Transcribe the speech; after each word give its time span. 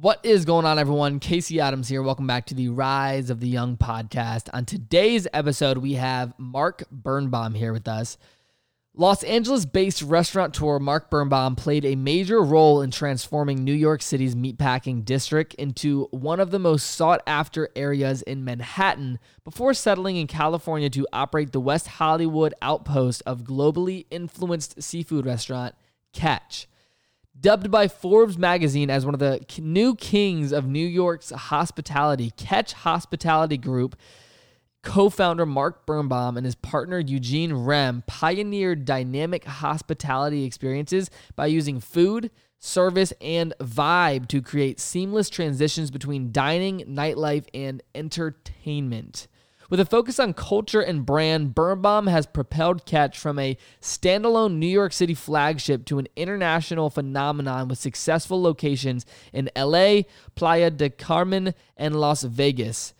What 0.00 0.20
is 0.22 0.46
going 0.46 0.64
on, 0.64 0.78
everyone? 0.78 1.20
Casey 1.20 1.60
Adams 1.60 1.86
here. 1.86 2.02
Welcome 2.02 2.26
back 2.26 2.46
to 2.46 2.54
the 2.54 2.70
Rise 2.70 3.28
of 3.28 3.38
the 3.38 3.48
Young 3.48 3.76
podcast. 3.76 4.48
On 4.54 4.64
today's 4.64 5.28
episode, 5.34 5.76
we 5.76 5.92
have 5.92 6.32
Mark 6.38 6.84
Birnbaum 6.90 7.52
here 7.52 7.74
with 7.74 7.86
us. 7.86 8.16
Los 8.94 9.22
Angeles 9.24 9.66
based 9.66 10.00
restaurateur 10.00 10.78
Mark 10.78 11.10
Birnbaum 11.10 11.54
played 11.54 11.84
a 11.84 11.96
major 11.96 12.40
role 12.40 12.80
in 12.80 12.90
transforming 12.90 13.62
New 13.62 13.74
York 13.74 14.00
City's 14.00 14.34
meatpacking 14.34 15.04
district 15.04 15.52
into 15.56 16.08
one 16.12 16.40
of 16.40 16.50
the 16.50 16.58
most 16.58 16.92
sought 16.92 17.20
after 17.26 17.68
areas 17.76 18.22
in 18.22 18.42
Manhattan 18.42 19.18
before 19.44 19.74
settling 19.74 20.16
in 20.16 20.26
California 20.26 20.88
to 20.88 21.06
operate 21.12 21.52
the 21.52 21.60
West 21.60 21.86
Hollywood 21.86 22.54
outpost 22.62 23.22
of 23.26 23.44
globally 23.44 24.06
influenced 24.10 24.82
seafood 24.82 25.26
restaurant 25.26 25.74
Catch. 26.14 26.68
Dubbed 27.40 27.70
by 27.70 27.88
Forbes 27.88 28.36
magazine 28.36 28.90
as 28.90 29.06
one 29.06 29.14
of 29.14 29.20
the 29.20 29.40
new 29.58 29.94
kings 29.94 30.52
of 30.52 30.66
New 30.66 30.86
York's 30.86 31.30
hospitality, 31.30 32.32
Catch 32.36 32.74
Hospitality 32.74 33.56
Group 33.56 33.96
co 34.82 35.08
founder 35.08 35.46
Mark 35.46 35.86
Birnbaum 35.86 36.36
and 36.36 36.44
his 36.44 36.54
partner 36.54 36.98
Eugene 36.98 37.52
Remm 37.52 38.06
pioneered 38.06 38.84
dynamic 38.84 39.44
hospitality 39.44 40.44
experiences 40.44 41.10
by 41.34 41.46
using 41.46 41.80
food, 41.80 42.30
service, 42.58 43.12
and 43.22 43.54
vibe 43.60 44.28
to 44.28 44.42
create 44.42 44.78
seamless 44.78 45.30
transitions 45.30 45.90
between 45.90 46.32
dining, 46.32 46.80
nightlife, 46.80 47.46
and 47.54 47.82
entertainment. 47.94 49.28
With 49.70 49.78
a 49.78 49.84
focus 49.84 50.18
on 50.18 50.34
culture 50.34 50.80
and 50.80 51.06
brand, 51.06 51.54
Birnbaum 51.54 52.08
has 52.08 52.26
propelled 52.26 52.84
Catch 52.86 53.16
from 53.16 53.38
a 53.38 53.56
standalone 53.80 54.56
New 54.56 54.66
York 54.66 54.92
City 54.92 55.14
flagship 55.14 55.84
to 55.84 56.00
an 56.00 56.08
international 56.16 56.90
phenomenon 56.90 57.68
with 57.68 57.78
successful 57.78 58.42
locations 58.42 59.06
in 59.32 59.48
LA, 59.56 60.02
Playa 60.34 60.70
del 60.72 60.90
Carmen, 60.90 61.54
and 61.76 61.94
Las 61.94 62.24
Vegas. 62.24 62.94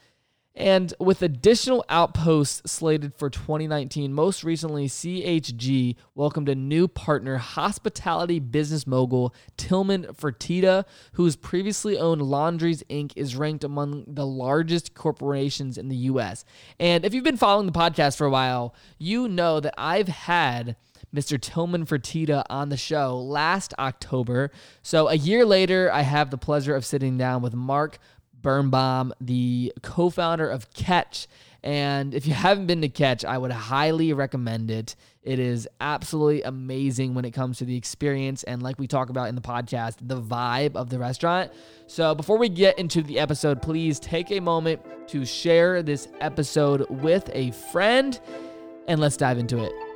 And 0.61 0.93
with 1.01 1.23
additional 1.23 1.87
outposts 1.89 2.71
slated 2.71 3.15
for 3.15 3.30
2019, 3.30 4.13
most 4.13 4.45
recently, 4.45 4.89
CHG 4.89 5.97
welcomed 6.15 6.51
a 6.51 6.55
new 6.55 6.87
partner, 6.87 7.39
hospitality 7.39 8.41
business 8.41 8.87
mogul 8.87 9.35
Tillman 9.57 10.09
Fertitta, 10.13 10.85
whose 11.15 11.35
previously 11.35 11.97
owned 11.97 12.21
Landry's 12.21 12.83
Inc. 12.91 13.13
is 13.17 13.37
ranked 13.37 13.65
among 13.65 14.05
the 14.07 14.27
largest 14.27 14.93
corporations 14.95 15.79
in 15.79 15.89
the 15.89 15.97
US. 15.97 16.45
And 16.79 17.07
if 17.07 17.15
you've 17.15 17.24
been 17.24 17.39
following 17.39 17.65
the 17.65 17.73
podcast 17.73 18.19
for 18.19 18.27
a 18.27 18.30
while, 18.30 18.74
you 18.99 19.29
know 19.29 19.61
that 19.61 19.73
I've 19.79 20.09
had 20.09 20.77
Mr. 21.15 21.41
Tillman 21.41 21.87
Fertitta 21.87 22.45
on 22.51 22.69
the 22.69 22.77
show 22.77 23.19
last 23.19 23.73
October. 23.79 24.51
So 24.83 25.09
a 25.09 25.15
year 25.15 25.47
later, 25.47 25.91
I 25.91 26.02
have 26.02 26.30
the 26.30 26.37
pleasure 26.39 26.77
of 26.77 26.85
sitting 26.85 27.17
down 27.17 27.41
with 27.41 27.55
Mark 27.55 27.99
Birnbaum, 28.43 29.13
the 29.21 29.73
co 29.83 30.10
founder 30.10 30.49
of 30.49 30.73
Catch. 30.73 31.27
And 31.63 32.15
if 32.15 32.27
you 32.27 32.35
haven't 32.46 32.66
been 32.66 32.80
to 32.83 32.88
Catch, 32.88 33.24
I 33.24 33.38
would 33.38 33.52
highly 33.52 34.13
recommend 34.13 34.71
it. 34.71 34.96
It 35.23 35.38
is 35.38 35.69
absolutely 35.80 36.43
amazing 36.43 37.15
when 37.15 37.27
it 37.27 37.33
comes 37.33 37.59
to 37.59 37.65
the 37.65 37.77
experience 37.77 38.43
and, 38.45 38.63
like 38.63 38.79
we 38.79 38.87
talk 38.87 39.11
about 39.11 39.29
in 39.29 39.35
the 39.35 39.43
podcast, 39.43 39.96
the 40.01 40.21
vibe 40.21 40.77
of 40.77 40.88
the 40.88 40.99
restaurant. 40.99 41.52
So, 41.87 42.15
before 42.15 42.38
we 42.38 42.49
get 42.49 42.79
into 42.79 43.02
the 43.02 43.18
episode, 43.18 43.61
please 43.61 44.01
take 44.01 44.30
a 44.30 44.41
moment 44.41 44.80
to 45.09 45.27
share 45.27 45.83
this 45.83 46.09
episode 46.21 46.88
with 46.88 47.29
a 47.35 47.51
friend 47.73 48.18
and 48.88 49.01
let's 49.01 49.16
dive 49.16 49.38
into 49.38 49.63
it. 49.63 49.90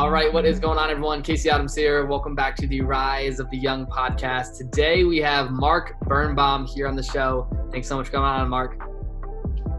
All 0.00 0.10
right, 0.10 0.32
what 0.32 0.46
is 0.46 0.58
going 0.58 0.78
on, 0.78 0.88
everyone? 0.88 1.20
Casey 1.20 1.50
Adams 1.50 1.74
here. 1.74 2.06
Welcome 2.06 2.34
back 2.34 2.56
to 2.56 2.66
the 2.66 2.80
Rise 2.80 3.38
of 3.38 3.50
the 3.50 3.58
Young 3.58 3.84
podcast. 3.84 4.56
Today 4.56 5.04
we 5.04 5.18
have 5.18 5.50
Mark 5.50 6.00
Birnbaum 6.00 6.64
here 6.64 6.88
on 6.88 6.96
the 6.96 7.02
show. 7.02 7.46
Thanks 7.70 7.86
so 7.86 7.98
much 7.98 8.06
for 8.06 8.12
coming 8.12 8.26
on, 8.26 8.48
Mark. 8.48 8.80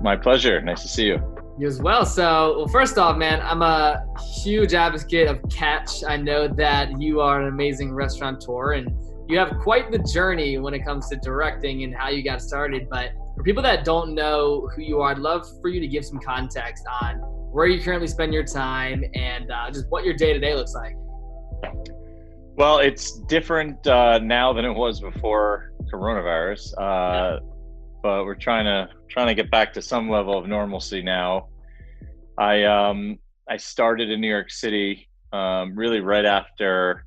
My 0.04 0.16
pleasure. 0.16 0.62
Nice 0.62 0.84
to 0.84 0.88
see 0.88 1.08
you. 1.08 1.38
You 1.58 1.66
as 1.66 1.82
well. 1.82 2.06
So, 2.06 2.56
well, 2.56 2.68
first 2.68 3.00
off, 3.00 3.18
man, 3.18 3.42
I'm 3.42 3.64
a 3.64 4.06
huge 4.44 4.76
advocate 4.76 5.28
of 5.28 5.42
Catch. 5.50 6.04
I 6.04 6.18
know 6.18 6.48
that 6.48 7.02
you 7.02 7.20
are 7.20 7.42
an 7.42 7.48
amazing 7.48 7.92
restaurateur 7.92 8.74
and 8.74 8.92
you 9.28 9.40
have 9.40 9.58
quite 9.58 9.92
the 9.92 9.98
journey 10.14 10.60
when 10.60 10.76
it 10.76 10.86
comes 10.86 11.10
to 11.10 11.16
directing 11.16 11.84
and 11.84 11.96
how 11.96 12.10
you 12.10 12.22
got 12.22 12.44
started. 12.44 12.88
But 12.92 13.14
for 13.36 13.42
people 13.42 13.64
that 13.64 13.86
don't 13.86 14.14
know 14.14 14.70
who 14.76 14.84
you 14.84 15.02
are, 15.02 15.14
I'd 15.14 15.18
love 15.18 15.48
for 15.62 15.70
you 15.70 15.80
to 15.80 15.88
give 15.88 16.06
some 16.06 16.20
context 16.20 16.86
on 17.02 17.41
where 17.52 17.68
you 17.68 17.84
currently 17.84 18.08
spend 18.08 18.34
your 18.34 18.44
time, 18.44 19.04
and 19.14 19.52
uh, 19.52 19.70
just 19.72 19.86
what 19.90 20.04
your 20.06 20.14
day 20.14 20.34
to 20.34 20.40
day 20.40 20.56
looks 20.56 20.74
like. 20.74 20.96
Well, 22.56 22.80
it's 22.80 23.20
different 23.22 23.86
uh, 23.88 24.20
now 24.20 24.54
than 24.54 24.66
it 24.66 24.74
was 24.74 25.00
before 25.00 25.74
coronavirus, 25.92 26.74
uh, 26.78 27.40
but 28.02 28.26
we're 28.26 28.36
trying 28.36 28.66
to 28.66 28.90
trying 29.10 29.28
to 29.28 29.36
get 29.36 29.52
back 29.52 29.74
to 29.74 29.82
some 29.82 30.10
level 30.10 30.38
of 30.38 30.48
normalcy 30.48 31.02
now. 31.02 31.50
I 32.38 32.64
um, 32.64 33.20
I 33.50 33.58
started 33.58 34.10
in 34.10 34.22
New 34.22 34.30
York 34.30 34.50
City 34.50 35.10
um, 35.34 35.76
really 35.76 36.00
right 36.00 36.26
after 36.26 37.06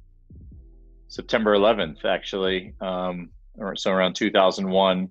September 1.09 1.56
11th, 1.56 2.05
actually, 2.05 2.75
um, 2.81 3.31
or 3.56 3.76
so 3.76 3.91
around 3.93 4.15
2001 4.15 5.11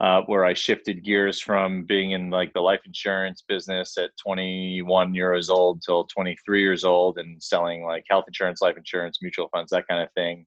uh, 0.00 0.22
where 0.26 0.44
I 0.44 0.54
shifted 0.54 1.04
gears 1.04 1.40
from 1.40 1.82
being 1.82 2.12
in 2.12 2.30
like 2.30 2.52
the 2.52 2.60
life 2.60 2.80
insurance 2.86 3.42
business 3.46 3.98
at 3.98 4.10
21 4.24 5.14
years 5.14 5.50
old 5.50 5.82
till 5.82 6.04
23 6.04 6.60
years 6.60 6.84
old 6.84 7.18
and 7.18 7.42
selling 7.42 7.84
like 7.84 8.04
health 8.08 8.24
insurance, 8.28 8.62
life 8.62 8.76
insurance, 8.76 9.18
mutual 9.20 9.48
funds, 9.48 9.70
that 9.70 9.88
kind 9.88 10.02
of 10.02 10.12
thing. 10.12 10.44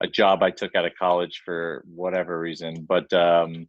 A 0.00 0.08
job 0.08 0.42
I 0.42 0.50
took 0.50 0.74
out 0.74 0.86
of 0.86 0.92
college 0.98 1.42
for 1.44 1.84
whatever 1.86 2.38
reason, 2.38 2.86
but 2.88 3.12
um, 3.12 3.68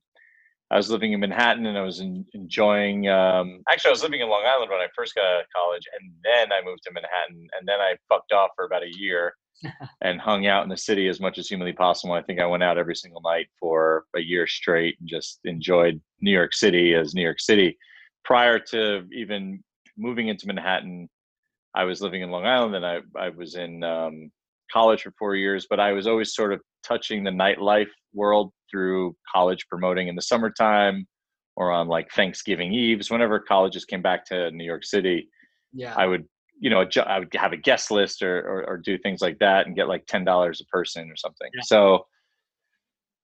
I 0.72 0.78
was 0.78 0.92
living 0.92 1.14
in 1.14 1.20
Manhattan 1.20 1.66
and 1.66 1.78
I 1.78 1.82
was 1.82 2.00
in, 2.00 2.26
enjoying. 2.34 3.10
Um, 3.10 3.62
actually, 3.72 3.90
I 3.90 3.92
was 3.92 4.04
living 4.04 4.22
in 4.22 4.30
Long 4.30 4.44
Island 4.46 4.70
when 4.70 4.80
I 4.80 4.88
first 4.96 5.16
got 5.16 5.26
out 5.26 5.42
of 5.42 5.48
college, 5.56 5.84
and 6.00 6.12
then 6.24 6.52
I 6.52 6.64
moved 6.64 6.84
to 6.84 6.94
Manhattan, 6.94 7.48
and 7.58 7.68
then 7.68 7.80
I 7.80 7.96
fucked 8.08 8.32
off 8.32 8.52
for 8.56 8.66
about 8.66 8.84
a 8.84 8.98
year 8.98 9.34
and 10.02 10.22
hung 10.22 10.46
out 10.46 10.64
in 10.64 10.70
the 10.70 10.78
city 10.78 11.08
as 11.08 11.20
much 11.20 11.40
as 11.40 11.48
humanly 11.48 11.74
possible. 11.74 12.14
I 12.14 12.22
think 12.22 12.40
I 12.40 12.46
went 12.46 12.64
out 12.64 12.78
every 12.78 12.96
single 12.96 13.22
night 13.22 13.48
for 13.60 14.06
a 14.16 14.20
year 14.20 14.46
straight 14.46 14.98
and 15.00 15.10
just 15.10 15.40
enjoyed 15.44 16.00
New 16.22 16.32
York 16.32 16.54
City 16.54 16.94
as 16.94 17.16
New 17.16 17.24
York 17.24 17.40
City. 17.40 17.78
Prior 18.24 18.60
to 18.72 19.06
even 19.12 19.64
moving 19.98 20.28
into 20.28 20.46
Manhattan, 20.46 21.10
I 21.74 21.84
was 21.84 22.02
living 22.02 22.22
in 22.22 22.30
Long 22.30 22.46
Island 22.46 22.76
and 22.76 22.86
I, 22.86 23.00
I 23.18 23.30
was 23.30 23.56
in 23.56 23.84
um, 23.84 24.32
college 24.72 25.02
for 25.02 25.14
four 25.18 25.36
years, 25.36 25.68
but 25.70 25.80
I 25.80 25.94
was 25.94 26.08
always 26.08 26.36
sort 26.36 26.54
of 26.54 26.62
touching 26.84 27.24
the 27.24 27.32
nightlife 27.32 27.90
world 28.14 28.52
through 28.70 29.16
college 29.34 29.68
promoting 29.70 30.08
in 30.08 30.16
the 30.16 30.22
summertime 30.22 31.08
or 31.56 31.72
on 31.72 31.88
like 31.88 32.12
Thanksgiving 32.12 32.74
Eves. 32.74 33.12
Whenever 33.12 33.40
colleges 33.40 33.86
came 33.86 34.02
back 34.02 34.26
to 34.28 34.52
New 34.52 34.66
York 34.66 34.84
City, 34.86 35.30
yeah. 35.74 35.94
I 35.96 36.06
would 36.06 36.26
you 36.60 36.70
know, 36.70 36.86
I 37.06 37.20
would 37.20 37.34
have 37.36 37.54
a 37.54 37.58
guest 37.58 37.90
list 37.90 38.22
or, 38.22 38.40
or, 38.40 38.66
or 38.68 38.78
do 38.78 38.98
things 38.98 39.22
like 39.22 39.40
that 39.40 39.66
and 39.66 39.76
get 39.76 39.88
like 39.88 40.06
ten 40.08 40.26
dollars 40.26 40.62
a 40.62 40.66
person 40.66 41.10
or 41.10 41.16
something. 41.16 41.50
Yeah. 41.54 41.62
So, 41.64 42.06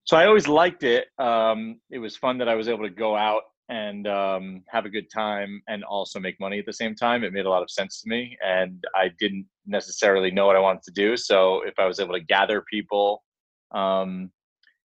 so 0.06 0.16
I 0.16 0.26
always 0.26 0.48
liked 0.48 0.84
it. 0.84 1.08
Um, 1.20 1.82
it 1.92 2.00
was 2.00 2.16
fun 2.16 2.38
that 2.38 2.48
I 2.48 2.56
was 2.56 2.70
able 2.70 2.84
to 2.84 2.90
go 2.90 3.16
out 3.16 3.44
and 3.68 4.08
um, 4.08 4.64
have 4.70 4.86
a 4.86 4.90
good 4.90 5.10
time 5.12 5.62
and 5.68 5.84
also 5.84 6.20
make 6.20 6.40
money 6.40 6.60
at 6.60 6.66
the 6.66 6.74
same 6.74 6.96
time. 6.96 7.24
It 7.24 7.34
made 7.34 7.46
a 7.46 7.50
lot 7.50 7.64
of 7.64 7.70
sense 7.70 8.02
to 8.02 8.10
me, 8.10 8.38
and 8.46 8.84
I 8.96 9.10
didn't 9.20 9.48
necessarily 9.66 10.32
know 10.32 10.46
what 10.46 10.56
I 10.56 10.60
wanted 10.60 10.84
to 10.84 10.92
do. 10.92 11.18
So 11.18 11.62
if 11.64 11.78
I 11.78 11.86
was 11.86 12.00
able 12.00 12.14
to 12.14 12.22
gather 12.22 12.64
people 12.72 13.24
um, 13.72 14.32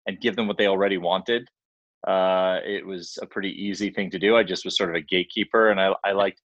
and 0.06 0.20
give 0.20 0.36
them 0.36 0.46
what 0.46 0.58
they 0.58 0.66
already 0.66 0.98
wanted, 0.98 1.48
uh, 2.06 2.58
it 2.64 2.86
was 2.86 3.18
a 3.22 3.26
pretty 3.26 3.50
easy 3.50 3.90
thing 3.90 4.10
to 4.10 4.18
do. 4.18 4.36
I 4.36 4.42
just 4.42 4.64
was 4.64 4.76
sort 4.76 4.90
of 4.90 4.96
a 4.96 5.00
gatekeeper, 5.00 5.70
and 5.70 5.80
I, 5.80 5.94
I 6.04 6.12
liked 6.12 6.40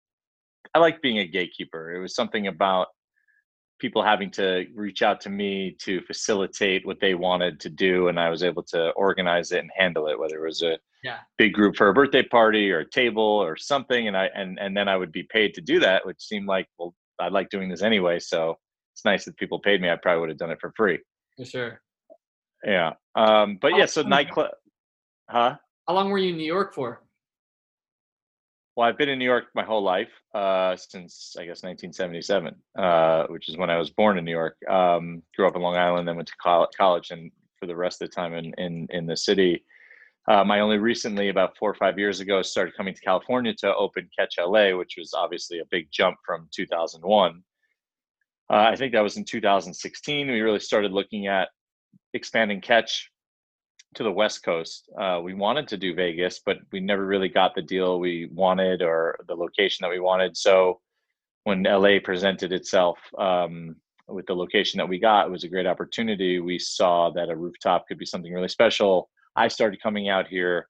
I 0.74 0.80
liked 0.80 1.02
being 1.02 1.20
a 1.20 1.28
gatekeeper. 1.28 1.94
It 1.94 2.00
was 2.00 2.16
something 2.16 2.47
about 2.47 2.88
people 3.79 4.03
having 4.03 4.29
to 4.29 4.66
reach 4.76 5.02
out 5.02 5.22
to 5.22 5.29
me 5.29 5.76
to 5.79 6.02
facilitate 6.02 6.85
what 6.85 7.00
they 7.00 7.16
wanted 7.16 7.59
to 7.59 7.70
do 7.70 8.09
and 8.09 8.20
i 8.20 8.29
was 8.29 8.44
able 8.44 8.61
to 8.61 8.90
organize 8.91 9.52
it 9.52 9.59
and 9.59 9.72
handle 9.76 10.08
it 10.08 10.20
whether 10.20 10.44
it 10.44 10.47
was 10.47 10.61
a 10.61 10.78
yeah. 11.03 11.17
big 11.38 11.53
group 11.53 11.76
for 11.76 11.88
a 11.88 11.94
birthday 11.94 12.22
party 12.22 12.70
or 12.72 12.79
a 12.79 12.90
table 12.90 13.23
or 13.23 13.56
something 13.56 14.08
and 14.08 14.17
i 14.17 14.29
and, 14.35 14.59
and 14.59 14.76
then 14.76 14.88
i 14.88 14.96
would 14.96 15.11
be 15.11 15.23
paid 15.23 15.53
to 15.53 15.61
do 15.61 15.79
that 15.79 16.06
which 16.06 16.22
seemed 16.22 16.47
like 16.47 16.67
well 16.78 16.94
i 17.20 17.29
like 17.29 17.50
doing 17.50 17.70
this 17.70 17.82
anyway 17.82 18.20
so 18.20 18.58
it's 18.94 19.06
nice 19.06 19.26
that 19.26 19.38
people 19.38 19.59
paid 19.59 19.82
me 19.82 19.90
i 19.90 19.96
probably 19.96 20.20
would 20.20 20.29
have 20.29 20.38
done 20.38 20.52
it 20.52 20.59
for 20.59 20.73
free 20.76 21.00
for 21.38 21.46
sure 21.46 21.82
yeah 22.66 22.94
um 23.16 23.58
but 23.61 23.76
yeah 23.76 23.85
so 23.85 24.02
nightclub 24.02 24.52
huh 25.29 25.56
how 25.88 25.94
long 25.94 26.09
were 26.09 26.17
you 26.17 26.32
in 26.32 26.38
new 26.38 26.44
york 26.46 26.73
for 26.73 27.02
well, 28.79 28.88
I've 28.88 28.97
been 28.97 29.09
in 29.09 29.20
New 29.20 29.26
York 29.26 29.47
my 29.56 29.66
whole 29.66 29.84
life 29.84 30.08
uh, 30.34 30.73
since 30.78 31.35
I 31.38 31.41
guess 31.41 31.64
1977, 31.64 32.56
uh, 32.78 33.26
which 33.28 33.50
is 33.50 33.58
when 33.58 33.70
I 33.70 33.78
was 33.78 33.90
born 33.90 34.17
in 34.17 34.23
New 34.23 34.32
York. 34.32 34.56
Um, 34.70 35.22
grew 35.35 35.46
up 35.46 35.58
in 35.58 35.61
Long 35.61 35.76
Island, 35.76 36.08
then 36.08 36.16
went 36.16 36.29
to 36.29 36.64
college, 36.78 37.11
and 37.11 37.29
for 37.58 37.66
the 37.66 37.76
rest 37.76 38.02
of 38.02 38.09
the 38.09 38.16
time 38.16 38.34
in 38.35 38.53
in, 38.58 38.88
in 38.91 39.06
the 39.06 39.17
city. 39.17 39.66
Um, 40.29 40.50
I 40.50 40.61
only 40.61 40.78
recently, 40.78 41.28
about 41.28 41.58
four 41.58 41.70
or 41.70 41.76
five 41.76 42.00
years 42.00 42.22
ago, 42.22 42.41
started 42.41 42.73
coming 42.78 42.94
to 42.94 43.02
California 43.02 43.53
to 43.56 43.76
open 43.76 44.09
Catch 44.17 44.35
LA, 44.40 44.73
which 44.73 44.96
was 44.97 45.14
obviously 45.14 45.59
a 45.59 45.66
big 45.70 45.90
jump 45.91 46.16
from 46.26 46.47
2001. 46.56 47.44
Uh, 48.50 48.53
I 48.53 48.78
think 48.78 48.94
that 48.94 49.02
was 49.02 49.17
in 49.17 49.26
2016. 49.26 50.28
We 50.28 50.40
really 50.40 50.61
started 50.61 50.94
looking 50.94 51.28
at 51.28 51.50
expanding 52.14 52.61
Catch 52.61 53.11
to 53.96 54.03
the 54.03 54.11
West 54.11 54.44
Coast. 54.44 54.90
Uh, 55.00 55.20
we 55.23 55.34
wanted 55.34 55.67
to 55.70 55.78
do 55.78 55.96
Vegas, 55.96 56.41
but 56.46 56.58
we 56.72 56.79
never 56.79 57.06
really 57.06 57.29
got 57.29 57.56
the 57.56 57.61
deal 57.61 58.00
we 58.00 58.29
wanted 58.32 58.82
or 58.82 59.20
the 59.28 59.35
location 59.35 59.84
that 59.84 59.90
we 59.90 60.00
wanted. 60.00 60.38
So 60.38 60.79
when 61.44 61.64
LA 61.64 61.97
presented 62.03 62.52
itself 62.52 63.00
um, 63.17 63.76
with 64.08 64.28
the 64.28 64.35
location 64.35 64.78
that 64.78 64.90
we 64.90 65.00
got, 65.00 65.28
it 65.28 65.32
was 65.32 65.44
a 65.44 65.50
great 65.50 65.66
opportunity. 65.66 66.40
We 66.40 66.59
saw 66.59 67.09
that 67.11 67.29
a 67.29 67.35
rooftop 67.35 67.88
could 67.88 67.97
be 67.97 68.06
something 68.06 68.34
really 68.34 68.47
special. 68.47 69.09
I 69.35 69.47
started 69.47 69.82
coming 69.82 70.09
out 70.09 70.28
here, 70.28 70.67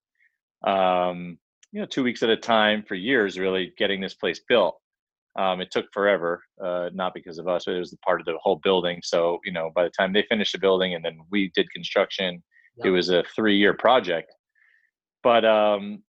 um, 0.65 1.37
you 1.71 1.81
know, 1.81 1.85
two 1.85 2.03
weeks 2.03 2.23
at 2.23 2.29
a 2.29 2.37
time 2.37 2.83
for 2.87 2.95
years, 2.95 3.37
really 3.37 3.73
getting 3.77 3.99
this 3.99 4.13
place 4.13 4.39
built. 4.47 4.79
Um, 5.37 5.61
it 5.61 5.69
took 5.71 5.85
forever, 5.93 6.41
uh, 6.63 6.89
not 6.93 7.13
because 7.13 7.37
of 7.37 7.47
us, 7.47 7.65
but 7.65 7.75
it 7.75 7.79
was 7.79 7.95
part 8.05 8.19
of 8.19 8.25
the 8.25 8.37
whole 8.41 8.57
building. 8.57 8.99
So, 9.03 9.39
you 9.45 9.51
know, 9.51 9.71
by 9.75 9.83
the 9.83 9.91
time 9.91 10.11
they 10.11 10.23
finished 10.23 10.53
the 10.53 10.59
building 10.59 10.95
and 10.95 11.05
then 11.05 11.19
we 11.29 11.51
did 11.55 11.71
construction, 11.71 12.43
yep. 12.77 12.87
it 12.87 12.89
was 12.89 13.09
a 13.09 13.23
three 13.35 13.57
year 13.57 13.73
project. 13.73 14.33
But 15.23 15.45
um, 15.45 16.03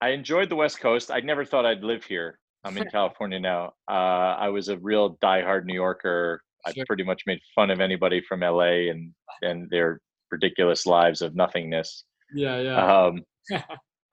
I 0.00 0.10
enjoyed 0.10 0.48
the 0.48 0.56
West 0.56 0.80
Coast. 0.80 1.10
I 1.10 1.20
never 1.20 1.44
thought 1.44 1.66
I'd 1.66 1.84
live 1.84 2.04
here. 2.04 2.38
I'm 2.64 2.76
in 2.76 2.84
California 2.92 3.38
now. 3.38 3.72
Uh, 3.88 4.34
I 4.38 4.48
was 4.48 4.68
a 4.68 4.78
real 4.78 5.16
diehard 5.22 5.64
New 5.64 5.74
Yorker. 5.74 6.40
Sure. 6.66 6.82
I 6.82 6.84
pretty 6.86 7.04
much 7.04 7.22
made 7.26 7.38
fun 7.54 7.70
of 7.70 7.80
anybody 7.80 8.20
from 8.20 8.40
LA 8.40 8.90
and 8.90 9.12
and 9.42 9.68
their 9.70 10.00
ridiculous 10.30 10.86
lives 10.86 11.22
of 11.22 11.36
nothingness. 11.36 12.04
Yeah, 12.34 12.60
yeah. 12.60 13.04
Um, 13.04 13.22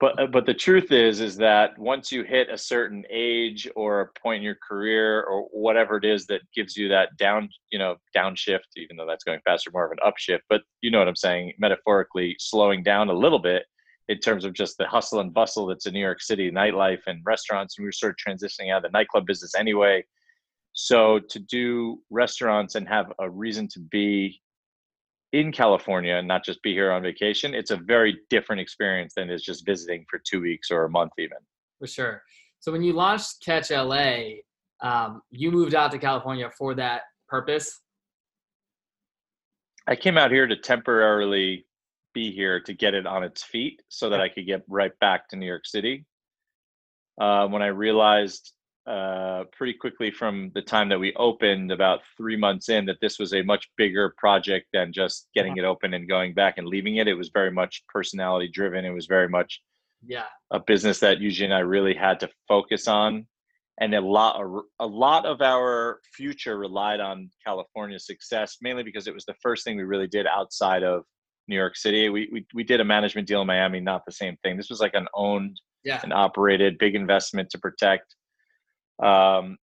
but 0.00 0.18
uh, 0.20 0.26
but 0.26 0.46
the 0.46 0.54
truth 0.54 0.92
is 0.92 1.20
is 1.20 1.36
that 1.36 1.78
once 1.78 2.10
you 2.10 2.24
hit 2.24 2.48
a 2.50 2.58
certain 2.58 3.04
age 3.10 3.68
or 3.76 4.00
a 4.00 4.20
point 4.20 4.38
in 4.38 4.42
your 4.42 4.58
career 4.66 5.22
or 5.22 5.42
whatever 5.52 5.96
it 5.96 6.04
is 6.04 6.26
that 6.26 6.40
gives 6.54 6.76
you 6.76 6.88
that 6.88 7.16
down 7.16 7.48
you 7.70 7.78
know 7.78 7.96
downshift 8.16 8.60
even 8.76 8.96
though 8.96 9.06
that's 9.06 9.24
going 9.24 9.40
faster 9.44 9.70
more 9.72 9.86
of 9.86 9.92
an 9.92 9.98
upshift 10.04 10.40
but 10.48 10.62
you 10.80 10.90
know 10.90 10.98
what 10.98 11.08
i'm 11.08 11.16
saying 11.16 11.52
metaphorically 11.58 12.36
slowing 12.38 12.82
down 12.82 13.08
a 13.08 13.12
little 13.12 13.38
bit 13.38 13.64
in 14.08 14.18
terms 14.18 14.44
of 14.44 14.52
just 14.52 14.76
the 14.76 14.86
hustle 14.86 15.20
and 15.20 15.32
bustle 15.32 15.66
that's 15.66 15.86
in 15.86 15.94
new 15.94 16.00
york 16.00 16.20
city 16.20 16.50
nightlife 16.50 17.00
and 17.06 17.20
restaurants 17.24 17.78
and 17.78 17.84
we 17.84 17.88
were 17.88 17.92
sort 17.92 18.12
of 18.12 18.16
transitioning 18.32 18.70
out 18.72 18.84
of 18.84 18.90
the 18.90 18.96
nightclub 18.96 19.26
business 19.26 19.54
anyway. 19.54 20.04
So 20.74 21.20
to 21.30 21.38
do 21.38 22.02
restaurants 22.10 22.74
and 22.74 22.86
have 22.88 23.12
a 23.20 23.30
reason 23.30 23.68
to 23.68 23.80
be 23.80 24.40
in 25.34 25.50
California 25.50 26.14
and 26.14 26.28
not 26.28 26.44
just 26.44 26.62
be 26.62 26.72
here 26.72 26.92
on 26.92 27.02
vacation, 27.02 27.54
it's 27.54 27.72
a 27.72 27.76
very 27.76 28.20
different 28.30 28.60
experience 28.60 29.14
than 29.16 29.30
is 29.30 29.42
just 29.42 29.66
visiting 29.66 30.06
for 30.08 30.20
two 30.24 30.40
weeks 30.40 30.70
or 30.70 30.84
a 30.84 30.88
month 30.88 31.10
even. 31.18 31.38
For 31.80 31.88
sure. 31.88 32.22
So 32.60 32.70
when 32.70 32.84
you 32.84 32.92
launched 32.92 33.44
Catch 33.44 33.72
LA, 33.72 34.36
um, 34.80 35.22
you 35.30 35.50
moved 35.50 35.74
out 35.74 35.90
to 35.90 35.98
California 35.98 36.48
for 36.56 36.74
that 36.76 37.02
purpose. 37.28 37.80
I 39.88 39.96
came 39.96 40.16
out 40.16 40.30
here 40.30 40.46
to 40.46 40.56
temporarily 40.56 41.66
be 42.14 42.30
here 42.30 42.60
to 42.60 42.72
get 42.72 42.94
it 42.94 43.04
on 43.04 43.24
its 43.24 43.42
feet 43.42 43.82
so 43.88 44.08
that 44.10 44.20
I 44.20 44.28
could 44.28 44.46
get 44.46 44.62
right 44.68 44.96
back 45.00 45.28
to 45.30 45.36
New 45.36 45.46
York 45.46 45.66
City. 45.66 46.06
Uh, 47.20 47.48
when 47.48 47.60
I 47.60 47.66
realized 47.66 48.52
uh, 48.86 49.44
pretty 49.52 49.72
quickly 49.72 50.10
from 50.10 50.50
the 50.54 50.60
time 50.62 50.88
that 50.90 50.98
we 50.98 51.14
opened, 51.14 51.72
about 51.72 52.00
three 52.16 52.36
months 52.36 52.68
in, 52.68 52.84
that 52.84 53.00
this 53.00 53.18
was 53.18 53.32
a 53.32 53.42
much 53.42 53.70
bigger 53.76 54.14
project 54.18 54.66
than 54.72 54.92
just 54.92 55.28
getting 55.34 55.56
it 55.56 55.64
open 55.64 55.94
and 55.94 56.08
going 56.08 56.34
back 56.34 56.58
and 56.58 56.66
leaving 56.66 56.96
it. 56.96 57.08
It 57.08 57.14
was 57.14 57.30
very 57.32 57.50
much 57.50 57.82
personality 57.88 58.48
driven. 58.48 58.84
It 58.84 58.90
was 58.90 59.06
very 59.06 59.28
much 59.28 59.60
yeah 60.06 60.26
a 60.50 60.60
business 60.60 61.00
that 61.00 61.18
Eugene 61.18 61.46
and 61.46 61.54
I 61.54 61.60
really 61.60 61.94
had 61.94 62.20
to 62.20 62.28
focus 62.46 62.86
on, 62.86 63.26
and 63.80 63.94
a 63.94 64.00
lot 64.00 64.44
a 64.78 64.86
lot 64.86 65.24
of 65.24 65.40
our 65.40 66.00
future 66.14 66.58
relied 66.58 67.00
on 67.00 67.30
California 67.44 67.98
success, 67.98 68.58
mainly 68.60 68.82
because 68.82 69.06
it 69.06 69.14
was 69.14 69.24
the 69.24 69.34
first 69.42 69.64
thing 69.64 69.76
we 69.78 69.84
really 69.84 70.08
did 70.08 70.26
outside 70.26 70.82
of 70.82 71.04
New 71.48 71.56
York 71.56 71.76
City. 71.76 72.10
We 72.10 72.28
we 72.30 72.46
we 72.52 72.64
did 72.64 72.80
a 72.80 72.84
management 72.84 73.26
deal 73.26 73.40
in 73.40 73.46
Miami, 73.46 73.80
not 73.80 74.04
the 74.04 74.12
same 74.12 74.36
thing. 74.42 74.58
This 74.58 74.68
was 74.68 74.80
like 74.80 74.94
an 74.94 75.08
owned 75.14 75.58
yeah. 75.84 76.00
and 76.02 76.12
operated 76.12 76.76
big 76.78 76.94
investment 76.94 77.48
to 77.50 77.58
protect 77.58 78.14
um, 79.02 79.58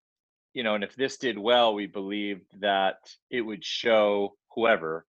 you 0.53 0.63
know, 0.63 0.75
and 0.75 0.83
if 0.83 0.95
this 0.95 1.17
did 1.17 1.37
well, 1.37 1.73
we 1.73 1.87
believed 1.87 2.45
that 2.59 2.97
it 3.29 3.41
would 3.41 3.63
show 3.63 4.35
whoever, 4.55 5.05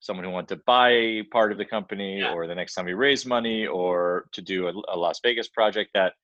someone 0.00 0.24
who 0.24 0.30
wanted 0.30 0.48
to 0.48 0.62
buy 0.66 1.22
part 1.30 1.52
of 1.52 1.58
the 1.58 1.64
company, 1.64 2.20
yeah. 2.20 2.32
or 2.32 2.46
the 2.46 2.54
next 2.54 2.74
time 2.74 2.86
we 2.86 2.94
raise 2.94 3.24
money, 3.24 3.66
or 3.66 4.26
to 4.32 4.42
do 4.42 4.68
a, 4.68 4.72
a 4.94 4.96
Las 4.96 5.20
Vegas 5.22 5.48
project, 5.48 5.90
that 5.94 6.14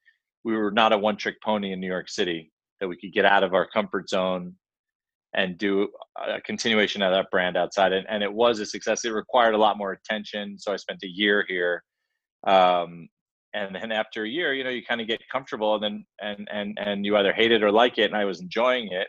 we 0.44 0.56
were 0.56 0.70
not 0.70 0.92
a 0.92 0.98
one-trick 0.98 1.40
pony 1.42 1.72
in 1.72 1.80
New 1.80 1.86
York 1.86 2.08
City. 2.08 2.50
That 2.80 2.88
we 2.88 2.96
could 2.98 3.14
get 3.14 3.24
out 3.24 3.42
of 3.42 3.54
our 3.54 3.66
comfort 3.66 4.10
zone 4.10 4.54
and 5.32 5.56
do 5.56 5.88
a 6.16 6.40
continuation 6.42 7.00
of 7.00 7.10
that 7.12 7.30
brand 7.30 7.56
outside. 7.56 7.92
And, 7.92 8.06
and 8.08 8.22
it 8.22 8.30
was 8.32 8.60
a 8.60 8.66
success. 8.66 9.04
It 9.04 9.10
required 9.10 9.54
a 9.54 9.58
lot 9.58 9.78
more 9.78 9.92
attention. 9.92 10.58
So 10.58 10.74
I 10.74 10.76
spent 10.76 11.02
a 11.02 11.08
year 11.08 11.44
here. 11.48 11.82
Um, 12.46 13.08
and 13.56 13.74
then 13.74 13.90
after 13.90 14.24
a 14.24 14.28
year 14.28 14.52
you 14.52 14.62
know 14.62 14.70
you 14.70 14.84
kind 14.84 15.00
of 15.00 15.06
get 15.06 15.20
comfortable 15.32 15.74
and 15.74 15.82
then 15.82 16.06
and 16.20 16.48
and 16.52 16.78
and 16.78 17.06
you 17.06 17.16
either 17.16 17.32
hate 17.32 17.52
it 17.52 17.62
or 17.62 17.72
like 17.72 17.98
it 17.98 18.04
and 18.04 18.16
i 18.16 18.24
was 18.24 18.40
enjoying 18.40 18.88
it. 18.92 19.08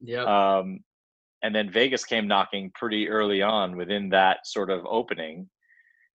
Yeah 0.00 0.24
um 0.24 0.80
and 1.42 1.54
then 1.54 1.70
vegas 1.70 2.04
came 2.04 2.26
knocking 2.26 2.70
pretty 2.74 3.08
early 3.08 3.42
on 3.42 3.76
within 3.76 4.08
that 4.10 4.46
sort 4.46 4.70
of 4.70 4.86
opening. 4.86 5.50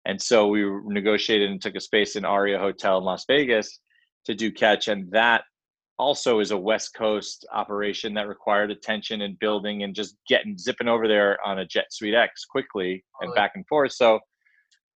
And 0.05 0.21
so 0.21 0.47
we 0.47 0.69
negotiated 0.85 1.49
and 1.49 1.61
took 1.61 1.75
a 1.75 1.79
space 1.79 2.17
in 2.17 2.25
aria 2.25 2.59
hotel 2.59 2.97
in 2.97 3.03
las 3.05 3.25
vegas 3.27 3.79
to 4.25 4.35
do 4.35 4.51
catch 4.51 4.87
and 4.89 5.09
that 5.11 5.43
also 5.99 6.39
is 6.39 6.51
a 6.51 6.57
west 6.57 6.93
coast 6.95 7.45
operation 7.53 8.13
that 8.13 8.27
required 8.27 8.71
attention 8.71 9.21
and 9.21 9.39
building 9.39 9.83
and 9.83 9.95
just 9.95 10.17
getting 10.27 10.57
zipping 10.57 10.87
over 10.87 11.07
there 11.07 11.37
on 11.45 11.59
a 11.59 11.65
JetSuiteX 11.65 12.29
quickly 12.49 13.03
and 13.21 13.33
back 13.35 13.51
and 13.55 13.65
forth. 13.67 13.93
So 13.93 14.19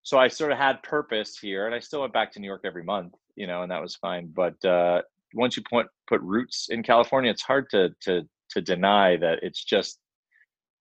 so 0.07 0.17
I 0.17 0.29
sort 0.29 0.53
of 0.53 0.57
had 0.57 0.81
purpose 0.83 1.37
here, 1.37 1.65
and 1.65 1.75
I 1.75 1.79
still 1.79 1.99
went 1.99 2.13
back 2.13 2.31
to 2.31 2.39
New 2.39 2.47
York 2.47 2.61
every 2.63 2.85
month, 2.85 3.13
you 3.35 3.45
know, 3.45 3.63
and 3.63 3.71
that 3.73 3.81
was 3.81 3.97
fine. 3.97 4.31
But 4.33 4.63
uh, 4.63 5.01
once 5.33 5.57
you 5.57 5.63
put 5.69 5.87
put 6.07 6.21
roots 6.21 6.67
in 6.69 6.81
California, 6.81 7.29
it's 7.29 7.41
hard 7.41 7.69
to 7.71 7.89
to 8.03 8.21
to 8.51 8.61
deny 8.61 9.17
that 9.17 9.39
it's 9.41 9.61
just 9.61 9.99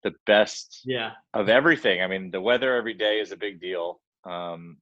the 0.04 0.12
best 0.26 0.82
yeah. 0.84 1.10
of 1.34 1.48
everything. 1.48 2.02
I 2.02 2.06
mean, 2.06 2.30
the 2.30 2.40
weather 2.40 2.76
every 2.76 2.94
day 2.94 3.18
is 3.18 3.32
a 3.32 3.36
big 3.36 3.60
deal. 3.60 4.00
Um, 4.24 4.76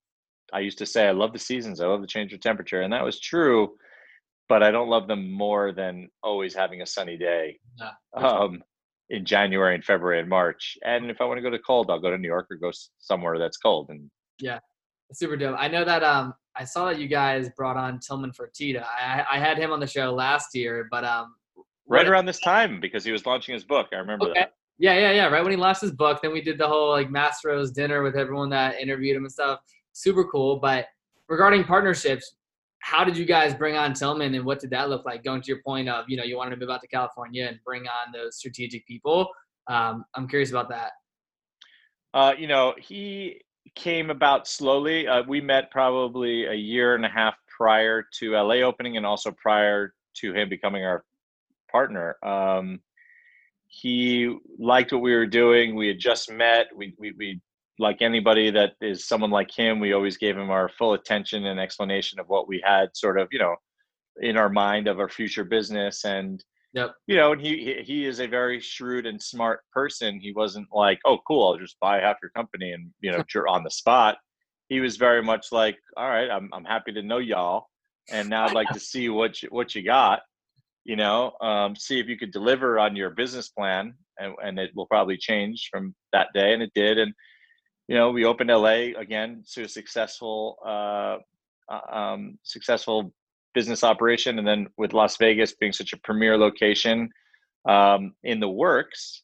I 0.53 0.59
used 0.59 0.77
to 0.77 0.85
say 0.85 1.09
I 1.09 1.13
love 1.13 1.33
the 1.33 1.39
seasons, 1.39 1.81
I 1.81 1.87
love 1.87 2.03
the 2.03 2.07
change 2.07 2.35
of 2.35 2.41
temperature, 2.41 2.83
and 2.83 2.93
that 2.93 3.03
was 3.03 3.21
true. 3.21 3.77
But 4.51 4.63
I 4.63 4.71
don't 4.71 4.91
love 4.91 5.09
them 5.09 5.33
more 5.33 5.73
than 5.73 6.11
always 6.23 6.55
having 6.55 6.83
a 6.83 6.87
sunny 6.87 7.17
day. 7.17 7.61
Yeah, 7.79 7.93
um, 8.15 8.63
in 9.09 9.25
January 9.25 9.75
and 9.75 9.83
February 9.83 10.21
and 10.21 10.29
March. 10.29 10.77
And 10.85 11.11
if 11.11 11.23
I 11.23 11.25
want 11.25 11.39
to 11.39 11.43
go 11.43 11.49
to 11.49 11.59
cold, 11.59 11.91
I'll 11.91 11.99
go 11.99 12.11
to 12.11 12.19
New 12.19 12.29
York 12.29 12.49
or 12.51 12.57
go 12.59 12.73
somewhere 12.99 13.39
that's 13.39 13.57
cold. 13.57 13.89
And 13.89 14.11
yeah, 14.41 14.59
super 15.13 15.37
dope. 15.37 15.57
I 15.59 15.69
know 15.69 15.85
that 15.85 16.03
um 16.03 16.35
I 16.57 16.65
saw 16.65 16.87
that 16.87 16.99
you 16.99 17.09
guys 17.09 17.51
brought 17.57 17.77
on 17.77 17.99
Tillman 18.01 18.33
Fertitta. 18.33 18.85
I 18.85 19.25
I 19.31 19.39
had 19.39 19.59
him 19.59 19.73
on 19.73 19.81
the 19.81 19.87
show 19.87 20.13
last 20.13 20.55
year, 20.55 20.89
but 20.91 21.05
um 21.05 21.35
right 21.87 22.07
around 22.07 22.27
this 22.27 22.41
time 22.41 22.81
because 22.81 23.05
he 23.05 23.13
was 23.13 23.27
launching 23.27 23.55
his 23.55 23.65
book. 23.65 23.89
I 23.93 23.97
remember 23.97 24.27
okay. 24.27 24.41
that. 24.41 24.53
Yeah, 24.79 24.95
yeah, 24.95 25.13
yeah. 25.13 25.27
Right 25.27 25.43
when 25.43 25.53
he 25.53 25.57
launched 25.57 25.83
his 25.83 25.93
book, 25.93 26.21
then 26.23 26.33
we 26.33 26.41
did 26.41 26.59
the 26.59 26.67
whole 26.67 26.91
like 26.91 27.09
Mastro's 27.09 27.71
dinner 27.71 28.03
with 28.03 28.17
everyone 28.17 28.51
that 28.51 28.81
interviewed 28.81 29.17
him 29.17 29.25
and 29.25 29.33
stuff. 29.33 29.61
Super 29.93 30.25
cool. 30.25 30.57
But 30.57 30.87
regarding 31.29 31.65
partnerships, 31.65 32.35
how 32.81 33.05
did 33.05 33.17
you 33.17 33.25
guys 33.25 33.55
bring 33.55 33.77
on 33.77 33.95
Tillman 33.95 34.35
and 34.35 34.45
what 34.45 34.59
did 34.59 34.71
that 34.71 34.91
look 34.91 35.07
like? 35.07 35.23
Going 35.23 35.41
to 35.41 35.49
your 35.49 35.63
point 35.63 35.89
of, 35.89 36.07
you 36.09 36.17
know, 36.17 36.25
you 36.25 36.37
wanted 36.37 36.51
to 36.51 36.57
move 36.57 36.71
out 36.71 36.81
to 36.81 36.89
California 36.89 37.47
and 37.47 37.59
bring 37.65 37.83
on 37.83 38.13
those 38.13 38.37
strategic 38.37 38.87
people. 38.87 39.29
Um, 39.69 40.05
I'm 40.15 40.29
curious 40.29 40.51
about 40.51 40.69
that. 40.71 40.91
Uh, 42.13 42.35
you 42.37 42.47
know, 42.47 42.75
he 42.79 43.41
came 43.75 44.11
about 44.11 44.47
slowly. 44.47 45.07
Uh, 45.07 45.23
we 45.27 45.41
met 45.41 45.71
probably 45.71 46.47
a 46.47 46.55
year 46.55 46.95
and 46.95 47.05
a 47.05 47.09
half 47.09 47.35
prior 47.57 48.07
to 48.19 48.33
LA 48.33 48.57
opening, 48.57 48.97
and 48.97 49.07
also 49.07 49.31
prior 49.31 49.95
to 50.15 50.35
him 50.35 50.49
becoming 50.49 50.85
our 50.85 51.05
partner. 51.71 52.17
Um, 52.25 52.81
he 53.67 54.37
liked 54.59 54.93
what 54.93 55.03
we 55.03 55.15
were 55.15 55.27
doing. 55.27 55.75
We 55.75 55.89
had 55.89 55.99
just 55.99 56.31
met. 56.31 56.67
We, 56.75 56.95
we, 56.99 57.13
we, 57.13 57.41
like 57.79 58.03
anybody 58.03 58.51
that 58.51 58.75
is 58.81 59.09
someone 59.09 59.31
like 59.31 59.51
him, 59.51 59.81
we 59.81 59.93
always 59.93 60.17
gave 60.17 60.37
him 60.37 60.51
our 60.51 60.69
full 60.69 60.95
attention 60.95 61.47
and 61.47 61.59
explanation 61.59 62.21
of 62.21 62.29
what 62.29 62.47
we 62.47 62.63
had 62.65 62.97
sort 62.97 63.19
of, 63.19 63.29
you 63.33 63.41
know, 63.41 63.57
in 64.21 64.37
our 64.37 64.49
mind 64.49 64.87
of 64.87 65.01
our 65.01 65.09
future 65.09 65.43
business. 65.43 66.05
And 66.05 66.45
Yep. 66.75 66.95
You 67.07 67.17
know, 67.17 67.33
and 67.33 67.41
he 67.41 67.83
he 67.85 68.05
is 68.05 68.19
a 68.19 68.27
very 68.27 68.59
shrewd 68.61 69.07
and 69.07 69.23
smart 69.23 69.61
person. 69.73 70.19
He 70.21 70.33
wasn't 70.33 70.67
like, 70.73 70.99
"Oh, 71.05 71.19
cool, 71.27 71.47
I'll 71.47 71.59
just 71.59 71.79
buy 71.81 72.01
half 72.01 72.17
your 72.21 72.33
company," 72.33 72.73
and 72.73 72.91
you 73.01 73.13
know, 73.13 73.23
you're 73.35 73.49
on 73.49 73.63
the 73.63 73.71
spot. 73.71 74.19
He 74.69 74.81
was 74.81 74.97
very 74.97 75.23
much 75.23 75.47
like, 75.53 75.79
"All 75.97 76.09
right, 76.09 76.29
I'm 76.29 76.51
I'm 76.53 76.65
happy 76.65 76.93
to 76.93 77.03
know 77.03 77.19
y'all, 77.19 77.67
and 78.11 78.29
now 78.29 78.45
I'd 78.47 78.55
like 78.55 78.69
to 78.71 78.81
see 78.81 79.09
what 79.09 79.41
you, 79.41 79.49
what 79.51 79.75
you 79.75 79.85
got. 79.85 80.23
You 80.85 80.97
know, 80.97 81.33
um, 81.41 81.77
see 81.77 82.01
if 82.01 82.09
you 82.09 82.19
could 82.19 82.33
deliver 82.33 82.81
on 82.81 82.97
your 82.97 83.11
business 83.11 83.51
plan, 83.51 83.95
and 84.19 84.35
and 84.43 84.59
it 84.59 84.73
will 84.75 84.87
probably 84.87 85.17
change 85.17 85.69
from 85.71 85.95
that 86.13 86.29
day." 86.35 86.55
And 86.55 86.63
it 86.63 86.73
did, 86.75 86.99
and 86.99 87.15
you 87.87 87.95
know, 87.95 88.11
we 88.11 88.25
opened 88.25 88.51
LA 88.51 88.99
again 88.99 89.45
to 89.53 89.63
a 89.63 89.69
successful, 89.69 90.57
uh, 90.67 91.19
uh, 91.69 91.97
um, 91.97 92.39
successful 92.43 93.13
business 93.55 93.85
operation, 93.85 94.39
and 94.39 94.47
then 94.47 94.67
with 94.77 94.93
Las 94.93 95.17
Vegas 95.17 95.55
being 95.55 95.73
such 95.73 95.93
a 95.93 95.99
premier 95.99 96.37
location 96.37 97.09
um, 97.69 98.15
in 98.23 98.41
the 98.41 98.49
works, 98.49 99.23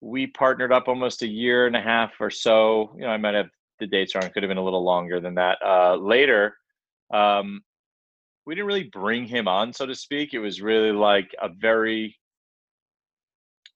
we 0.00 0.26
partnered 0.26 0.72
up 0.72 0.88
almost 0.88 1.22
a 1.22 1.28
year 1.28 1.66
and 1.66 1.76
a 1.76 1.80
half 1.80 2.12
or 2.20 2.30
so. 2.30 2.92
You 2.94 3.02
know, 3.02 3.08
I 3.08 3.16
might 3.16 3.34
have 3.34 3.48
the 3.80 3.86
dates 3.86 4.14
wrong; 4.14 4.28
could 4.30 4.42
have 4.42 4.50
been 4.50 4.58
a 4.58 4.64
little 4.64 4.84
longer 4.84 5.20
than 5.20 5.34
that. 5.34 5.58
Uh, 5.64 5.96
later, 5.96 6.56
um, 7.12 7.62
we 8.46 8.54
didn't 8.54 8.66
really 8.66 8.90
bring 8.92 9.26
him 9.26 9.48
on, 9.48 9.72
so 9.72 9.86
to 9.86 9.94
speak. 9.94 10.34
It 10.34 10.38
was 10.40 10.60
really 10.60 10.92
like 10.92 11.34
a 11.40 11.48
very 11.48 12.16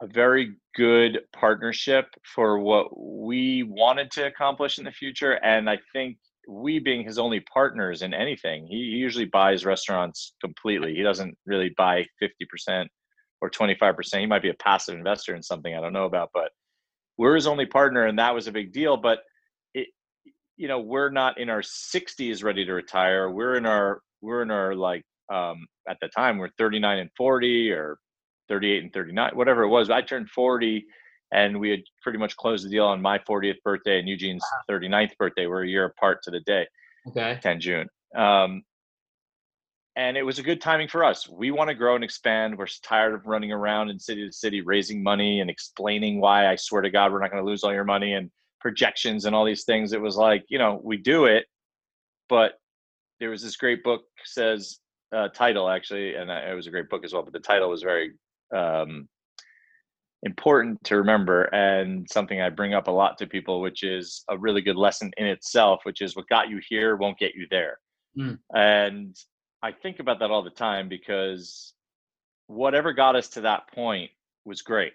a 0.02 0.06
very 0.06 0.54
good 0.74 1.20
partnership 1.32 2.06
for 2.34 2.58
what 2.58 2.88
we 2.98 3.62
wanted 3.62 4.10
to 4.10 4.26
accomplish 4.26 4.78
in 4.78 4.84
the 4.84 4.90
future. 4.90 5.32
And 5.42 5.70
I 5.70 5.78
think 5.92 6.18
we 6.46 6.78
being 6.78 7.04
his 7.04 7.18
only 7.18 7.40
partners 7.40 8.02
in 8.02 8.14
anything, 8.14 8.66
he 8.66 8.76
usually 8.76 9.24
buys 9.24 9.64
restaurants 9.64 10.34
completely. 10.40 10.94
He 10.94 11.02
doesn't 11.02 11.36
really 11.44 11.74
buy 11.76 12.06
50% 12.22 12.86
or 13.40 13.50
25%. 13.50 14.20
He 14.20 14.26
might 14.26 14.42
be 14.42 14.50
a 14.50 14.54
passive 14.54 14.96
investor 14.96 15.34
in 15.34 15.42
something 15.42 15.74
I 15.74 15.80
don't 15.80 15.92
know 15.92 16.06
about, 16.06 16.30
but 16.32 16.50
we're 17.18 17.34
his 17.34 17.46
only 17.46 17.66
partner. 17.66 18.06
And 18.06 18.18
that 18.18 18.34
was 18.34 18.46
a 18.46 18.52
big 18.52 18.72
deal. 18.72 18.96
But 18.96 19.20
it, 19.74 19.88
you 20.56 20.68
know, 20.68 20.80
we're 20.80 21.10
not 21.10 21.38
in 21.38 21.50
our 21.50 21.62
60s 21.62 22.44
ready 22.44 22.64
to 22.64 22.72
retire. 22.72 23.30
We're 23.30 23.56
in 23.56 23.66
our, 23.66 24.00
we're 24.20 24.42
in 24.42 24.50
our 24.50 24.74
like, 24.74 25.02
um, 25.32 25.66
at 25.88 25.96
the 26.00 26.08
time 26.08 26.38
we're 26.38 26.50
39 26.56 26.98
and 26.98 27.10
40 27.16 27.72
or 27.72 27.98
38 28.48 28.82
and 28.84 28.92
39, 28.92 29.30
whatever 29.34 29.64
it 29.64 29.68
was. 29.68 29.90
I 29.90 30.02
turned 30.02 30.30
40 30.30 30.84
and 31.33 31.59
we 31.59 31.71
had 31.71 31.80
pretty 32.02 32.18
much 32.18 32.37
closed 32.37 32.64
the 32.64 32.71
deal 32.71 32.85
on 32.85 33.02
my 33.02 33.18
40th 33.18 33.62
birthday 33.64 33.99
and 33.99 34.09
Eugene's 34.09 34.45
39th 34.71 35.16
birthday. 35.18 35.47
We're 35.47 35.64
a 35.64 35.68
year 35.68 35.85
apart 35.85 36.23
to 36.25 36.30
the 36.30 36.40
day. 36.40 36.66
Okay. 37.09 37.38
10 37.42 37.61
June. 37.61 37.88
Um, 38.14 38.62
and 39.97 40.16
it 40.16 40.23
was 40.23 40.38
a 40.38 40.42
good 40.42 40.61
timing 40.61 40.88
for 40.88 41.02
us. 41.02 41.26
We 41.28 41.50
want 41.50 41.68
to 41.68 41.75
grow 41.75 41.95
and 41.95 42.04
expand. 42.04 42.56
We're 42.56 42.66
tired 42.83 43.14
of 43.14 43.26
running 43.26 43.50
around 43.50 43.88
in 43.88 43.99
city 43.99 44.26
to 44.26 44.33
city 44.33 44.61
raising 44.61 45.02
money 45.02 45.40
and 45.40 45.49
explaining 45.49 46.21
why 46.21 46.49
I 46.49 46.56
swear 46.56 46.83
to 46.83 46.90
God 46.90 47.12
we're 47.12 47.21
not 47.21 47.30
going 47.30 47.42
to 47.42 47.49
lose 47.49 47.64
all 47.64 47.73
your 47.73 47.85
money 47.85 48.12
and 48.12 48.30
projections 48.61 49.25
and 49.25 49.35
all 49.35 49.45
these 49.45 49.64
things. 49.64 49.92
It 49.92 50.00
was 50.00 50.16
like, 50.16 50.45
you 50.49 50.59
know, 50.59 50.80
we 50.85 50.99
do 50.99 51.25
it, 51.25 51.47
but 52.28 52.54
there 53.21 53.30
was 53.30 53.42
this 53.42 53.56
great 53.56 53.83
book 53.83 54.02
says 54.25 54.78
uh, 55.14 55.28
title 55.28 55.68
actually, 55.68 56.14
and 56.14 56.30
it 56.30 56.54
was 56.54 56.66
a 56.66 56.71
great 56.71 56.90
book 56.90 57.04
as 57.04 57.14
well. 57.14 57.23
But 57.23 57.33
the 57.33 57.40
title 57.40 57.71
was 57.71 57.83
very 57.83 58.12
um, 58.54 59.09
important 60.23 60.82
to 60.85 60.96
remember 60.96 61.44
and 61.44 62.06
something 62.11 62.40
I 62.40 62.50
bring 62.50 62.75
up 62.75 62.88
a 62.88 62.92
lot 62.92 63.18
to 63.18 63.26
people, 63.26 63.61
which 63.61 63.82
is 63.82 64.25
a 64.28 64.38
really 64.38 64.61
good 64.61 64.76
lesson 64.76 65.12
in 65.16 65.26
itself, 65.26 65.80
which 65.85 66.00
is 66.00 66.16
what 66.16 66.28
got 66.28 66.49
you 66.49 66.61
here 66.68 66.96
won't 66.96 67.18
get 67.18 67.35
you 67.35 67.46
there. 67.50 67.78
Mm. 68.18 68.38
And 68.54 69.16
I 69.62 69.73
think 69.73 70.00
about 70.00 70.18
that 70.20 70.30
all 70.30 70.42
the 70.42 70.50
time 70.50 70.88
because 70.88 71.75
whatever 72.46 72.92
got 72.92 73.16
us 73.16 73.28
to 73.30 73.40
that 73.42 73.70
point 73.73 74.11
was 74.44 74.62
great. 74.62 74.92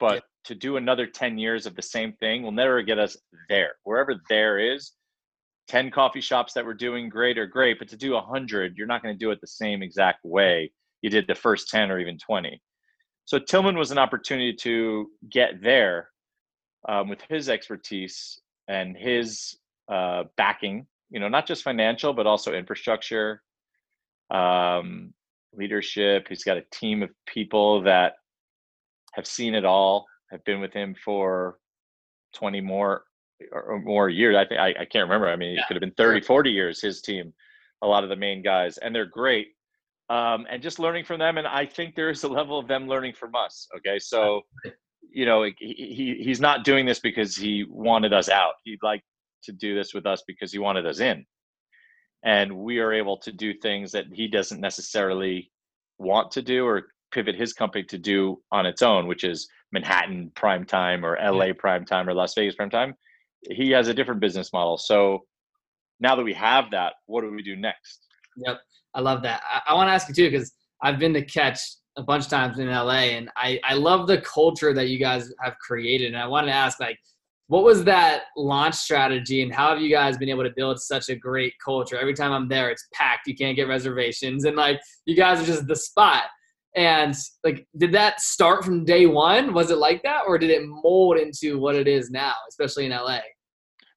But 0.00 0.14
yeah. 0.14 0.20
to 0.44 0.54
do 0.54 0.76
another 0.76 1.06
10 1.06 1.38
years 1.38 1.66
of 1.66 1.74
the 1.74 1.82
same 1.82 2.12
thing 2.14 2.42
will 2.42 2.52
never 2.52 2.82
get 2.82 2.98
us 2.98 3.16
there. 3.48 3.72
Wherever 3.84 4.14
there 4.28 4.58
is, 4.58 4.92
10 5.68 5.90
coffee 5.90 6.20
shops 6.20 6.54
that 6.54 6.64
were 6.64 6.74
doing 6.74 7.08
great 7.08 7.36
are 7.36 7.46
great, 7.46 7.78
but 7.78 7.88
to 7.88 7.96
do 7.96 8.12
100, 8.12 8.76
you're 8.76 8.86
not 8.86 9.02
going 9.02 9.14
to 9.14 9.18
do 9.18 9.30
it 9.30 9.40
the 9.40 9.46
same 9.46 9.82
exact 9.82 10.24
way 10.24 10.70
you 11.02 11.10
did 11.10 11.26
the 11.26 11.34
first 11.34 11.68
10 11.68 11.90
or 11.90 11.98
even 11.98 12.18
20. 12.18 12.60
So 13.28 13.38
Tillman 13.38 13.76
was 13.76 13.90
an 13.90 13.98
opportunity 13.98 14.54
to 14.54 15.10
get 15.28 15.60
there 15.60 16.08
um, 16.88 17.10
with 17.10 17.20
his 17.28 17.50
expertise 17.50 18.40
and 18.68 18.96
his 18.96 19.58
uh, 19.86 20.24
backing. 20.38 20.86
You 21.10 21.20
know, 21.20 21.28
not 21.28 21.46
just 21.46 21.62
financial, 21.62 22.14
but 22.14 22.26
also 22.26 22.54
infrastructure, 22.54 23.42
um, 24.30 25.12
leadership. 25.52 26.24
He's 26.30 26.42
got 26.42 26.56
a 26.56 26.64
team 26.72 27.02
of 27.02 27.10
people 27.26 27.82
that 27.82 28.14
have 29.12 29.26
seen 29.26 29.54
it 29.54 29.66
all, 29.66 30.06
have 30.30 30.42
been 30.44 30.60
with 30.60 30.72
him 30.72 30.94
for 31.04 31.58
20 32.34 32.62
more 32.62 33.02
or 33.52 33.78
more 33.84 34.08
years. 34.08 34.36
I 34.36 34.46
think 34.46 34.58
I, 34.58 34.68
I 34.68 34.84
can't 34.86 35.04
remember. 35.06 35.28
I 35.28 35.36
mean, 35.36 35.52
yeah. 35.52 35.60
it 35.60 35.64
could 35.68 35.74
have 35.74 35.82
been 35.82 35.92
30, 35.98 36.22
40 36.22 36.50
years, 36.50 36.80
his 36.80 37.02
team, 37.02 37.34
a 37.82 37.86
lot 37.86 38.04
of 38.04 38.08
the 38.08 38.16
main 38.16 38.42
guys, 38.42 38.78
and 38.78 38.94
they're 38.94 39.04
great 39.04 39.48
um, 40.08 40.46
and 40.50 40.62
just 40.62 40.78
learning 40.78 41.04
from 41.04 41.18
them. 41.18 41.38
And 41.38 41.46
I 41.46 41.66
think 41.66 41.94
there 41.94 42.10
is 42.10 42.22
a 42.24 42.28
level 42.28 42.58
of 42.58 42.66
them 42.66 42.88
learning 42.88 43.14
from 43.14 43.34
us. 43.34 43.68
Okay, 43.76 43.98
so 43.98 44.42
you 45.10 45.26
know 45.26 45.42
he, 45.42 45.54
he 45.58 46.22
he's 46.22 46.40
not 46.40 46.64
doing 46.64 46.86
this 46.86 47.00
because 47.00 47.36
he 47.36 47.64
wanted 47.68 48.12
us 48.12 48.28
out. 48.28 48.54
He'd 48.64 48.82
like 48.82 49.02
to 49.44 49.52
do 49.52 49.74
this 49.74 49.94
with 49.94 50.06
us 50.06 50.22
because 50.26 50.52
he 50.52 50.58
wanted 50.58 50.86
us 50.86 51.00
in, 51.00 51.24
and 52.24 52.56
we 52.56 52.78
are 52.78 52.92
able 52.92 53.18
to 53.18 53.32
do 53.32 53.54
things 53.54 53.92
that 53.92 54.06
he 54.12 54.28
doesn't 54.28 54.60
necessarily 54.60 55.50
want 55.98 56.30
to 56.32 56.42
do 56.42 56.64
or 56.64 56.88
pivot 57.10 57.34
his 57.34 57.52
company 57.52 57.84
to 57.84 57.98
do 57.98 58.40
on 58.52 58.66
its 58.66 58.82
own, 58.82 59.06
which 59.06 59.24
is 59.24 59.48
Manhattan 59.72 60.30
prime 60.34 60.64
time 60.64 61.04
or 61.04 61.18
LA 61.20 61.52
prime 61.52 61.84
time 61.84 62.08
or 62.08 62.14
Las 62.14 62.34
Vegas 62.34 62.54
prime 62.54 62.70
time. 62.70 62.94
He 63.50 63.70
has 63.70 63.88
a 63.88 63.94
different 63.94 64.20
business 64.20 64.52
model. 64.52 64.78
So 64.78 65.24
now 66.00 66.16
that 66.16 66.22
we 66.22 66.34
have 66.34 66.70
that, 66.72 66.94
what 67.06 67.22
do 67.22 67.30
we 67.30 67.42
do 67.42 67.56
next? 67.56 68.06
Yep. 68.36 68.60
I 68.98 69.00
love 69.00 69.22
that. 69.22 69.42
I, 69.48 69.72
I 69.72 69.74
want 69.74 69.88
to 69.88 69.92
ask 69.92 70.08
you 70.08 70.14
too, 70.14 70.28
because 70.28 70.52
I've 70.82 70.98
been 70.98 71.14
to 71.14 71.24
Catch 71.24 71.60
a 71.96 72.02
bunch 72.02 72.24
of 72.24 72.30
times 72.30 72.58
in 72.58 72.68
LA 72.68 73.14
and 73.14 73.30
I, 73.36 73.60
I 73.64 73.74
love 73.74 74.08
the 74.08 74.20
culture 74.20 74.74
that 74.74 74.88
you 74.88 74.98
guys 74.98 75.32
have 75.40 75.56
created. 75.58 76.08
And 76.08 76.16
I 76.16 76.26
wanted 76.26 76.48
to 76.48 76.54
ask 76.54 76.80
like, 76.80 76.98
what 77.46 77.64
was 77.64 77.84
that 77.84 78.24
launch 78.36 78.74
strategy 78.74 79.42
and 79.42 79.54
how 79.54 79.70
have 79.70 79.80
you 79.80 79.88
guys 79.88 80.18
been 80.18 80.28
able 80.28 80.42
to 80.42 80.52
build 80.54 80.80
such 80.80 81.08
a 81.10 81.16
great 81.16 81.54
culture? 81.64 81.96
Every 81.96 82.12
time 82.12 82.32
I'm 82.32 82.48
there, 82.48 82.70
it's 82.70 82.86
packed. 82.92 83.26
You 83.26 83.36
can't 83.36 83.56
get 83.56 83.68
reservations. 83.68 84.44
And 84.44 84.56
like, 84.56 84.80
you 85.06 85.16
guys 85.16 85.40
are 85.40 85.46
just 85.46 85.66
the 85.66 85.76
spot. 85.76 86.24
And 86.74 87.14
like, 87.44 87.66
did 87.76 87.92
that 87.92 88.20
start 88.20 88.64
from 88.64 88.84
day 88.84 89.06
one? 89.06 89.54
Was 89.54 89.70
it 89.70 89.78
like 89.78 90.02
that? 90.02 90.22
Or 90.26 90.38
did 90.38 90.50
it 90.50 90.62
mold 90.64 91.18
into 91.18 91.58
what 91.58 91.76
it 91.76 91.88
is 91.88 92.10
now, 92.10 92.34
especially 92.48 92.86
in 92.86 92.92
LA? 92.92 93.20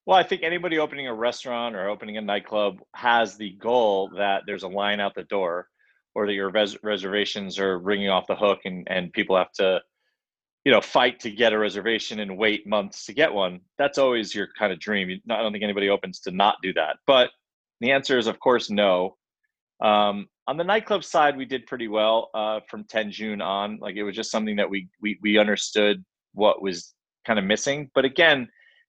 Well, 0.06 0.18
I 0.18 0.24
think 0.24 0.42
anybody 0.44 0.80
opening 0.80 1.08
a 1.08 1.14
restaurant 1.14 1.76
or 1.76 1.88
opening 1.88 2.18
a 2.18 2.22
nightclub 2.22 2.80
has 2.96 3.38
the 3.38 3.52
goal 3.52 4.10
that 4.18 4.44
there's 4.48 4.64
a 4.64 4.68
line 4.68 5.00
out 5.00 5.14
the 5.14 5.24
door 5.24 5.68
or 6.16 6.26
that 6.26 6.34
your 6.34 6.50
res- 6.50 6.78
reservations 6.84 7.60
are 7.60 7.78
ringing 7.78 8.10
off 8.10 8.28
the 8.28 8.36
hook 8.36 8.60
and, 8.66 8.88
and 8.90 9.14
people 9.14 9.38
have 9.38 9.52
to, 9.54 9.80
you 10.66 10.72
know, 10.72 10.82
fight 10.82 11.20
to 11.20 11.30
get 11.30 11.54
a 11.54 11.60
reservation 11.60 12.20
and 12.20 12.38
wait 12.38 12.66
months 12.66 13.06
to 13.06 13.14
get 13.14 13.32
one. 13.32 13.60
That's 13.78 14.00
always 14.00 14.34
your 14.34 14.48
kind 14.58 14.74
of 14.74 14.80
dream. 14.80 15.22
I 15.30 15.42
don't 15.42 15.52
think 15.52 15.64
anybody 15.64 15.90
opens 15.90 16.20
to 16.22 16.32
not 16.32 16.56
do 16.64 16.74
that. 16.74 16.98
But 17.06 17.30
the 17.80 17.92
answer 17.92 18.18
is, 18.18 18.28
of 18.28 18.40
course, 18.40 18.70
no. 18.72 19.18
Um, 19.82 20.28
on 20.48 20.58
the 20.58 20.64
nightclub 20.64 21.04
side, 21.04 21.38
we 21.38 21.46
did 21.46 21.68
pretty 21.68 21.88
well 21.88 22.30
uh, 22.34 22.60
from 22.68 22.86
Tenjune 22.86 23.42
on. 23.42 23.78
Like 23.80 23.96
it 23.96 24.04
was 24.04 24.16
just 24.16 24.32
something 24.32 24.56
that 24.58 24.70
we 24.70 24.90
we 25.00 25.18
we 25.22 25.38
understood 25.38 26.04
what 26.34 26.62
was 26.62 26.94
kind 27.26 27.40
of 27.40 27.46
missing. 27.46 27.90
But 27.96 28.06
again, 28.06 28.48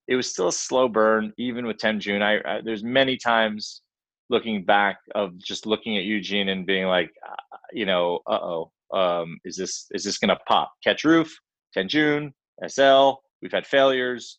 it 0.09 0.17
was 0.17 0.31
still 0.31 0.49
a 0.49 0.53
slow 0.53 0.89
burn, 0.89 1.33
even 1.39 1.67
with 1.67 1.79
Tenjune. 1.79 2.23
I, 2.23 2.39
I 2.49 2.61
there's 2.63 2.83
many 2.83 3.17
times 3.17 3.83
looking 4.31 4.65
back 4.65 4.99
of 5.15 5.39
just 5.39 5.67
looking 5.67 5.97
at 5.97 6.05
Eugene 6.05 6.49
and 6.49 6.67
being 6.67 6.87
like, 6.87 7.11
uh, 7.29 7.57
you 7.73 7.87
know, 7.87 8.21
uh 8.27 8.39
oh, 8.43 8.73
um, 8.93 9.39
is 9.45 9.57
this 9.57 9.87
is 9.93 10.05
this 10.05 10.19
gonna 10.19 10.39
pop? 10.47 10.73
Catch 10.83 11.05
Roof, 11.05 11.33
Tenjune, 11.77 12.33
SL. 12.67 13.13
We've 13.41 13.53
had 13.53 13.67
failures. 13.67 14.39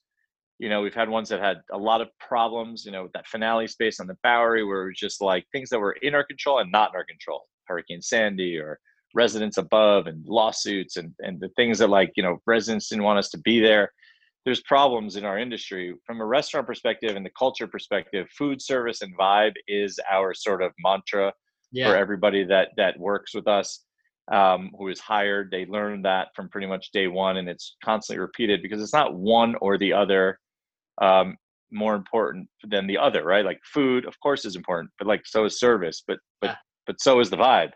You 0.59 0.69
know, 0.69 0.81
we've 0.81 0.93
had 0.93 1.09
ones 1.09 1.29
that 1.29 1.41
had 1.41 1.57
a 1.71 1.77
lot 1.77 2.01
of 2.01 2.09
problems. 2.19 2.85
You 2.85 2.91
know, 2.91 3.03
with 3.03 3.13
that 3.13 3.27
finale 3.27 3.67
space 3.67 3.99
on 3.99 4.07
the 4.07 4.17
Bowery, 4.23 4.63
where 4.63 4.83
it 4.83 4.87
was 4.89 4.99
just 4.99 5.21
like 5.21 5.45
things 5.51 5.69
that 5.69 5.79
were 5.79 5.97
in 6.01 6.13
our 6.13 6.23
control 6.23 6.59
and 6.59 6.71
not 6.71 6.91
in 6.91 6.97
our 6.97 7.05
control. 7.05 7.41
Hurricane 7.67 8.01
Sandy 8.01 8.57
or 8.57 8.79
residents 9.13 9.57
above 9.57 10.07
and 10.07 10.25
lawsuits 10.27 10.97
and 10.97 11.13
and 11.19 11.39
the 11.39 11.49
things 11.55 11.79
that 11.79 11.89
like 11.89 12.11
you 12.15 12.23
know 12.23 12.39
residents 12.45 12.89
didn't 12.89 13.03
want 13.03 13.19
us 13.19 13.29
to 13.29 13.37
be 13.39 13.59
there 13.59 13.91
there's 14.45 14.61
problems 14.61 15.15
in 15.15 15.25
our 15.25 15.37
industry 15.37 15.95
from 16.05 16.21
a 16.21 16.25
restaurant 16.25 16.67
perspective 16.67 17.15
and 17.15 17.25
the 17.25 17.31
culture 17.37 17.67
perspective 17.67 18.27
food 18.37 18.61
service 18.61 19.01
and 19.01 19.17
vibe 19.17 19.53
is 19.67 19.99
our 20.11 20.33
sort 20.33 20.61
of 20.61 20.71
mantra 20.79 21.33
yeah. 21.71 21.89
for 21.89 21.95
everybody 21.95 22.43
that 22.43 22.69
that 22.77 22.99
works 22.99 23.33
with 23.33 23.47
us 23.47 23.85
um, 24.31 24.71
who 24.77 24.87
is 24.87 24.99
hired 24.99 25.49
they 25.51 25.65
learn 25.65 26.01
that 26.01 26.29
from 26.35 26.49
pretty 26.49 26.67
much 26.67 26.91
day 26.91 27.07
one 27.07 27.37
and 27.37 27.49
it's 27.49 27.75
constantly 27.83 28.19
repeated 28.19 28.61
because 28.61 28.81
it's 28.81 28.93
not 28.93 29.15
one 29.15 29.55
or 29.61 29.77
the 29.77 29.91
other 29.91 30.39
um, 31.01 31.35
more 31.71 31.95
important 31.95 32.47
than 32.69 32.87
the 32.87 32.97
other 32.97 33.23
right 33.23 33.45
like 33.45 33.59
food 33.65 34.05
of 34.05 34.17
course 34.21 34.45
is 34.45 34.55
important 34.55 34.89
but 34.97 35.07
like 35.07 35.25
so 35.25 35.45
is 35.45 35.59
service 35.59 36.03
but 36.07 36.19
but 36.39 36.51
yeah. 36.51 36.55
but 36.85 37.01
so 37.01 37.19
is 37.19 37.29
the 37.29 37.35
vibe 37.35 37.71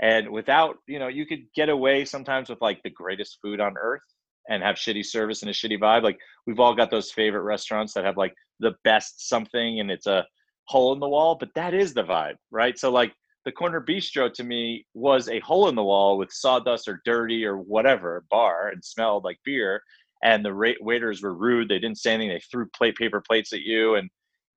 and 0.00 0.28
without 0.28 0.76
you 0.86 0.98
know 0.98 1.08
you 1.08 1.24
could 1.24 1.44
get 1.54 1.68
away 1.68 2.04
sometimes 2.04 2.50
with 2.50 2.60
like 2.60 2.82
the 2.82 2.90
greatest 2.90 3.38
food 3.42 3.60
on 3.60 3.74
earth 3.80 4.02
and 4.48 4.62
have 4.62 4.76
shitty 4.76 5.04
service 5.04 5.42
and 5.42 5.50
a 5.50 5.54
shitty 5.54 5.78
vibe. 5.78 6.02
Like 6.02 6.18
we've 6.46 6.60
all 6.60 6.74
got 6.74 6.90
those 6.90 7.10
favorite 7.12 7.42
restaurants 7.42 7.92
that 7.94 8.04
have 8.04 8.16
like 8.16 8.34
the 8.60 8.74
best 8.84 9.28
something 9.28 9.80
and 9.80 9.90
it's 9.90 10.06
a 10.06 10.26
hole 10.64 10.92
in 10.92 11.00
the 11.00 11.08
wall, 11.08 11.36
but 11.38 11.50
that 11.54 11.74
is 11.74 11.94
the 11.94 12.02
vibe, 12.04 12.36
right? 12.50 12.78
So 12.78 12.90
like 12.90 13.12
the 13.44 13.52
corner 13.52 13.80
bistro 13.80 14.32
to 14.32 14.44
me 14.44 14.84
was 14.94 15.28
a 15.28 15.38
hole 15.40 15.68
in 15.68 15.74
the 15.74 15.84
wall 15.84 16.18
with 16.18 16.32
sawdust 16.32 16.88
or 16.88 17.00
dirty 17.04 17.44
or 17.44 17.56
whatever 17.58 18.24
bar 18.30 18.68
and 18.68 18.84
smelled 18.84 19.24
like 19.24 19.38
beer. 19.44 19.82
and 20.22 20.44
the 20.44 20.52
ra- 20.52 20.80
waiters 20.80 21.22
were 21.22 21.34
rude. 21.34 21.68
They 21.68 21.78
didn't 21.78 21.98
say 21.98 22.14
anything. 22.14 22.30
They 22.34 22.42
threw 22.50 22.66
plate 22.76 22.96
paper 22.96 23.20
plates 23.20 23.52
at 23.52 23.60
you, 23.60 23.94
and 23.96 24.10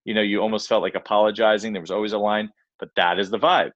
you 0.05 0.13
know 0.13 0.21
you 0.21 0.39
almost 0.39 0.67
felt 0.67 0.81
like 0.81 0.95
apologizing. 0.95 1.73
There 1.73 1.81
was 1.81 1.91
always 1.91 2.13
a 2.13 2.17
line, 2.17 2.49
but 2.79 2.89
that 2.95 3.19
is 3.19 3.29
the 3.29 3.37
vibe. 3.39 3.71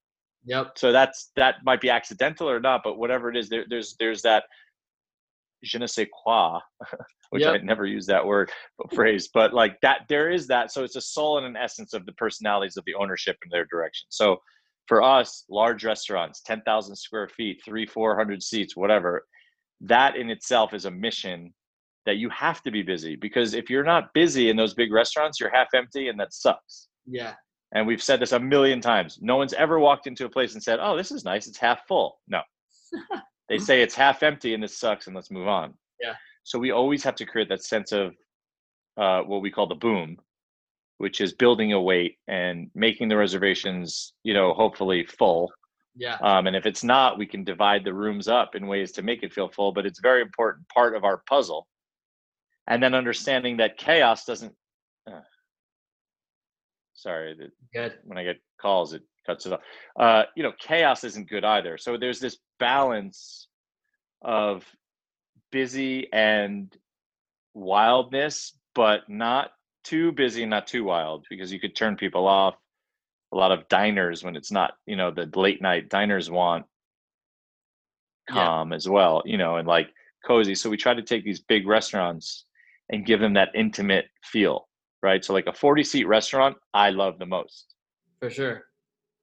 Yep. 0.46 0.78
So 0.78 0.92
that's 0.92 1.32
that 1.36 1.56
might 1.66 1.82
be 1.82 1.90
accidental 1.90 2.50
or 2.50 2.60
not, 2.60 2.82
but 2.84 2.98
whatever 2.98 3.30
it 3.30 3.38
is, 3.38 3.50
there, 3.50 3.66
there's 3.70 3.96
there's 4.00 4.22
that 4.24 4.44
je 5.64 5.80
ne 5.80 5.86
sais 5.86 6.08
quoi, 6.12 6.60
which 7.30 7.42
yep. 7.42 7.54
I 7.54 7.58
never 7.64 7.86
use 7.86 8.06
that 8.08 8.26
word 8.26 8.52
phrase, 8.94 9.30
but 9.34 9.54
like 9.54 9.80
that 9.82 10.02
there 10.10 10.30
is 10.32 10.48
that. 10.48 10.72
So 10.72 10.84
it's 10.84 10.96
a 10.96 11.02
soul 11.02 11.38
and 11.38 11.48
an 11.48 11.56
essence 11.56 11.94
of 11.94 12.06
the 12.06 12.14
personalities 12.14 12.78
of 12.78 12.84
the 12.86 12.96
ownership 12.96 13.38
and 13.44 13.52
their 13.52 13.66
direction. 13.66 14.08
So 14.10 14.38
for 14.88 15.02
us, 15.02 15.46
large 15.50 15.84
restaurants, 15.86 16.42
ten 16.42 16.62
thousand 16.62 16.96
square 16.96 17.28
feet, 17.30 17.62
three 17.66 17.86
four 17.86 18.16
hundred 18.16 18.44
seats, 18.44 18.76
whatever, 18.76 19.26
that 19.82 20.16
in 20.16 20.30
itself 20.30 20.74
is 20.74 20.86
a 20.86 20.92
mission 20.92 21.54
that 22.06 22.18
you 22.18 22.30
have 22.30 22.62
to 22.64 22.72
be 22.72 22.84
busy 22.84 23.16
because 23.16 23.54
if 23.54 23.70
you're 23.70 23.84
not 23.84 24.14
busy 24.14 24.50
in 24.50 24.58
those 24.58 24.74
big 24.74 24.92
restaurants, 24.92 25.40
you're 25.40 25.50
half 25.50 25.70
empty 25.74 26.10
and 26.10 26.20
that 26.20 26.34
sucks. 26.34 26.90
Yeah. 27.06 27.34
And 27.74 27.88
we've 27.88 28.04
said 28.04 28.20
this 28.20 28.34
a 28.34 28.40
million 28.40 28.82
times. 28.82 29.20
No 29.22 29.38
one's 29.38 29.54
ever 29.54 29.80
walked 29.80 30.06
into 30.06 30.26
a 30.26 30.30
place 30.30 30.54
and 30.54 30.62
said, 30.62 30.80
"Oh, 30.82 30.96
this 30.96 31.12
is 31.12 31.26
nice. 31.26 31.48
It's 31.48 31.58
half 31.58 31.88
full." 31.88 32.20
No. 32.28 32.42
they 33.50 33.58
say 33.58 33.82
it's 33.82 33.96
half 33.96 34.24
empty 34.24 34.54
and 34.54 34.64
this 34.64 34.78
sucks 34.78 35.08
and 35.08 35.16
let's 35.16 35.32
move 35.32 35.48
on. 35.48 35.74
Yeah. 36.02 36.16
So 36.44 36.60
we 36.60 36.72
always 36.72 37.04
have 37.04 37.16
to 37.16 37.26
create 37.26 37.50
that 37.50 37.64
sense 37.64 37.92
of 37.92 38.14
uh, 38.98 39.22
what 39.22 39.42
we 39.42 39.52
call 39.52 39.68
the 39.68 39.76
boom, 39.76 40.18
which 40.98 41.22
is 41.22 41.34
building 41.34 41.74
a 41.74 41.82
wait 41.82 42.18
and 42.28 42.70
making 42.76 43.10
the 43.10 43.18
reservations, 43.18 44.14
you 44.24 44.34
know, 44.34 44.54
hopefully 44.54 45.06
full. 45.06 45.52
Yeah. 45.96 46.18
Um, 46.22 46.48
and 46.48 46.56
if 46.56 46.66
it's 46.66 46.84
not, 46.84 47.18
we 47.18 47.26
can 47.26 47.44
divide 47.44 47.84
the 47.84 47.94
rooms 47.94 48.28
up 48.28 48.56
in 48.56 48.68
ways 48.68 48.92
to 48.94 49.04
make 49.04 49.24
it 49.24 49.34
feel 49.34 49.50
full. 49.50 49.72
But 49.72 49.86
it's 49.86 50.00
a 50.00 50.02
very 50.02 50.22
important 50.22 50.68
part 50.70 50.96
of 50.96 51.04
our 51.04 51.18
puzzle. 51.30 51.68
And 52.68 52.82
then 52.82 52.94
understanding 52.94 53.58
that 53.58 53.78
chaos 53.78 54.26
doesn't 54.26 54.54
uh, 55.06 55.20
Sorry, 57.04 57.36
that 57.38 57.52
good. 57.74 57.94
When 58.06 58.18
I 58.18 58.24
get 58.24 58.38
calls, 58.62 58.94
it 58.94 59.02
cuts 59.26 59.46
it 59.46 59.52
off. 59.52 59.60
Uh, 60.00 60.24
you 60.38 60.44
know, 60.44 60.54
chaos 60.58 61.04
isn't 61.04 61.30
good 61.30 61.44
either. 61.44 61.78
So 61.78 61.98
there's 61.98 62.22
this 62.22 62.38
balance 62.60 63.50
of 64.22 64.66
busy 65.52 66.08
and 66.14 66.74
wildness, 67.54 68.58
but 68.74 69.02
not 69.10 69.52
too 69.84 70.14
busy 70.14 70.44
and 70.44 70.50
not 70.50 70.66
too 70.66 70.86
wild 70.86 71.26
because 71.30 71.52
you 71.52 71.60
could 71.60 71.76
turn 71.76 71.98
people 71.98 72.26
off. 72.26 72.56
A 73.34 73.36
lot 73.36 73.52
of 73.52 73.68
diners 73.68 74.24
when 74.24 74.38
it's 74.38 74.52
not, 74.52 74.76
you 74.86 74.96
know, 74.96 75.12
the 75.12 75.30
late 75.36 75.62
night 75.62 75.90
diners 75.90 76.32
want 76.32 76.66
calm 78.30 78.70
yeah. 78.70 78.76
as 78.78 78.88
well, 78.88 79.24
you 79.26 79.38
know, 79.38 79.58
and 79.58 79.68
like 79.68 79.90
cozy. 80.26 80.56
So 80.56 80.70
we 80.70 80.78
try 80.78 80.94
to 80.94 81.02
take 81.02 81.26
these 81.26 81.42
big 81.42 81.68
restaurants 81.68 82.46
and 82.90 83.06
give 83.06 83.20
them 83.20 83.34
that 83.34 83.50
intimate 83.56 84.06
feel 84.24 84.70
right? 85.04 85.24
So 85.24 85.34
like 85.34 85.48
a 85.48 85.54
40 85.54 85.84
seat 85.84 86.08
restaurant, 86.08 86.58
I 86.74 86.90
love 86.90 87.20
the 87.20 87.26
most. 87.26 87.76
For 88.20 88.30
sure. 88.30 88.64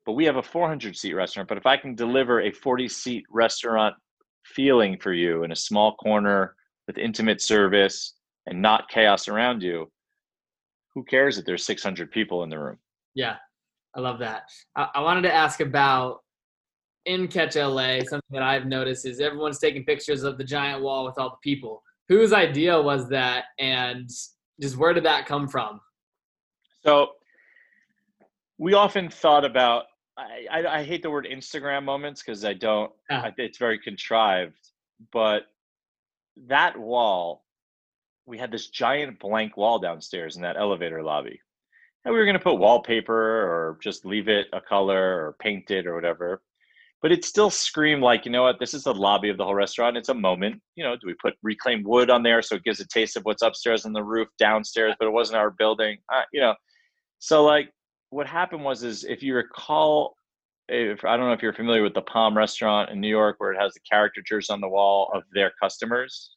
But 0.07 0.13
we 0.13 0.25
have 0.27 0.37
a 0.37 0.43
400 0.43 0.97
seat 0.97 1.15
restaurant. 1.15 1.49
But 1.49 1.59
if 1.59 1.67
I 1.67 1.77
can 1.77 1.95
deliver 1.95 2.43
a 2.43 2.53
40 2.53 2.87
seat 2.89 3.25
restaurant 3.31 3.97
feeling 4.45 4.99
for 4.99 5.13
you 5.13 5.43
in 5.43 5.53
a 5.53 5.57
small 5.57 5.97
corner 5.97 6.55
with 6.87 6.99
intimate 6.99 7.41
service 7.41 8.15
and 8.47 8.61
not 8.61 8.89
chaos 8.89 9.27
around 9.27 9.63
you, 9.63 9.91
who 10.95 11.05
cares 11.05 11.39
if 11.39 11.45
there's 11.45 11.65
600 11.65 12.11
people 12.11 12.43
in 12.43 12.51
the 12.51 12.59
room? 12.59 12.79
Yeah, 13.15 13.37
I 13.95 14.01
love 14.01 14.19
that. 14.21 14.43
I, 14.77 14.89
I 14.97 15.01
wanted 15.01 15.23
to 15.23 15.35
ask 15.35 15.61
about 15.61 16.19
in 17.07 17.29
Catch 17.29 17.57
LA, 17.57 18.01
something 18.01 18.33
that 18.33 18.43
I've 18.43 18.67
noticed 18.67 19.07
is 19.07 19.21
everyone's 19.21 19.59
taking 19.59 19.85
pictures 19.85 20.23
of 20.23 20.37
the 20.37 20.45
giant 20.45 20.83
wall 20.83 21.07
with 21.07 21.19
all 21.19 21.31
the 21.31 21.37
people. 21.43 21.83
Whose 22.09 22.33
idea 22.33 22.81
was 22.81 23.09
that? 23.09 23.45
And 23.59 24.11
just 24.61 24.77
where 24.77 24.93
did 24.93 25.05
that 25.05 25.27
come 25.27 25.49
from? 25.49 25.81
So 26.85 27.13
we 28.59 28.75
often 28.75 29.09
thought 29.09 29.45
about. 29.45 29.85
I, 30.17 30.47
I, 30.51 30.79
I 30.81 30.83
hate 30.83 31.03
the 31.03 31.11
word 31.11 31.27
Instagram 31.31 31.85
moments 31.85 32.23
because 32.23 32.45
I 32.45 32.53
don't. 32.53 32.93
Yeah. 33.11 33.23
I, 33.23 33.35
it's 33.39 33.59
very 33.59 33.79
contrived, 33.79 34.71
but 35.13 35.45
that 36.49 36.79
wall, 36.79 37.45
we 38.27 38.39
had 38.39 38.51
this 38.51 38.69
giant 38.69 39.19
blank 39.19 39.57
wall 39.57 39.79
downstairs 39.79 40.37
in 40.37 40.43
that 40.43 40.57
elevator 40.57 41.03
lobby, 41.03 41.41
and 42.05 42.13
we 42.13 42.19
were 42.19 42.27
going 42.27 42.39
to 42.39 42.43
put 42.43 42.57
wallpaper 42.57 43.15
or 43.15 43.79
just 43.83 44.05
leave 44.05 44.29
it 44.29 44.47
a 44.53 44.61
color 44.61 45.25
or 45.25 45.37
paint 45.41 45.71
it 45.71 45.87
or 45.87 45.95
whatever 45.95 46.43
but 47.03 47.13
it 47.13 47.25
still 47.25 47.51
screamed 47.51 48.03
like 48.03 48.25
you 48.25 48.31
know 48.31 48.43
what? 48.43 48.59
This 48.59 48.75
is 48.75 48.85
the 48.85 48.95
lobby 48.95 49.31
of 49.31 49.37
the 49.37 49.45
whole 49.45 49.55
restaurant. 49.55 49.97
It's 49.97 50.09
a 50.09 50.15
moment. 50.15 50.61
You 50.77 50.85
know 50.85 50.95
do 50.97 51.07
we 51.07 51.15
put 51.15 51.35
reclaimed 51.43 51.87
wood 51.87 52.11
on 52.11 52.23
there 52.23 52.43
so 52.43 52.57
it 52.57 52.65
gives 52.65 52.81
a 52.81 52.87
taste 52.89 53.17
of 53.17 53.25
what's 53.25 53.43
upstairs 53.43 53.85
on 53.85 53.93
the 53.93 54.03
roof 54.03 54.29
downstairs 54.39 54.95
but 54.99 55.07
it 55.07 55.13
wasn't 55.13 55.39
our 55.39 55.51
building? 55.51 55.99
Uh, 56.13 56.23
you 56.33 56.41
know 56.41 56.55
so 57.21 57.45
like 57.45 57.71
what 58.09 58.27
happened 58.27 58.65
was 58.65 58.83
is 58.83 59.05
if 59.05 59.23
you 59.23 59.35
recall 59.37 60.17
if 60.69 61.05
i 61.05 61.17
don't 61.17 61.27
know 61.27 61.33
if 61.33 61.43
you're 61.43 61.53
familiar 61.53 61.83
with 61.83 61.95
the 61.95 62.03
palm 62.03 62.37
restaurant 62.37 62.91
in 62.91 63.01
new 63.01 63.09
york 63.09 63.37
where 63.39 63.53
it 63.53 63.61
has 63.61 63.73
the 63.75 63.81
caricatures 63.91 64.51
on 64.51 64.61
the 64.61 64.69
wall 64.69 65.11
of 65.15 65.23
their 65.33 65.53
customers. 65.63 66.33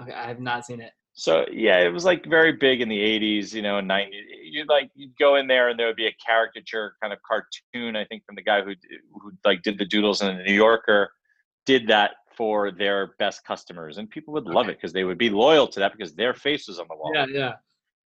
Okay 0.00 0.12
i 0.12 0.26
have 0.26 0.40
not 0.40 0.64
seen 0.64 0.80
it 0.80 0.92
so 1.18 1.44
yeah, 1.50 1.80
it 1.80 1.92
was 1.92 2.04
like 2.04 2.24
very 2.26 2.52
big 2.52 2.80
in 2.80 2.88
the 2.88 2.96
'80s, 2.96 3.52
you 3.52 3.60
know, 3.60 3.80
'90s. 3.80 4.10
You'd 4.44 4.68
like 4.68 4.88
you'd 4.94 5.18
go 5.18 5.34
in 5.34 5.48
there 5.48 5.68
and 5.68 5.76
there 5.76 5.88
would 5.88 5.96
be 5.96 6.06
a 6.06 6.16
caricature 6.24 6.94
kind 7.02 7.12
of 7.12 7.18
cartoon. 7.22 7.96
I 7.96 8.04
think 8.04 8.24
from 8.24 8.36
the 8.36 8.42
guy 8.42 8.62
who 8.62 8.74
who 9.20 9.32
like 9.44 9.62
did 9.62 9.78
the 9.78 9.84
doodles 9.84 10.22
in 10.22 10.36
the 10.36 10.44
New 10.44 10.54
Yorker, 10.54 11.10
did 11.66 11.88
that 11.88 12.12
for 12.36 12.70
their 12.70 13.14
best 13.18 13.44
customers, 13.44 13.98
and 13.98 14.08
people 14.08 14.32
would 14.32 14.46
love 14.46 14.66
okay. 14.66 14.72
it 14.72 14.76
because 14.76 14.92
they 14.92 15.02
would 15.02 15.18
be 15.18 15.28
loyal 15.28 15.66
to 15.66 15.80
that 15.80 15.90
because 15.90 16.14
their 16.14 16.34
face 16.34 16.68
was 16.68 16.78
on 16.78 16.86
the 16.88 16.94
wall. 16.94 17.10
Yeah, 17.12 17.26
yeah. 17.28 17.52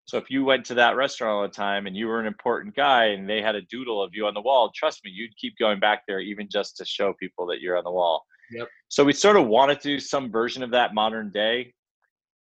So 0.05 0.19
if 0.19 0.29
you 0.29 0.45
went 0.45 0.63
to 0.65 0.75
that 0.75 0.95
restaurant 0.95 1.33
all 1.33 1.41
the 1.41 1.47
time 1.47 1.87
and 1.87 1.97
you 1.97 2.05
were 2.05 2.19
an 2.19 2.27
important 2.27 2.75
guy 2.75 3.05
and 3.05 3.27
they 3.27 3.41
had 3.41 3.55
a 3.55 3.61
doodle 3.63 4.03
of 4.03 4.11
you 4.13 4.27
on 4.27 4.35
the 4.35 4.41
wall, 4.41 4.71
trust 4.75 5.03
me, 5.03 5.09
you'd 5.11 5.35
keep 5.35 5.57
going 5.57 5.79
back 5.79 6.03
there 6.07 6.19
even 6.19 6.47
just 6.47 6.77
to 6.77 6.85
show 6.85 7.13
people 7.19 7.47
that 7.47 7.59
you're 7.59 7.77
on 7.77 7.83
the 7.83 7.91
wall. 7.91 8.23
Yep. 8.51 8.67
So 8.87 9.03
we 9.03 9.13
sort 9.13 9.35
of 9.35 9.47
wanted 9.47 9.81
to 9.81 9.87
do 9.87 9.99
some 9.99 10.31
version 10.31 10.61
of 10.63 10.71
that 10.71 10.93
modern 10.93 11.31
day 11.31 11.73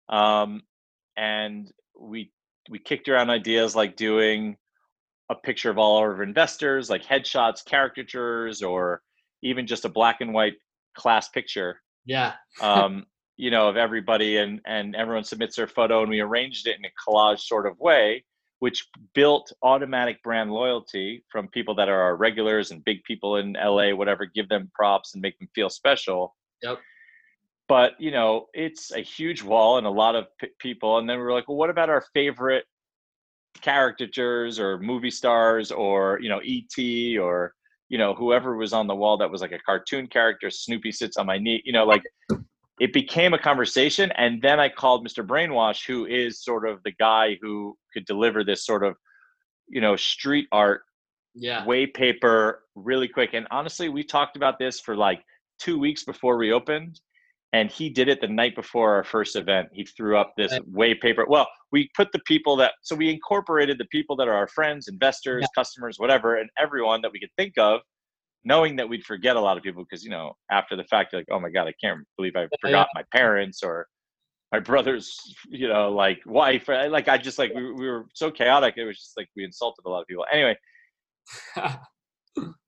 um, 0.09 0.62
and 1.16 1.71
we 1.99 2.31
we 2.71 2.79
kicked 2.79 3.09
around 3.09 3.31
ideas 3.31 3.75
like 3.75 3.97
doing 3.97 4.57
a 5.31 5.35
picture 5.35 5.71
of 5.71 5.79
all 5.79 5.99
our 5.99 6.23
investors, 6.23 6.88
like 6.88 7.05
headshots, 7.05 7.64
caricatures, 7.64 8.62
or 8.62 9.03
even 9.42 9.66
just 9.66 9.85
a 9.85 9.88
black 9.88 10.21
and 10.21 10.33
white 10.33 10.55
class 10.94 11.29
picture. 11.29 11.81
Yeah. 12.07 12.35
um, 12.61 13.07
you 13.37 13.51
know, 13.51 13.68
of 13.68 13.77
everybody, 13.77 14.38
and 14.38 14.61
and 14.66 14.97
everyone 14.97 15.25
submits 15.25 15.57
their 15.57 15.68
photo, 15.68 16.01
and 16.01 16.11
we 16.11 16.21
arranged 16.21 16.66
it 16.66 16.77
in 16.79 16.85
a 16.85 16.92
collage 17.07 17.40
sort 17.40 17.66
of 17.66 17.79
way, 17.79 18.25
which 18.59 18.88
built 19.14 19.53
automatic 19.62 20.21
brand 20.23 20.51
loyalty 20.51 21.25
from 21.31 21.47
people 21.49 21.75
that 21.77 21.88
are 21.88 22.01
our 22.01 22.16
regulars 22.16 22.73
and 22.73 22.85
big 22.85 23.03
people 23.05 23.37
in 23.37 23.53
LA, 23.53 23.94
whatever. 23.94 24.25
Give 24.27 24.49
them 24.49 24.71
props 24.75 25.14
and 25.14 25.23
make 25.23 25.38
them 25.38 25.49
feel 25.55 25.71
special. 25.71 26.35
Yep 26.62 26.79
but 27.68 27.92
you 28.00 28.11
know 28.11 28.46
it's 28.54 28.92
a 28.92 29.00
huge 29.00 29.42
wall 29.42 29.78
and 29.78 29.87
a 29.87 29.90
lot 29.90 30.16
of 30.16 30.26
p- 30.40 30.48
people 30.59 30.98
and 30.98 31.09
then 31.09 31.18
we 31.18 31.24
are 31.24 31.33
like 31.33 31.48
well 31.48 31.57
what 31.57 31.70
about 31.70 31.90
our 31.90 32.04
favorite 32.14 32.64
caricatures 33.62 34.59
or 34.59 34.78
movie 34.78 35.11
stars 35.11 35.70
or 35.70 36.18
you 36.20 36.28
know 36.28 36.40
et 36.44 37.18
or 37.18 37.52
you 37.88 37.98
know 37.98 38.14
whoever 38.14 38.57
was 38.57 38.72
on 38.72 38.87
the 38.87 38.94
wall 38.94 39.16
that 39.16 39.31
was 39.31 39.40
like 39.40 39.52
a 39.52 39.59
cartoon 39.61 40.07
character 40.07 40.50
snoopy 40.50 40.92
sits 40.92 41.16
on 41.16 41.26
my 41.26 41.38
knee 41.38 41.62
you 41.64 41.72
know 41.72 41.85
like 41.85 42.02
it 42.81 42.92
became 42.92 43.35
a 43.35 43.38
conversation 43.38 44.11
and 44.12 44.40
then 44.40 44.61
i 44.61 44.68
called 44.68 45.07
mr 45.07 45.26
brainwash 45.26 45.87
who 45.87 46.07
is 46.07 46.42
sort 46.42 46.68
of 46.68 46.83
the 46.85 46.92
guy 46.92 47.37
who 47.42 47.76
could 47.92 48.04
deliver 48.07 48.44
this 48.44 48.64
sort 48.64 48.85
of 48.85 48.96
you 49.68 49.81
know 49.81 49.96
street 49.96 50.46
art 50.52 50.83
yeah. 51.35 51.64
way 51.66 51.87
paper 51.87 52.64
really 52.74 53.09
quick 53.09 53.31
and 53.35 53.46
honestly 53.50 53.88
we 53.88 54.02
talked 54.02 54.37
about 54.37 54.59
this 54.59 54.81
for 54.81 54.96
like 54.96 55.22
two 55.59 55.78
weeks 55.78 56.04
before 56.04 56.37
we 56.37 56.52
opened 56.52 57.00
and 57.53 57.71
he 57.71 57.89
did 57.89 58.09
it 58.09 58.21
the 58.21 58.29
night 58.29 58.55
before 58.55 58.95
our 58.95 59.05
first 59.05 59.35
event. 59.35 59.69
He 59.73 59.85
threw 59.85 60.19
up 60.19 60.35
this 60.37 60.59
way 60.67 60.95
paper 60.95 61.27
well 61.29 61.47
we 61.71 61.91
put 61.97 62.11
the 62.13 62.21
people 62.21 62.57
that 62.57 62.73
so 62.83 62.97
we 62.97 63.11
incorporated 63.11 63.79
the 63.79 63.87
people 63.87 64.17
that 64.17 64.29
are 64.29 64.35
our 64.35 64.49
friends 64.49 64.89
investors 64.89 65.43
yeah. 65.43 65.61
customers 65.61 65.99
whatever 65.99 66.37
and 66.37 66.49
everyone 66.59 67.01
that 67.03 67.13
we 67.13 67.21
could 67.21 67.31
think 67.37 67.55
of 67.59 67.81
knowing 68.45 68.77
that 68.77 68.89
we'd 68.89 69.05
forget 69.05 69.37
a 69.37 69.41
lot 69.41 69.57
of 69.57 69.63
people 69.63 69.85
because 69.85 70.05
you 70.05 70.11
know 70.11 70.33
after 70.51 70.77
the 70.77 70.85
fact 70.85 71.13
you're 71.13 71.21
like 71.21 71.29
oh 71.31 71.41
my 71.41 71.51
god 71.51 71.67
i 71.67 71.75
can't 71.83 72.01
believe 72.17 72.37
i 72.37 72.47
forgot 72.61 72.89
yeah. 72.95 73.01
my 73.01 73.03
parents 73.13 73.63
or 73.63 73.87
my 74.53 74.59
brother's 74.59 75.15
you 75.51 75.69
know 75.69 75.91
like 75.91 76.21
wife. 76.25 76.69
Like 76.69 77.09
i 77.09 77.19
just 77.19 77.39
like 77.39 77.53
we, 77.55 77.73
we 77.73 77.89
were 77.89 78.07
so 78.15 78.31
chaotic 78.31 78.75
it 78.77 78.85
was 78.85 78.99
just 78.99 79.17
like 79.17 79.29
we 79.37 79.45
insulted 79.45 79.83
a 79.85 79.91
lot 79.91 80.01
of 80.01 80.07
people. 80.07 80.25
Anyway 80.33 80.57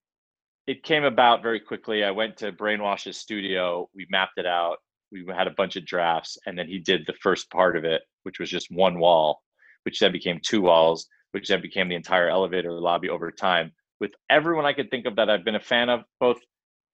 it 0.71 0.85
came 0.85 1.03
about 1.03 1.43
very 1.43 1.59
quickly. 1.59 2.05
I 2.05 2.13
went 2.13 2.37
to 2.37 2.53
Brainwash's 2.53 3.17
studio. 3.19 3.91
We 3.93 4.07
mapped 4.09 4.39
it 4.39 4.47
out. 4.47 4.77
We 5.11 5.25
had 5.37 5.49
a 5.49 5.55
bunch 5.57 5.75
of 5.75 5.85
drafts, 5.85 6.39
and 6.47 6.57
then 6.57 6.69
he 6.69 6.79
did 6.79 7.03
the 7.07 7.15
first 7.21 7.51
part 7.51 7.77
of 7.77 7.85
it, 7.85 8.03
which 8.23 8.39
was 8.39 8.49
just 8.49 8.71
one 8.71 9.01
wall, 9.01 9.43
which 9.83 9.99
then 9.99 10.13
became 10.13 10.39
two 10.41 10.61
walls, 10.61 11.09
which 11.33 11.49
then 11.49 11.61
became 11.61 11.89
the 11.89 11.97
entire 11.97 12.29
elevator 12.29 12.71
lobby 12.71 13.09
over 13.09 13.33
time. 13.33 13.73
With 13.99 14.13
everyone 14.31 14.65
I 14.65 14.73
could 14.73 14.93
think 14.93 15.07
of 15.07 15.17
that 15.17 15.29
I've 15.29 15.45
been 15.45 15.57
a 15.57 15.61
fan 15.61 15.89
of, 15.89 16.05
both 16.21 16.39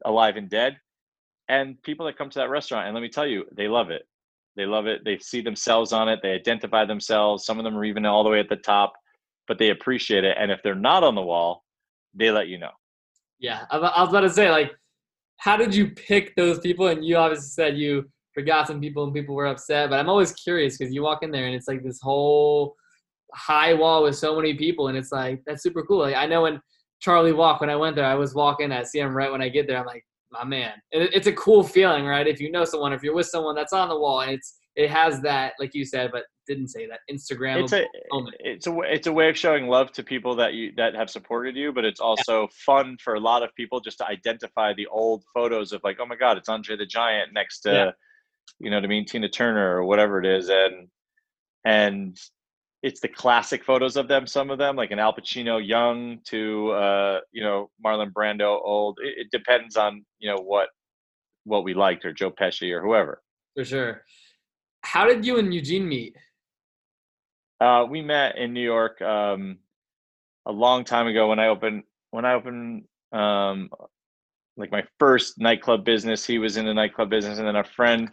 alive 0.07 0.37
and 0.37 0.49
dead, 0.49 0.79
and 1.51 1.81
people 1.83 2.07
that 2.07 2.17
come 2.17 2.31
to 2.31 2.39
that 2.39 2.49
restaurant. 2.49 2.87
And 2.87 2.95
let 2.95 3.03
me 3.03 3.11
tell 3.11 3.27
you, 3.27 3.45
they 3.55 3.69
love 3.69 3.91
it. 3.91 4.09
They 4.57 4.65
love 4.65 4.87
it. 4.87 5.03
They 5.05 5.19
see 5.19 5.43
themselves 5.43 5.93
on 5.93 6.09
it. 6.09 6.21
They 6.23 6.33
identify 6.33 6.87
themselves. 6.87 7.45
Some 7.45 7.59
of 7.59 7.65
them 7.65 7.77
are 7.77 7.85
even 7.85 8.07
all 8.07 8.25
the 8.25 8.31
way 8.31 8.41
at 8.41 8.49
the 8.49 8.57
top, 8.57 8.95
but 9.47 9.59
they 9.59 9.69
appreciate 9.69 10.25
it. 10.25 10.39
And 10.41 10.51
if 10.51 10.63
they're 10.63 10.75
not 10.75 11.05
on 11.05 11.15
the 11.15 11.21
wall, 11.21 11.63
they 12.15 12.31
let 12.31 12.49
you 12.49 12.57
know. 12.57 12.71
Yeah, 13.39 13.65
I 13.71 13.79
was 13.79 14.09
about 14.09 14.21
to 14.21 14.31
say, 14.31 14.51
like, 14.51 14.73
how 15.39 15.57
did 15.57 15.75
you 15.75 15.91
pick 15.91 16.35
those 16.37 16.59
people? 16.61 16.87
And 16.87 17.05
you 17.05 17.17
obviously 17.17 17.49
said 17.49 17.77
you 17.77 18.11
forgot 18.35 18.67
some 18.67 18.81
people 18.81 19.05
and 19.05 19.15
people 19.15 19.35
were 19.35 19.47
upset, 19.47 19.91
but 19.91 19.99
I'm 19.99 20.09
always 20.09 20.33
curious 20.33 20.77
because 20.77 20.93
you 20.93 21.03
walk 21.03 21.23
in 21.23 21.31
there 21.31 21.47
and 21.47 21.55
it's 21.55 21.69
like 21.69 21.83
this 21.83 22.01
whole 22.01 22.75
high 23.35 23.75
wall 23.75 24.03
with 24.03 24.17
so 24.17 24.37
many 24.37 24.55
people, 24.55 24.89
and 24.89 24.97
it's 24.97 25.13
like 25.13 25.43
that's 25.47 25.63
super 25.63 25.83
cool. 25.83 26.01
Like 26.01 26.17
I 26.17 26.27
know 26.27 26.43
when 26.43 26.61
Charlie 27.01 27.33
walked 27.33 27.61
when 27.61 27.71
I 27.71 27.77
went 27.77 27.97
there, 27.97 28.07
I 28.07 28.15
was 28.15 28.35
walking, 28.35 28.73
I 28.73 28.83
see 28.83 29.01
him 29.01 29.15
right 29.15 29.31
when 29.31 29.43
I 29.43 29.49
get 29.49 29.67
there. 29.67 29.79
I'm 29.79 29.87
like, 29.87 30.05
my 30.31 30.45
man. 30.45 30.73
And 30.93 31.03
it's 31.13 31.27
a 31.27 31.33
cool 31.33 31.63
feeling, 31.63 32.07
right? 32.07 32.27
If 32.27 32.41
you 32.41 32.51
know 32.51 32.65
someone, 32.65 32.93
if 32.93 33.03
you're 33.03 33.15
with 33.15 33.27
someone 33.27 33.55
that's 33.55 33.73
on 33.73 33.89
the 33.89 33.99
wall, 33.99 34.21
and 34.21 34.33
it's 34.33 34.57
it 34.75 34.91
has 34.91 35.21
that, 35.23 35.55
like 35.59 35.75
you 35.75 35.85
said, 35.85 36.11
but 36.13 36.25
didn't 36.47 36.69
say 36.69 36.87
that 36.87 37.01
Instagram. 37.11 37.63
It's 37.63 37.73
a 37.73 37.87
moment. 38.11 38.37
it's 38.41 38.67
a 38.67 38.79
it's 38.81 39.07
a 39.07 39.13
way 39.13 39.29
of 39.29 39.37
showing 39.37 39.67
love 39.67 39.93
to 39.93 40.03
people 40.03 40.37
that 40.37 40.55
you 40.55 40.73
that 40.77 40.95
have 40.95 41.11
supported 41.11 41.57
you, 41.57 41.73
but 41.73 41.85
it's 41.85 42.01
also 42.01 42.43
yeah. 42.43 42.47
fun 42.65 42.97
for 43.03 43.15
a 43.15 43.21
lot 43.21 43.43
of 43.43 43.55
people 43.55 43.81
just 43.81 43.99
to 43.99 44.07
identify 44.07 44.73
the 44.75 44.87
old 44.87 45.25
photos 45.35 45.73
of 45.73 45.81
like, 45.85 45.99
oh 46.01 46.07
my 46.07 46.17
god, 46.17 46.37
it's 46.37 46.49
Andre 46.49 46.77
the 46.77 46.87
Giant 46.87 47.33
next 47.33 47.61
to, 47.61 47.73
yeah. 47.73 47.91
you 48.59 48.71
know 48.71 48.77
what 48.77 48.85
I 48.85 48.89
mean, 48.89 49.07
Tina 49.07 49.29
Turner 49.29 49.77
or 49.77 49.85
whatever 49.85 50.19
it 50.21 50.27
is, 50.27 50.49
and 50.49 50.89
and 51.65 52.17
it's 52.83 53.01
the 53.01 53.09
classic 53.09 53.65
photos 53.65 53.97
of 53.97 54.07
them. 54.07 54.27
Some 54.27 54.51
of 54.51 54.59
them, 54.59 54.77
like 54.77 54.93
an 54.93 55.01
Al 55.01 55.15
Pacino 55.15 55.67
young 55.67 56.21
to 56.27 56.71
uh, 56.71 57.21
you 57.33 57.43
know 57.43 57.71
Marlon 57.85 58.13
Brando 58.13 58.61
old. 58.63 58.99
It, 59.03 59.15
it, 59.19 59.31
depends 59.31 59.77
on 59.77 60.05
you 60.19 60.31
know 60.31 60.41
what 60.43 60.69
what 61.45 61.65
we 61.65 61.75
liked 61.75 62.05
or 62.05 62.13
Joe 62.13 62.31
Pesci 62.31 62.73
or 62.73 62.83
whoever. 62.83 63.23
For 63.57 63.65
sure. 63.65 64.03
How 64.83 65.07
did 65.07 65.27
you 65.27 65.39
and 65.39 65.53
Eugene 65.53 65.89
meet? 65.89 66.17
Uh, 67.61 67.87
we 67.89 68.03
met 68.03 68.37
in 68.37 68.53
New 68.53 68.63
York 68.63 69.01
um, 69.01 69.59
a 70.47 70.53
long 70.53 70.85
time 70.85 71.07
ago 71.07 71.29
when 71.29 71.39
I 71.39 71.49
opened 71.49 71.85
when 72.11 72.25
I 72.25 72.35
opened 72.35 72.85
um, 73.13 73.71
like 74.57 74.71
my 74.71 74.85
first 74.99 75.39
nightclub 75.39 75.85
business. 75.85 76.25
He 76.25 76.39
was 76.39 76.57
in 76.57 76.67
the 76.67 76.75
nightclub 76.75 77.11
business, 77.11 77.39
and 77.39 77.47
then 77.47 77.57
a 77.57 77.65
friend 77.65 78.11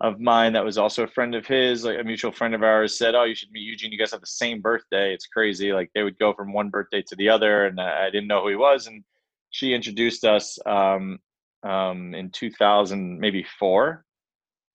of 0.00 0.18
mine 0.18 0.54
that 0.54 0.64
was 0.64 0.78
also 0.78 1.04
a 1.04 1.08
friend 1.08 1.34
of 1.34 1.46
his, 1.46 1.84
like 1.84 1.98
a 1.98 2.04
mutual 2.04 2.32
friend 2.32 2.54
of 2.54 2.62
ours, 2.62 2.96
said, 2.96 3.14
"Oh, 3.14 3.24
you 3.24 3.34
should 3.34 3.50
meet 3.50 3.62
Eugene. 3.62 3.92
You 3.92 3.98
guys 3.98 4.12
have 4.12 4.20
the 4.20 4.26
same 4.26 4.62
birthday. 4.62 5.12
It's 5.12 5.26
crazy. 5.26 5.72
Like 5.72 5.90
they 5.94 6.02
would 6.02 6.18
go 6.18 6.32
from 6.32 6.52
one 6.52 6.70
birthday 6.70 7.02
to 7.02 7.16
the 7.16 7.28
other, 7.28 7.66
and 7.66 7.80
I 7.80 8.10
didn't 8.10 8.28
know 8.28 8.42
who 8.42 8.48
he 8.48 8.56
was." 8.56 8.86
And 8.86 9.04
she 9.50 9.74
introduced 9.74 10.24
us 10.24 10.58
um, 10.64 11.18
um, 11.62 12.14
in 12.14 12.30
2000, 12.30 13.18
maybe 13.18 13.44
four. 13.58 14.04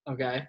Okay. 0.07 0.45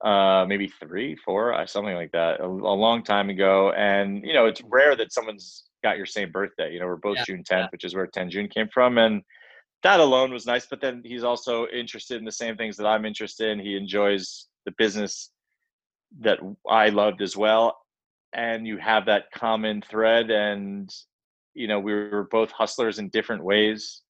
Uh, 0.00 0.44
maybe 0.48 0.68
three, 0.80 1.14
four, 1.16 1.52
uh, 1.54 1.66
something 1.66 1.94
like 1.94 2.12
that, 2.12 2.40
a, 2.40 2.46
a, 2.46 2.46
long 2.46 3.02
time 3.02 3.30
ago. 3.30 3.72
And 3.72 4.24
you 4.24 4.32
know, 4.32 4.46
it's 4.46 4.62
rare 4.62 4.96
that 4.96 5.12
someone's 5.12 5.64
got 5.82 5.96
your 5.96 6.06
same 6.06 6.30
birthday. 6.30 6.72
You 6.72 6.80
know, 6.80 6.86
we're 6.86 6.96
both 6.96 7.18
yeah, 7.18 7.24
June 7.24 7.44
10th, 7.44 7.50
yeah. 7.50 7.68
which 7.70 7.84
is 7.84 7.94
where 7.94 8.06
Tenjune 8.06 8.48
came 8.52 8.68
from, 8.72 8.98
and 8.98 9.22
that 9.82 10.00
alone 10.00 10.32
was 10.32 10.46
nice. 10.46 10.66
But 10.66 10.80
then 10.80 11.02
he's 11.04 11.24
also 11.24 11.66
interested 11.68 12.18
in 12.18 12.24
the 12.24 12.32
same 12.32 12.56
things 12.56 12.76
that 12.76 12.86
I'm 12.86 13.04
interested 13.04 13.50
in. 13.50 13.60
He 13.60 13.76
enjoys 13.76 14.46
the 14.64 14.72
business 14.72 15.30
that 16.20 16.38
I 16.68 16.88
loved 16.88 17.22
as 17.22 17.36
well. 17.36 17.78
And 18.32 18.66
you 18.66 18.78
have 18.78 19.06
that 19.06 19.30
common 19.34 19.82
thread. 19.82 20.30
And, 20.30 20.92
you 21.54 21.66
know, 21.66 21.80
we 21.80 21.92
were 21.92 22.28
both 22.30 22.50
hustlers 22.50 22.98
in 22.98 23.08
different 23.08 23.44
ways. 23.44 24.02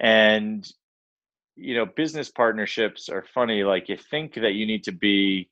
And, 0.00 0.68
you 1.56 1.74
know, 1.74 1.86
business 1.86 2.30
partnerships 2.30 3.08
are 3.08 3.24
funny. 3.34 3.64
Like 3.64 3.88
you 3.88 3.96
think 3.96 4.34
that 4.34 4.54
you 4.54 4.66
need 4.66 4.84
to 4.84 4.92
be 4.92 5.50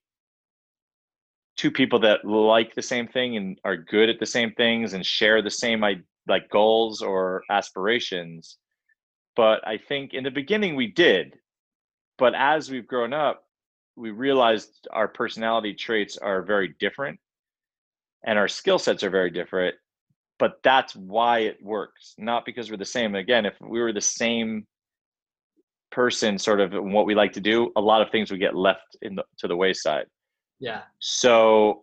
two 1.57 1.71
people 1.71 2.01
that 2.01 2.25
like 2.25 2.75
the 2.75 2.83
same 2.83 3.09
thing 3.09 3.37
and 3.37 3.59
are 3.65 3.77
good 3.77 4.09
at 4.09 4.21
the 4.21 4.27
same 4.27 4.53
things 4.53 4.93
and 4.93 5.05
share 5.05 5.41
the 5.41 5.51
same 5.51 5.81
like 5.81 6.51
goals 6.51 7.01
or 7.01 7.43
aspirations 7.51 8.59
but 9.37 9.67
I 9.67 9.79
think 9.79 10.15
in 10.15 10.25
the 10.25 10.31
beginning 10.31 10.77
we 10.77 10.87
did. 10.89 11.37
But 12.19 12.35
as 12.35 12.71
we've 12.71 12.87
grown 12.87 13.13
up, 13.13 13.45
we 13.97 14.11
realized 14.11 14.87
our 14.93 15.09
personality 15.09 15.75
traits 15.75 16.17
are 16.17 16.43
very 16.43 16.75
different 16.81 17.19
and 18.25 18.39
our 18.39 18.49
skill 18.49 18.79
sets 18.79 19.03
are 19.03 19.11
very 19.11 19.31
different. 19.31 19.75
But 20.39 20.61
that's 20.63 20.97
why 20.97 21.41
it 21.41 21.63
works, 21.63 22.15
not 22.19 22.45
because 22.45 22.71
we're 22.71 22.77
the 22.77 22.85
same. 22.85 23.15
Again, 23.15 23.47
if 23.47 23.55
we 23.61 23.81
were 23.81 23.93
the 23.93 24.01
same 24.01 24.67
person, 25.95 26.39
sort 26.39 26.61
of 26.61 26.73
what 26.73 27.07
we 27.07 27.15
like 27.15 27.33
to 27.33 27.41
do, 27.41 27.71
a 27.77 27.81
lot 27.81 28.03
of 28.03 28.11
things 28.11 28.31
would 28.31 28.41
get 28.41 28.55
left 28.55 28.97
in 29.03 29.15
the, 29.15 29.25
to 29.39 29.49
the 29.49 29.57
wayside. 29.57 30.07
Yeah. 30.61 30.83
So 30.99 31.83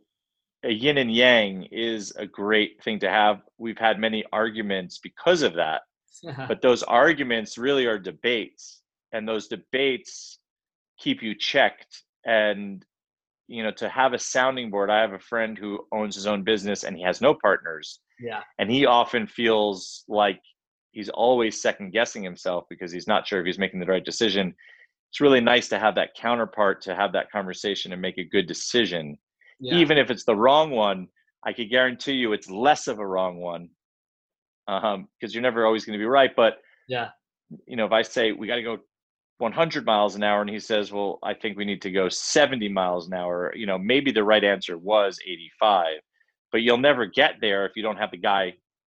a 0.63 0.71
yin 0.71 0.97
and 0.97 1.13
yang 1.13 1.67
is 1.71 2.12
a 2.17 2.26
great 2.26 2.84
thing 2.84 3.00
to 3.00 3.10
have. 3.10 3.41
We've 3.58 3.78
had 3.78 4.00
many 4.00 4.24
arguments 4.32 5.00
because 5.02 5.41
of 5.41 5.54
that 5.56 5.82
but 6.47 6.62
those 6.62 6.84
arguments 6.84 7.58
really 7.58 7.86
are 7.86 7.97
debates 7.97 8.82
and 9.12 9.28
those 9.28 9.47
debates 9.47 10.39
keep 11.00 11.21
you 11.21 11.36
checked 11.36 12.04
and 12.26 12.86
you 13.47 13.63
know 13.63 13.71
to 13.71 13.89
have 13.89 14.13
a 14.13 14.19
sounding 14.19 14.69
board 14.69 14.89
i 14.89 15.02
have 15.02 15.13
a 15.13 15.19
friend 15.19 15.58
who 15.58 15.80
owns 15.91 16.15
his 16.15 16.28
own 16.28 16.43
business 16.43 16.84
and 16.84 16.95
he 16.95 17.04
has 17.04 17.21
no 17.21 17.34
partners 17.34 18.00
yeah 18.19 18.41
and 18.60 18.69
he 18.69 18.86
often 18.86 19.26
feels 19.26 20.04
like 20.08 20.39
he's 20.91 21.10
always 21.10 21.62
second 21.62 21.91
guessing 21.91 22.23
himself 22.23 22.65
because 22.69 22.91
he's 22.91 23.08
not 23.08 23.27
sure 23.27 23.39
if 23.39 23.45
he's 23.45 23.60
making 23.60 23.80
the 23.80 23.86
right 23.86 24.06
decision. 24.06 24.54
It's 25.10 25.19
really 25.19 25.41
nice 25.41 25.67
to 25.69 25.80
have 25.80 25.95
that 25.95 26.15
counterpart 26.15 26.82
to 26.84 26.95
have 26.95 27.12
that 27.13 27.32
conversation 27.32 27.91
and 27.91 28.01
make 28.01 28.17
a 28.17 28.23
good 28.23 28.47
decision. 28.47 29.17
Yeah. 29.62 29.75
even 29.75 29.99
if 29.99 30.10
it's 30.10 30.23
the 30.23 30.36
wrong 30.36 30.71
one 30.71 31.08
i 31.45 31.54
could 31.54 31.69
guarantee 31.69 32.13
you 32.13 32.34
it's 32.34 32.49
less 32.49 32.88
of 32.88 32.97
a 32.97 33.06
wrong 33.06 33.38
one 33.38 33.69
um 34.67 35.08
because 35.19 35.36
you're 35.36 35.43
never 35.43 35.65
always 35.65 35.86
going 35.86 35.97
to 35.97 36.01
be 36.01 36.08
right. 36.08 36.32
But 36.36 36.56
yeah. 36.88 37.10
you 37.67 37.75
know 37.75 37.86
if 37.86 37.91
i 37.91 38.01
say 38.01 38.32
we 38.32 38.47
got 38.47 38.56
to 38.56 38.63
go 38.63 38.80
100 39.38 39.86
miles 39.86 40.15
an 40.15 40.23
hour 40.23 40.41
and 40.41 40.49
he 40.49 40.60
says 40.60 40.91
well 40.91 41.19
i 41.23 41.34
think 41.34 41.58
we 41.58 41.65
need 41.65 41.82
to 41.84 41.91
go 41.91 42.10
70 42.10 42.69
miles 42.69 43.08
an 43.08 43.13
hour 43.13 43.54
you 43.56 43.65
know 43.65 43.77
maybe 43.77 44.12
the 44.12 44.23
right 44.23 44.43
answer 44.43 44.77
was 44.77 45.19
85 45.23 45.86
but 46.51 46.62
you'll 46.62 46.77
never 46.77 47.06
get 47.06 47.36
there 47.39 47.65
if 47.65 47.73
you 47.75 47.84
don't 47.84 47.97
have 47.97 48.12
the 48.12 48.17
guy 48.17 48.54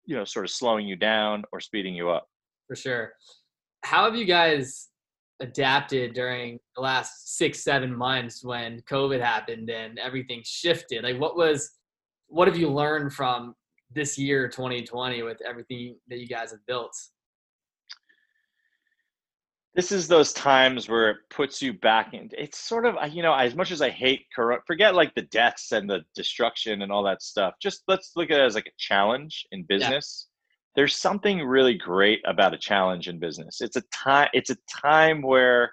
you 0.06 0.16
know 0.16 0.24
sort 0.24 0.44
of 0.44 0.50
slowing 0.50 0.86
you 0.86 0.96
down 0.96 1.44
or 1.52 1.60
speeding 1.60 1.94
you 1.94 2.10
up. 2.10 2.28
For 2.68 2.76
sure. 2.76 3.12
How 3.82 4.04
have 4.04 4.16
you 4.16 4.24
guys 4.24 4.88
adapted 5.40 6.14
during 6.14 6.58
the 6.76 6.82
last 6.82 7.36
six 7.36 7.62
seven 7.62 7.94
months 7.94 8.44
when 8.44 8.80
covid 8.82 9.20
happened 9.20 9.70
and 9.70 9.98
everything 9.98 10.42
shifted? 10.44 11.04
Like 11.04 11.18
what 11.18 11.36
was 11.36 11.70
what 12.28 12.48
have 12.48 12.56
you 12.56 12.70
learned 12.70 13.12
from 13.12 13.54
this 13.92 14.18
year 14.18 14.48
2020 14.48 15.22
with 15.22 15.38
everything 15.46 15.96
that 16.08 16.18
you 16.18 16.26
guys 16.26 16.50
have 16.50 16.64
built 16.66 16.96
this 19.74 19.90
is 19.90 20.06
those 20.06 20.32
times 20.32 20.88
where 20.88 21.10
it 21.10 21.16
puts 21.30 21.60
you 21.60 21.72
back 21.72 22.14
in 22.14 22.28
it's 22.32 22.58
sort 22.58 22.86
of 22.86 22.96
you 23.12 23.22
know 23.22 23.34
as 23.34 23.54
much 23.54 23.70
as 23.70 23.82
i 23.82 23.90
hate 23.90 24.26
corrupt 24.34 24.66
forget 24.66 24.94
like 24.94 25.14
the 25.14 25.22
deaths 25.22 25.72
and 25.72 25.88
the 25.88 26.00
destruction 26.14 26.82
and 26.82 26.92
all 26.92 27.02
that 27.02 27.22
stuff 27.22 27.54
just 27.60 27.82
let's 27.88 28.12
look 28.16 28.30
at 28.30 28.40
it 28.40 28.44
as 28.44 28.54
like 28.54 28.66
a 28.66 28.78
challenge 28.78 29.46
in 29.52 29.64
business. 29.64 30.28
Yeah. 30.28 30.80
there's 30.80 30.96
something 30.96 31.40
really 31.40 31.74
great 31.74 32.20
about 32.24 32.54
a 32.54 32.58
challenge 32.58 33.08
in 33.08 33.18
business. 33.18 33.60
It's 33.60 33.76
a 33.76 33.82
time 33.92 34.28
it's 34.32 34.50
a 34.50 34.56
time 34.68 35.22
where 35.22 35.72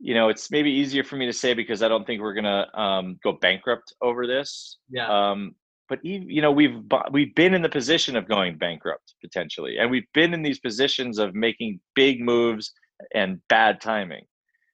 you 0.00 0.14
know 0.14 0.28
it's 0.28 0.50
maybe 0.50 0.70
easier 0.70 1.04
for 1.04 1.16
me 1.16 1.26
to 1.26 1.32
say 1.32 1.54
because 1.54 1.82
i 1.82 1.88
don't 1.88 2.04
think 2.06 2.20
we're 2.20 2.34
gonna 2.34 2.66
um, 2.74 3.18
go 3.22 3.32
bankrupt 3.32 3.94
over 4.02 4.26
this. 4.26 4.78
Yeah. 4.90 5.08
Um, 5.08 5.54
but 5.88 5.98
you 6.04 6.40
know 6.40 6.50
we've 6.50 6.76
we've 7.10 7.34
been 7.34 7.54
in 7.54 7.62
the 7.62 7.68
position 7.68 8.16
of 8.16 8.28
going 8.28 8.56
bankrupt 8.56 9.14
potentially 9.20 9.76
and 9.78 9.90
we've 9.90 10.10
been 10.14 10.32
in 10.32 10.42
these 10.42 10.58
positions 10.58 11.18
of 11.18 11.34
making 11.34 11.80
big 11.94 12.20
moves 12.20 12.72
and 13.14 13.40
bad 13.48 13.80
timing. 13.80 14.24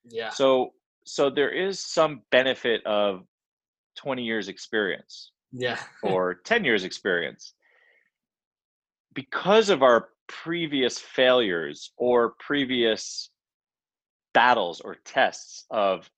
Yeah. 0.09 0.31
So 0.31 0.73
so 1.05 1.31
there 1.31 1.51
is 1.51 1.85
some 1.85 2.23
benefit 2.31 2.85
of 2.87 3.25
20 3.97 4.23
years 4.23 4.49
experience 4.49 5.33
yeah. 5.53 5.79
or 6.03 6.35
10 6.35 6.65
years 6.65 6.85
experience. 6.85 7.55
Because 9.15 9.71
of 9.71 9.83
our 9.83 10.09
previous 10.29 10.99
failures 10.99 11.93
or 11.97 12.35
previous 12.39 13.31
battles 14.33 14.81
or 14.81 14.97
tests 15.05 15.65
of 15.71 16.09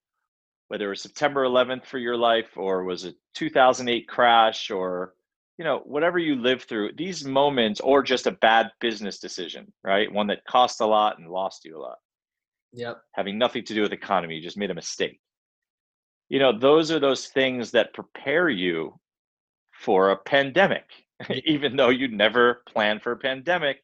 whether 0.72 0.86
it 0.86 0.88
was 0.88 1.02
September 1.02 1.44
11th 1.44 1.84
for 1.84 1.98
your 1.98 2.16
life 2.16 2.56
or 2.56 2.82
was 2.82 3.04
it 3.04 3.14
2008 3.34 4.08
crash 4.08 4.70
or 4.70 5.12
you 5.58 5.66
know 5.66 5.82
whatever 5.84 6.18
you 6.18 6.34
live 6.34 6.62
through 6.62 6.88
these 6.96 7.26
moments 7.26 7.78
or 7.80 8.02
just 8.02 8.26
a 8.26 8.30
bad 8.30 8.70
business 8.80 9.18
decision 9.18 9.70
right? 9.84 10.10
One 10.10 10.28
that 10.28 10.46
cost 10.48 10.80
a 10.80 10.86
lot 10.86 11.18
and 11.18 11.28
lost 11.28 11.66
you 11.66 11.76
a 11.76 11.78
lot. 11.78 11.98
Yep. 12.72 13.02
Having 13.12 13.36
nothing 13.36 13.64
to 13.66 13.74
do 13.74 13.82
with 13.82 13.92
economy 13.92 14.36
you 14.36 14.42
just 14.42 14.56
made 14.56 14.70
a 14.70 14.74
mistake. 14.74 15.20
You 16.30 16.38
know 16.38 16.58
those 16.58 16.90
are 16.90 16.98
those 16.98 17.26
things 17.26 17.72
that 17.72 17.92
prepare 17.92 18.48
you 18.48 18.98
for 19.72 20.10
a 20.10 20.16
pandemic. 20.16 20.86
Even 21.44 21.76
though 21.76 21.90
you 21.90 22.08
never 22.08 22.62
planned 22.66 23.02
for 23.02 23.12
a 23.12 23.18
pandemic 23.18 23.82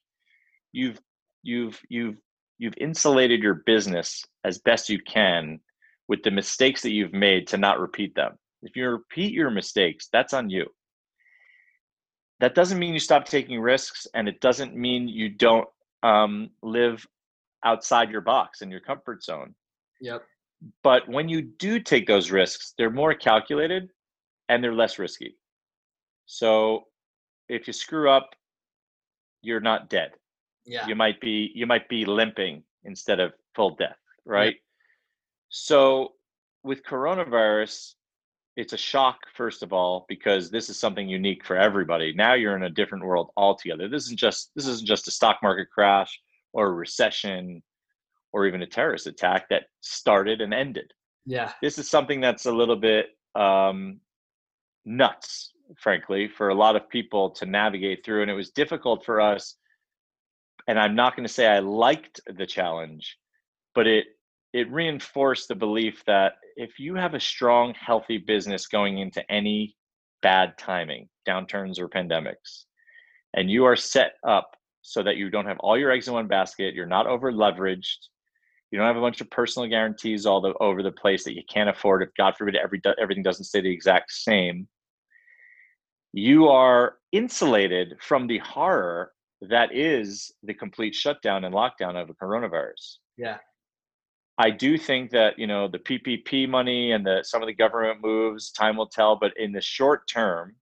you've 0.72 0.98
you've 1.42 1.82
you've 1.90 2.16
you've 2.56 2.78
insulated 2.78 3.42
your 3.42 3.62
business 3.66 4.24
as 4.42 4.56
best 4.56 4.88
you 4.88 4.98
can 5.02 5.60
with 6.08 6.22
the 6.22 6.30
mistakes 6.30 6.82
that 6.82 6.90
you've 6.90 7.12
made 7.12 7.46
to 7.48 7.58
not 7.58 7.78
repeat 7.78 8.14
them. 8.14 8.38
If 8.62 8.74
you 8.74 8.88
repeat 8.88 9.32
your 9.32 9.50
mistakes, 9.50 10.08
that's 10.12 10.32
on 10.32 10.50
you. 10.50 10.66
That 12.40 12.54
doesn't 12.54 12.78
mean 12.78 12.94
you 12.94 13.00
stop 13.00 13.24
taking 13.24 13.60
risks, 13.60 14.06
and 14.14 14.28
it 14.28 14.40
doesn't 14.40 14.74
mean 14.74 15.08
you 15.08 15.28
don't 15.28 15.68
um, 16.02 16.50
live 16.62 17.06
outside 17.64 18.10
your 18.10 18.20
box 18.20 18.62
and 18.62 18.70
your 18.70 18.80
comfort 18.80 19.22
zone. 19.22 19.54
Yep. 20.00 20.22
But 20.82 21.08
when 21.08 21.28
you 21.28 21.42
do 21.42 21.80
take 21.80 22.06
those 22.06 22.30
risks, 22.30 22.74
they're 22.78 22.90
more 22.90 23.14
calculated 23.14 23.90
and 24.48 24.62
they're 24.62 24.74
less 24.74 24.98
risky. 24.98 25.36
So 26.26 26.84
if 27.48 27.66
you 27.66 27.72
screw 27.72 28.10
up, 28.10 28.30
you're 29.42 29.60
not 29.60 29.88
dead. 29.88 30.10
Yeah. 30.66 30.86
You 30.86 30.94
might 30.94 31.20
be 31.20 31.50
you 31.54 31.66
might 31.66 31.88
be 31.88 32.04
limping 32.04 32.62
instead 32.84 33.20
of 33.20 33.32
full 33.54 33.76
death, 33.76 33.96
right? 34.24 34.56
So 35.48 36.12
with 36.62 36.84
coronavirus, 36.84 37.94
it's 38.56 38.72
a 38.72 38.78
shock 38.78 39.18
first 39.34 39.62
of 39.62 39.72
all 39.72 40.04
because 40.08 40.50
this 40.50 40.68
is 40.68 40.78
something 40.78 41.08
unique 41.08 41.44
for 41.44 41.56
everybody. 41.56 42.12
Now 42.12 42.34
you're 42.34 42.56
in 42.56 42.64
a 42.64 42.70
different 42.70 43.04
world 43.04 43.30
altogether. 43.36 43.88
This 43.88 44.04
isn't 44.06 44.18
just 44.18 44.50
this 44.56 44.66
isn't 44.66 44.86
just 44.86 45.08
a 45.08 45.12
stock 45.12 45.38
market 45.42 45.68
crash 45.72 46.20
or 46.52 46.66
a 46.66 46.72
recession 46.72 47.62
or 48.32 48.46
even 48.46 48.62
a 48.62 48.66
terrorist 48.66 49.06
attack 49.06 49.48
that 49.48 49.64
started 49.80 50.40
and 50.40 50.52
ended. 50.52 50.92
Yeah. 51.24 51.52
This 51.62 51.78
is 51.78 51.88
something 51.88 52.20
that's 52.20 52.46
a 52.46 52.52
little 52.52 52.76
bit 52.76 53.06
um, 53.34 54.00
nuts, 54.84 55.52
frankly, 55.78 56.28
for 56.28 56.48
a 56.48 56.54
lot 56.54 56.76
of 56.76 56.88
people 56.88 57.30
to 57.30 57.46
navigate 57.46 58.04
through. 58.04 58.22
And 58.22 58.30
it 58.30 58.34
was 58.34 58.50
difficult 58.50 59.04
for 59.04 59.20
us. 59.20 59.54
And 60.66 60.78
I'm 60.78 60.94
not 60.94 61.16
going 61.16 61.26
to 61.26 61.32
say 61.32 61.46
I 61.46 61.60
liked 61.60 62.20
the 62.26 62.46
challenge, 62.46 63.16
but 63.74 63.86
it 63.86 64.06
it 64.52 64.70
reinforced 64.72 65.48
the 65.48 65.54
belief 65.54 66.02
that 66.06 66.34
if 66.56 66.78
you 66.78 66.94
have 66.94 67.14
a 67.14 67.20
strong, 67.20 67.74
healthy 67.74 68.18
business 68.18 68.66
going 68.66 68.98
into 68.98 69.28
any 69.30 69.76
bad 70.22 70.56
timing, 70.58 71.08
downturns 71.26 71.78
or 71.78 71.88
pandemics, 71.88 72.64
and 73.34 73.50
you 73.50 73.64
are 73.64 73.76
set 73.76 74.14
up 74.26 74.56
so 74.82 75.02
that 75.02 75.16
you 75.16 75.30
don't 75.30 75.46
have 75.46 75.58
all 75.60 75.78
your 75.78 75.90
eggs 75.90 76.08
in 76.08 76.14
one 76.14 76.26
basket, 76.26 76.74
you're 76.74 76.86
not 76.86 77.06
over 77.06 77.30
leveraged, 77.30 77.98
you 78.70 78.78
don't 78.78 78.86
have 78.86 78.96
a 78.96 79.00
bunch 79.00 79.20
of 79.20 79.30
personal 79.30 79.68
guarantees 79.68 80.26
all 80.26 80.40
the, 80.40 80.54
over 80.60 80.82
the 80.82 80.92
place 80.92 81.24
that 81.24 81.34
you 81.34 81.42
can't 81.48 81.70
afford 81.70 82.02
if 82.02 82.10
God 82.16 82.36
forbid 82.36 82.56
every 82.56 82.80
everything 83.00 83.22
doesn't 83.22 83.44
stay 83.44 83.60
the 83.60 83.72
exact 83.72 84.12
same. 84.12 84.68
You 86.12 86.48
are 86.48 86.96
insulated 87.12 87.96
from 88.00 88.26
the 88.26 88.38
horror 88.38 89.12
that 89.42 89.74
is 89.74 90.32
the 90.42 90.54
complete 90.54 90.94
shutdown 90.94 91.44
and 91.44 91.54
lockdown 91.54 92.00
of 92.00 92.10
a 92.10 92.14
coronavirus. 92.14 92.96
Yeah. 93.16 93.38
I 94.38 94.50
do 94.50 94.78
think 94.78 95.10
that 95.10 95.38
you 95.38 95.46
know 95.46 95.68
the 95.68 95.78
PPP 95.78 96.48
money 96.48 96.92
and 96.92 97.04
the 97.04 97.22
some 97.24 97.42
of 97.42 97.48
the 97.48 97.54
government 97.54 98.00
moves, 98.00 98.50
time 98.52 98.76
will 98.76 98.88
tell. 98.88 99.16
But 99.16 99.32
in 99.36 99.52
the 99.52 99.60
short 99.60 100.08
term, 100.08 100.54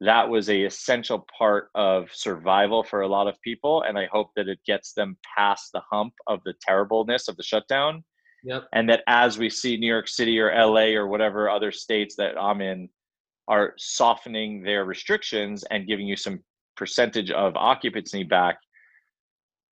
that 0.00 0.28
was 0.28 0.48
a 0.48 0.62
essential 0.62 1.26
part 1.36 1.70
of 1.74 2.08
survival 2.12 2.82
for 2.82 3.02
a 3.02 3.08
lot 3.08 3.26
of 3.26 3.40
people, 3.42 3.82
and 3.82 3.98
I 3.98 4.06
hope 4.06 4.30
that 4.36 4.48
it 4.48 4.60
gets 4.66 4.92
them 4.92 5.16
past 5.36 5.70
the 5.72 5.82
hump 5.90 6.14
of 6.26 6.40
the 6.44 6.54
terribleness 6.62 7.28
of 7.28 7.36
the 7.36 7.42
shutdown. 7.42 8.04
Yep. 8.44 8.68
And 8.72 8.88
that 8.88 9.02
as 9.06 9.38
we 9.38 9.50
see 9.50 9.76
New 9.76 9.86
York 9.86 10.08
City 10.08 10.38
or 10.40 10.50
LA 10.54 10.94
or 10.94 11.06
whatever 11.08 11.50
other 11.50 11.70
states 11.70 12.14
that 12.16 12.40
I'm 12.40 12.62
in 12.62 12.88
are 13.48 13.74
softening 13.76 14.62
their 14.62 14.84
restrictions 14.84 15.64
and 15.70 15.86
giving 15.86 16.06
you 16.06 16.16
some 16.16 16.40
percentage 16.76 17.30
of 17.30 17.56
occupancy 17.56 18.22
back, 18.22 18.58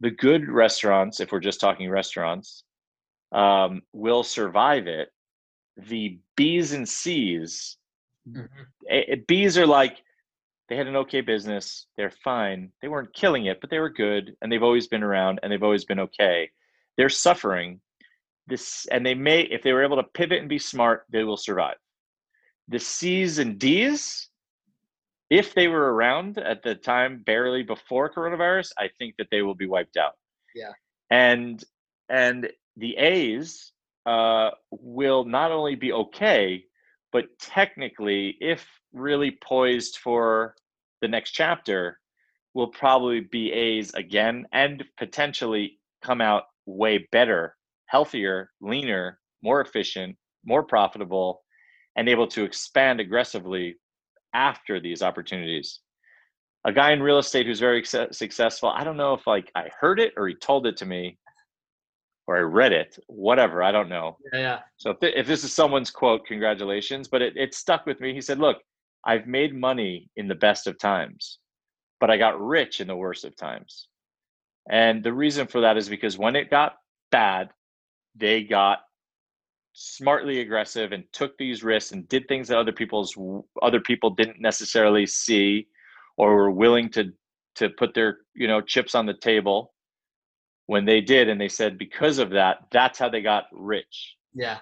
the 0.01 0.11
good 0.11 0.49
restaurants, 0.49 1.21
if 1.21 1.31
we're 1.31 1.41
just 1.41 1.61
talking 1.61 1.89
restaurants, 1.89 2.65
um, 3.37 3.83
will 3.93 4.23
survive 4.25 4.87
it. 4.87 5.11
The 5.77 6.19
B's 6.37 6.73
and 6.73 6.89
C's, 6.89 7.77
Mm-hmm. 8.29 8.63
a- 8.91 9.13
a- 9.13 9.25
B's 9.29 9.57
are 9.57 9.67
like 9.67 10.03
they 10.69 10.75
had 10.77 10.89
an 10.89 10.97
okay 10.97 11.21
business, 11.21 11.87
they're 11.97 12.11
fine. 12.25 12.73
They 12.83 12.89
weren't 12.89 13.15
killing 13.15 13.47
it, 13.47 13.61
but 13.61 13.71
they 13.71 13.79
were 13.79 13.89
good, 13.91 14.35
and 14.43 14.51
they've 14.51 14.65
always 14.65 14.89
been 14.89 15.05
around, 15.05 15.39
and 15.43 15.53
they've 15.53 15.63
always 15.63 15.85
been 15.85 16.01
okay. 16.01 16.51
They're 16.97 17.09
suffering 17.09 17.81
this, 18.49 18.87
and 18.91 19.07
they 19.07 19.15
may, 19.15 19.43
if 19.43 19.63
they 19.63 19.73
were 19.73 19.85
able 19.85 19.97
to 19.99 20.03
pivot 20.03 20.41
and 20.41 20.49
be 20.49 20.59
smart, 20.59 21.05
they 21.11 21.23
will 21.23 21.37
survive. 21.37 21.77
The 22.67 22.81
C's 22.81 23.39
and 23.39 23.61
D's, 23.61 24.29
if 25.31 25.55
they 25.55 25.69
were 25.69 25.95
around 25.95 26.39
at 26.39 26.65
the 26.65 26.75
time 26.75 27.23
barely 27.25 27.63
before 27.63 28.13
coronavirus, 28.13 28.73
I 28.77 28.89
think 28.99 29.15
that 29.19 29.29
they 29.31 29.43
will 29.43 29.55
be 29.55 29.67
wiped 29.67 29.97
out. 29.97 30.15
Yeah. 30.53 30.73
And 31.11 31.63
and 32.09 32.51
the 32.77 32.97
A's 32.97 33.73
uh, 34.05 34.51
will 34.71 35.25
not 35.25 35.51
only 35.51 35.75
be 35.75 35.93
okay, 35.93 36.65
but 37.13 37.25
technically, 37.41 38.37
if 38.41 38.67
really 38.93 39.39
poised 39.43 39.99
for 39.99 40.55
the 41.03 41.09
next 41.09 41.33
chapter, 41.33 41.99
will 42.55 42.69
probably 42.69 43.21
be 43.21 43.53
A's 43.53 43.93
again 43.95 44.47
and 44.53 44.85
potentially 44.99 45.79
come 46.03 46.21
out 46.21 46.45
way 46.67 47.07
better, 47.13 47.55
healthier, 47.87 48.51
leaner, 48.61 49.19
more 49.43 49.61
efficient, 49.61 50.17
more 50.45 50.63
profitable, 50.63 51.43
and 51.97 52.09
able 52.09 52.27
to 52.29 52.45
expand 52.45 53.01
aggressively 53.01 53.77
after 54.35 54.81
these 54.81 55.03
opportunities. 55.03 55.81
A 56.67 56.73
guy 56.73 56.93
in 56.93 57.03
real 57.03 57.19
estate 57.19 57.47
who's 57.47 57.61
very 57.61 57.83
success- 57.85 58.19
successful, 58.19 58.71
I 58.71 58.85
don't 58.85 58.97
know 58.97 59.15
if 59.15 59.27
like 59.27 59.51
I 59.55 59.69
heard 59.81 60.01
it 60.01 60.13
or 60.17 60.29
he 60.29 60.35
told 60.35 60.67
it 60.67 60.77
to 60.79 60.87
me 60.87 61.19
or 62.27 62.37
I 62.37 62.41
read 62.41 62.73
it, 62.73 62.99
whatever, 63.07 63.63
I 63.63 63.73
don't 63.73 63.89
know. 63.89 64.17
Yeah. 64.33 64.39
Yeah. 64.41 64.59
So 64.77 64.91
if, 64.91 65.01
th- 65.01 65.15
if 65.17 65.27
this 65.27 65.45
is 65.45 65.53
someone's 65.53 65.91
quote, 65.91 66.27
congratulations, 66.27 67.09
but 67.09 67.23
it, 67.23 67.37
it 67.37 67.55
stuck 67.55 67.87
with 67.87 68.01
me. 68.01 68.13
He 68.13 68.21
said, 68.21 68.39
Look, 68.39 68.59
I've 69.05 69.27
made 69.27 69.55
money 69.55 70.11
in 70.17 70.27
the 70.27 70.35
best 70.35 70.67
of 70.67 70.79
times, 70.79 71.39
but 72.01 72.11
I 72.11 72.17
got 72.17 72.41
rich 72.41 72.81
in 72.81 72.89
the 72.89 72.97
worst 72.97 73.25
of 73.25 73.37
times. 73.37 73.89
And 74.69 75.05
the 75.05 75.13
reason 75.13 75.47
for 75.47 75.61
that 75.61 75.77
is 75.77 75.89
because 75.89 76.19
when 76.19 76.35
it 76.35 76.51
got 76.51 76.75
bad, 77.13 77.51
they 78.17 78.43
got 78.43 78.81
smartly 79.75 80.41
aggressive 80.41 80.93
and 80.93 81.05
took 81.13 81.37
these 81.37 81.63
risks 81.63 81.93
and 81.93 82.09
did 82.09 82.27
things 82.27 82.49
that 82.49 82.59
other 82.59 82.73
people's 82.73 83.17
other 83.63 83.81
people 83.81 84.11
didn't 84.11 84.41
necessarily 84.41 85.07
see 85.07 85.69
or 86.17 86.35
were 86.35 86.51
willing 86.51 86.89
to 86.89 87.13
to 87.55 87.69
put 87.69 87.95
their 87.95 88.19
you 88.35 88.49
know 88.49 88.61
chips 88.61 88.95
on 88.95 89.05
the 89.05 89.15
table 89.15 89.75
when 90.67 90.85
they 90.85 91.01
did 91.01 91.29
and 91.29 91.41
they 91.41 91.49
said 91.49 91.79
because 91.79 92.19
of 92.19 92.31
that 92.31 92.59
that's 92.73 92.99
how 92.99 93.09
they 93.09 93.23
got 93.23 93.45
rich 93.53 94.17
Yeah. 94.35 94.59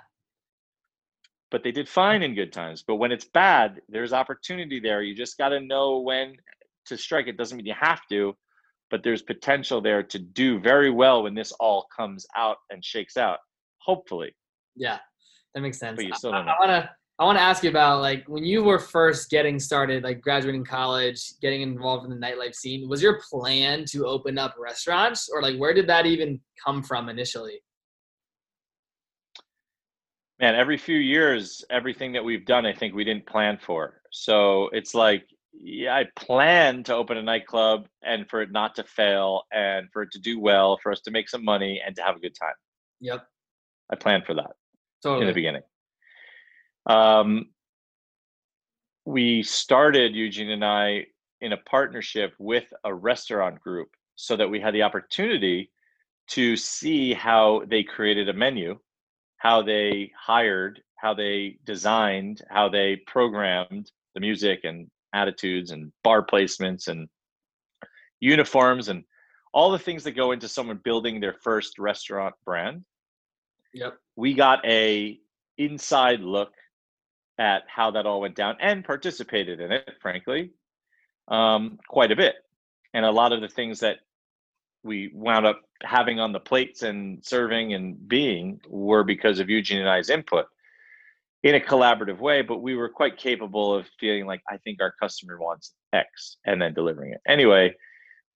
but 1.51 1.63
they 1.63 1.73
did 1.73 1.89
fine 1.89 2.23
in 2.23 2.35
good 2.35 2.53
times. 2.53 2.83
But 2.87 2.97
when 2.97 3.13
it's 3.13 3.27
bad, 3.27 3.81
there's 3.89 4.13
opportunity 4.13 4.81
there. 4.81 5.03
You 5.03 5.15
just 5.15 5.39
got 5.39 5.51
to 5.51 5.61
know 5.61 5.99
when 6.01 6.37
to 6.87 6.97
strike. 6.97 7.29
It 7.29 7.37
doesn't 7.37 7.57
mean 7.57 7.67
you 7.67 7.75
have 7.79 8.01
to, 8.11 8.37
but 8.91 9.03
there's 9.05 9.23
potential 9.23 9.81
there 9.81 10.03
to 10.03 10.19
do 10.19 10.59
very 10.59 10.91
well 10.91 11.23
when 11.23 11.35
this 11.35 11.53
all 11.53 11.87
comes 11.97 12.27
out 12.37 12.57
and 12.71 12.85
shakes 12.85 13.17
out. 13.17 13.39
Hopefully, 13.79 14.35
Yeah. 14.77 14.99
That 15.55 15.61
makes 15.61 15.79
sense. 15.79 15.97
but 15.97 16.05
you 16.07 16.15
still 16.15 16.33
don't 16.33 16.47
know. 16.47 16.53
I 16.53 16.59
wanna 16.67 16.91
I 17.19 17.25
wanna 17.25 17.39
ask 17.39 17.63
you 17.63 17.71
about 17.71 18.01
like 18.01 18.29
when 18.29 18.45
you 18.45 18.65
were 18.65 18.79
first 18.79 19.31
getting 19.31 19.61
started, 19.61 20.03
like 20.03 20.21
graduating 20.21 20.65
college, 20.65 21.39
getting 21.41 21.63
involved 21.63 22.05
in 22.05 22.11
the 22.11 22.27
nightlife 22.27 22.55
scene. 22.55 22.89
Was 22.89 23.03
your 23.03 23.21
plan 23.31 23.85
to 23.91 24.07
open 24.07 24.37
up 24.37 24.57
restaurants, 24.59 25.29
or 25.33 25.41
like 25.41 25.57
where 25.57 25.73
did 25.73 25.87
that 25.89 26.07
even 26.07 26.41
come 26.65 26.83
from 26.83 27.09
initially? 27.09 27.63
Man, 30.41 30.57
every 30.57 30.77
few 30.77 30.99
years, 30.99 31.65
everything 31.71 32.13
that 32.13 32.25
we've 32.25 32.45
done, 32.45 32.67
I 32.67 32.73
think 32.73 32.95
we 32.95 33.05
didn't 33.05 33.27
plan 33.27 33.59
for. 33.65 34.01
So 34.11 34.69
it's 34.73 34.93
like, 34.93 35.25
yeah, 35.53 35.95
I 35.95 36.07
planned 36.17 36.87
to 36.87 36.95
open 36.95 37.17
a 37.17 37.23
nightclub 37.23 37.87
and 38.03 38.29
for 38.29 38.43
it 38.43 38.51
not 38.51 38.75
to 38.75 38.83
fail 38.83 39.43
and 39.53 39.87
for 39.93 40.03
it 40.03 40.11
to 40.11 40.19
do 40.19 40.41
well, 40.41 40.81
for 40.83 40.91
us 40.91 41.01
to 41.03 41.13
make 41.13 41.29
some 41.29 41.45
money 41.45 41.81
and 41.87 41.95
to 41.95 42.03
have 42.03 42.17
a 42.17 42.19
good 42.19 42.35
time. 42.35 42.55
Yep. 43.01 43.25
I 43.93 43.95
planned 43.95 44.27
for 44.27 44.35
that. 44.35 44.51
in 45.21 45.29
the 45.29 45.33
beginning. 45.33 45.63
Um, 46.87 47.47
we 49.05 49.43
started 49.43 50.15
Eugene 50.15 50.51
and 50.51 50.65
I 50.65 51.07
in 51.41 51.53
a 51.53 51.59
partnership 51.59 52.35
with 52.39 52.73
a 52.85 52.95
restaurant 52.95 53.61
group 53.61 53.89
so 54.17 54.37
that 54.37 54.49
we 54.49 54.61
had 54.61 54.75
the 54.75 54.83
opportunity 54.83 55.71
to 56.29 56.57
see 56.57 57.13
how 57.13 57.63
they 57.69 57.83
created 57.83 58.29
a 58.29 58.33
menu, 58.33 58.79
how 59.37 59.63
they 59.63 60.11
hired, 60.19 60.81
how 60.97 61.13
they 61.13 61.59
designed, 61.65 62.43
how 62.49 62.69
they 62.69 62.97
programmed 63.07 63.91
the 64.15 64.21
music 64.21 64.61
and 64.65 64.91
attitudes 65.13 65.71
and 65.71 65.93
bar 66.03 66.25
placements 66.25 66.89
and 66.89 67.09
uniforms 68.21 68.89
and 68.89 69.05
all 69.53 69.71
the 69.71 69.79
things 69.79 70.03
that 70.03 70.13
go 70.13 70.33
into 70.33 70.49
someone 70.49 70.81
building 70.83 71.21
their 71.21 71.37
first 71.43 71.79
restaurant 71.79 72.35
brand 72.45 72.85
Yep. 73.75 73.99
we 74.17 74.35
got 74.35 74.65
a 74.65 75.19
inside 75.59 76.21
look 76.21 76.53
at 77.39 77.63
how 77.67 77.91
that 77.91 78.07
all 78.07 78.21
went 78.21 78.35
down 78.37 78.57
and 78.61 78.85
participated 78.85 79.61
in 79.61 79.73
it 79.73 79.91
frankly 80.01 80.51
um, 81.29 81.79
quite 81.89 82.13
a 82.13 82.17
bit 82.17 82.37
and 82.93 83.05
a 83.05 83.11
lot 83.11 83.33
of 83.33 83.41
the 83.41 83.49
things 83.49 83.81
that 83.81 83.99
we 84.85 85.11
wound 85.15 85.47
up 85.47 85.63
having 85.83 86.21
on 86.21 86.33
the 86.33 86.41
plates 86.41 86.83
and 86.83 87.25
serving 87.25 87.75
and 87.75 88.07
being 88.09 88.61
were 88.69 89.03
because 89.03 89.41
of 89.41 89.49
Eugene 89.49 89.81
and 89.81 89.89
I's 89.89 90.11
input 90.11 90.47
in 91.43 91.57
a 91.57 91.61
collaborative 91.61 92.19
way, 92.19 92.43
but 92.43 92.63
we 92.63 92.75
were 92.75 92.89
quite 92.89 93.17
capable 93.19 93.75
of 93.75 93.87
feeling 94.01 94.27
like 94.27 94.43
I 94.49 94.57
think 94.59 94.81
our 94.81 94.93
customer 95.01 95.39
wants 95.39 95.75
X 95.93 96.37
and 96.47 96.61
then 96.61 96.73
delivering 96.73 97.13
it. 97.13 97.21
Anyway, 97.27 97.75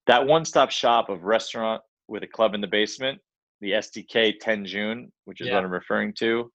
that 0.06 0.26
one-stop 0.26 0.70
shop 0.70 1.08
of 1.08 1.24
restaurant 1.24 1.82
with 2.06 2.22
a 2.22 2.26
club 2.26 2.54
in 2.54 2.60
the 2.60 2.66
basement, 2.66 3.18
the 3.60 3.72
STK 3.72 4.38
10 4.40 4.64
June, 4.66 5.12
which 5.24 5.40
is 5.40 5.48
Yeah. 5.48 5.54
what 5.54 5.64
I'm 5.64 5.70
referring 5.70 6.12
to, 6.14 6.50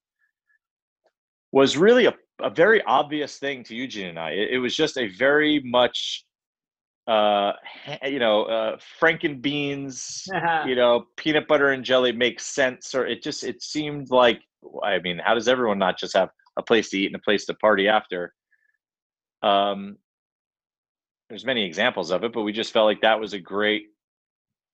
was 1.51 1.77
really 1.77 2.05
a, 2.05 2.13
a 2.41 2.49
very 2.49 2.81
obvious 2.83 3.37
thing 3.37 3.63
to 3.65 3.75
Eugene 3.75 4.07
and 4.07 4.19
I. 4.19 4.31
It, 4.31 4.51
it 4.53 4.57
was 4.59 4.75
just 4.75 4.97
a 4.97 5.07
very 5.07 5.61
much 5.63 6.25
uh 7.05 7.51
you 8.05 8.17
know 8.19 8.43
uh 8.43 8.77
franken 9.01 9.41
beans 9.41 10.23
you 10.65 10.73
know 10.73 11.03
peanut 11.17 11.45
butter 11.49 11.71
and 11.71 11.83
jelly 11.83 12.13
makes 12.13 12.45
sense 12.45 12.95
or 12.95 13.05
it 13.05 13.21
just 13.21 13.43
it 13.43 13.61
seemed 13.61 14.09
like 14.09 14.39
i 14.85 14.97
mean 14.99 15.19
how 15.21 15.33
does 15.33 15.49
everyone 15.49 15.77
not 15.77 15.99
just 15.99 16.15
have 16.15 16.29
a 16.57 16.63
place 16.63 16.89
to 16.89 16.97
eat 16.97 17.07
and 17.07 17.15
a 17.15 17.19
place 17.19 17.45
to 17.45 17.53
party 17.55 17.87
after? 17.89 18.33
Um 19.41 19.97
there's 21.27 21.45
many 21.45 21.65
examples 21.65 22.09
of 22.09 22.23
it 22.23 22.31
but 22.31 22.43
we 22.43 22.53
just 22.53 22.71
felt 22.71 22.85
like 22.85 23.01
that 23.01 23.19
was 23.19 23.33
a 23.33 23.39
great 23.39 23.87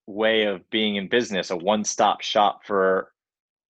way 0.05 0.43
of 0.43 0.69
being 0.69 0.97
in 0.97 1.07
business 1.07 1.49
a 1.49 1.57
one-stop 1.57 2.21
shop 2.21 2.59
for 2.63 3.11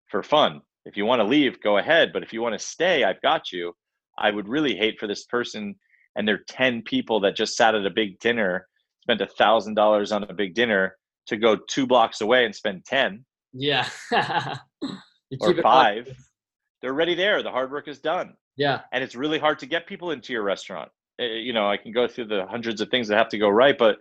for 0.08 0.24
fun 0.24 0.62
if 0.86 0.95
you 0.95 1.06
want 1.06 1.19
to 1.19 1.24
leave 1.24 1.60
go 1.62 1.78
ahead 1.78 2.12
but 2.13 2.24
if 2.24 2.32
you 2.34 2.41
want 2.41 2.54
to 2.58 2.60
stay 2.60 3.04
i've 3.04 3.21
got 3.21 3.52
you. 3.52 3.74
I 4.17 4.32
would 4.32 4.48
really 4.48 4.78
hate 4.78 4.98
for 4.98 5.08
this 5.08 5.26
person 5.26 5.76
and 6.15 6.26
they're 6.26 6.45
10 6.48 6.84
people 6.84 7.19
that 7.19 7.36
just 7.36 7.58
sat 7.58 7.76
at 7.76 7.86
a 7.86 7.89
big 7.89 8.17
dinner 8.19 8.65
spent 9.02 9.19
a 9.19 9.28
thousand 9.28 9.74
dollars 9.74 10.13
on 10.13 10.24
a 10.24 10.34
big 10.34 10.56
dinner 10.56 10.95
to 11.28 11.36
go 11.36 11.58
two 11.67 11.86
blocks 11.86 12.21
away 12.21 12.45
and 12.45 12.56
spend 12.56 12.86
10 12.86 13.26
yeah. 13.58 13.88
Or 15.41 15.56
five. 15.56 16.08
They're 16.82 16.91
already 16.91 17.15
there 17.15 17.41
the 17.43 17.52
hard 17.52 17.71
work 17.71 17.88
is 17.88 18.00
done. 18.00 18.36
Yeah. 18.58 18.82
and 18.93 19.04
it's 19.04 19.15
really 19.15 19.39
hard 19.39 19.60
to 19.60 19.65
get 19.65 19.86
people 19.86 20.12
into 20.12 20.32
your 20.32 20.43
restaurant. 20.43 20.89
Uh, 21.19 21.24
you 21.24 21.54
know 21.54 21.69
i 21.69 21.78
can 21.78 21.93
go 21.93 22.10
through 22.10 22.26
the 22.26 22.45
hundreds 22.48 22.82
of 22.82 22.89
things 22.89 23.08
that 23.08 23.17
have 23.17 23.30
to 23.30 23.38
go 23.38 23.48
right 23.48 23.78
but 23.78 24.00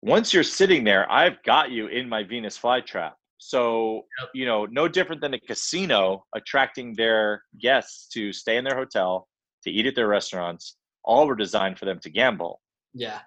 once 0.00 0.32
you're 0.32 0.42
sitting 0.42 0.84
there 0.84 1.10
i've 1.12 1.42
got 1.42 1.70
you 1.70 1.86
in 1.88 2.08
my 2.08 2.22
venus 2.22 2.58
flytrap 2.58 3.12
so 3.42 4.04
Yep. 4.20 4.28
you 4.34 4.44
know 4.46 4.66
no 4.66 4.86
different 4.86 5.20
than 5.22 5.32
a 5.34 5.40
casino 5.40 6.24
attracting 6.34 6.94
their 6.94 7.42
guests 7.58 8.06
to 8.08 8.32
stay 8.32 8.56
in 8.58 8.64
their 8.64 8.76
hotel 8.76 9.26
to 9.64 9.70
eat 9.70 9.86
at 9.86 9.94
their 9.94 10.08
restaurants 10.08 10.76
all 11.02 11.26
were 11.26 11.34
designed 11.34 11.78
for 11.78 11.86
them 11.86 11.98
to 12.00 12.10
gamble 12.10 12.60
Yeah. 12.92 13.20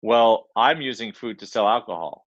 well 0.00 0.46
i'm 0.56 0.80
using 0.80 1.12
food 1.12 1.40
to 1.40 1.46
sell 1.46 1.68
alcohol 1.68 2.24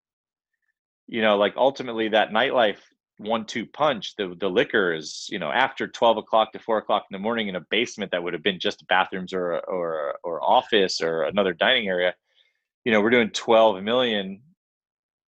you 1.08 1.22
know 1.22 1.38
like 1.38 1.54
ultimately 1.56 2.10
that 2.10 2.32
nightlife 2.32 2.80
one 3.18 3.46
two 3.46 3.66
punch 3.66 4.16
the 4.18 4.36
the 4.40 4.50
liquor 4.50 4.94
is 4.94 5.28
you 5.30 5.40
know 5.40 5.52
after 5.52 5.88
12 5.88 6.18
o'clock 6.18 6.52
to 6.52 6.60
4 6.60 6.78
o'clock 6.80 7.06
in 7.10 7.16
the 7.16 7.20
morning 7.24 7.48
in 7.48 7.56
a 7.56 7.66
basement 7.70 8.12
that 8.12 8.22
would 8.24 8.34
have 8.34 8.44
been 8.44 8.60
just 8.60 8.86
bathrooms 8.88 9.32
or 9.34 9.60
or 9.70 10.16
or 10.24 10.44
office 10.44 11.00
or 11.02 11.24
another 11.24 11.54
dining 11.54 11.88
area 11.88 12.14
you 12.84 12.92
know 12.92 13.00
we're 13.02 13.10
doing 13.10 13.30
12 13.30 13.84
million 13.84 14.42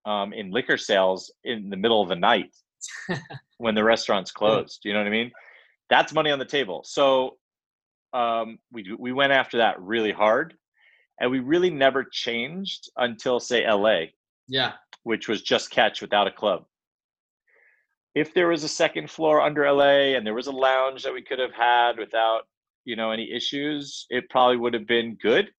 um, 0.06 0.34
in 0.34 0.52
liquor 0.52 0.78
sales 0.78 1.32
in 1.44 1.70
the 1.70 1.78
middle 1.78 2.02
of 2.02 2.10
the 2.10 2.16
night 2.16 2.54
when 3.58 3.76
the 3.76 3.84
restaurant's 3.84 4.32
closed 4.32 4.80
you 4.84 4.94
know 4.94 5.00
what 5.00 5.08
i 5.08 5.12
mean 5.12 5.32
that's 5.90 6.14
money 6.14 6.32
on 6.32 6.40
the 6.40 6.46
table 6.46 6.82
so 6.86 7.38
um, 8.14 8.58
we 8.72 8.94
we 9.00 9.14
went 9.14 9.32
after 9.32 9.58
that 9.58 9.80
really 9.82 10.12
hard 10.12 10.56
and 11.22 11.30
we 11.32 11.40
really 11.40 11.70
never 11.70 12.04
changed 12.04 12.90
until 12.98 13.40
say 13.40 13.66
LA, 13.70 14.06
Yeah. 14.48 14.74
which 15.04 15.28
was 15.28 15.44
just 15.44 15.70
catch 15.70 16.02
without 16.02 16.28
a 16.28 16.32
club. 16.32 16.66
If 18.16 18.34
there 18.34 18.48
was 18.48 18.64
a 18.64 18.68
second 18.68 19.10
floor 19.10 19.40
under 19.40 19.72
LA 19.72 20.16
and 20.18 20.26
there 20.26 20.34
was 20.34 20.48
a 20.48 20.52
lounge 20.52 21.04
that 21.04 21.14
we 21.14 21.22
could 21.22 21.40
have 21.40 21.54
had 21.54 21.98
without, 21.98 22.42
you 22.86 22.96
know, 22.96 23.12
any 23.12 23.32
issues, 23.32 24.08
it 24.10 24.30
probably 24.30 24.58
would 24.58 24.74
have 24.74 24.88
been 24.88 25.16
good. 25.22 25.50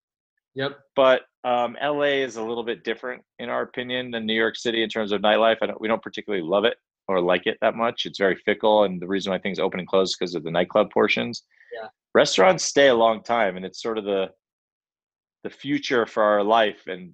Yep. 0.57 0.72
But 0.96 1.22
um, 1.44 1.76
LA 1.83 2.22
is 2.22 2.37
a 2.37 2.42
little 2.42 2.64
bit 2.64 2.85
different, 2.85 3.22
in 3.38 3.48
our 3.48 3.62
opinion, 3.62 4.11
than 4.11 4.26
New 4.26 4.35
York 4.35 4.57
City 4.57 4.83
in 4.83 4.88
terms 4.88 5.12
of 5.12 5.20
nightlife. 5.20 5.57
I 5.61 5.66
don't, 5.66 5.81
we 5.81 5.88
don't 5.88 6.02
particularly 6.02 6.44
love 6.44 6.64
it 6.64 6.76
or 7.09 7.20
like 7.20 7.46
it 7.46 7.59
that 7.61 7.74
much. 7.74 8.07
It's 8.07 8.18
very 8.18 8.37
fickle, 8.37 8.85
and 8.85 9.00
the 9.00 9.09
reason 9.09 9.33
why 9.33 9.38
things 9.38 9.59
open 9.59 9.81
and 9.81 9.88
close 9.88 10.11
is 10.11 10.16
because 10.16 10.35
of 10.35 10.44
the 10.44 10.50
nightclub 10.50 10.90
portions. 10.90 11.42
Yeah. 11.74 11.88
Restaurants 12.14 12.64
stay 12.64 12.88
a 12.88 12.94
long 12.94 13.22
time, 13.22 13.57
and 13.57 13.64
it's 13.64 13.83
sort 13.83 13.98
of 13.98 14.05
the 14.05 14.31
the 15.44 15.50
future 15.50 16.07
for 16.07 16.22
our 16.22 16.44
life 16.44 16.87
and 16.87 17.12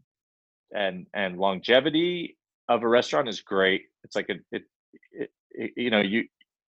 and 0.75 1.07
and 1.15 1.39
longevity 1.39 2.37
of 2.69 2.83
a 2.83 2.89
restaurant 2.89 3.29
is 3.29 3.41
great. 3.41 3.85
It's 4.05 4.15
like 4.15 4.29
a 4.29 4.35
it, 4.53 4.63
it, 5.13 5.31
it 5.51 5.71
you 5.77 5.91
know 5.91 6.01
you 6.01 6.25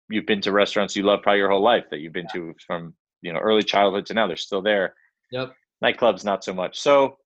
you've 0.09 0.25
been 0.25 0.41
to 0.41 0.51
restaurants 0.51 0.95
you 0.95 1.03
love 1.03 1.21
probably 1.21 1.39
your 1.39 1.49
whole 1.49 1.63
life 1.63 1.85
that 1.91 1.99
you've 1.99 2.13
been 2.13 2.27
to 2.33 2.53
from 2.65 2.93
you 3.21 3.33
know 3.33 3.39
early 3.39 3.63
childhood 3.63 4.05
to 4.05 4.13
now 4.13 4.27
they're 4.27 4.37
still 4.37 4.61
there 4.61 4.93
Yep. 5.31 5.53
nightclubs 5.83 6.23
not 6.23 6.43
so 6.43 6.53
much 6.53 6.79
so 6.79 7.17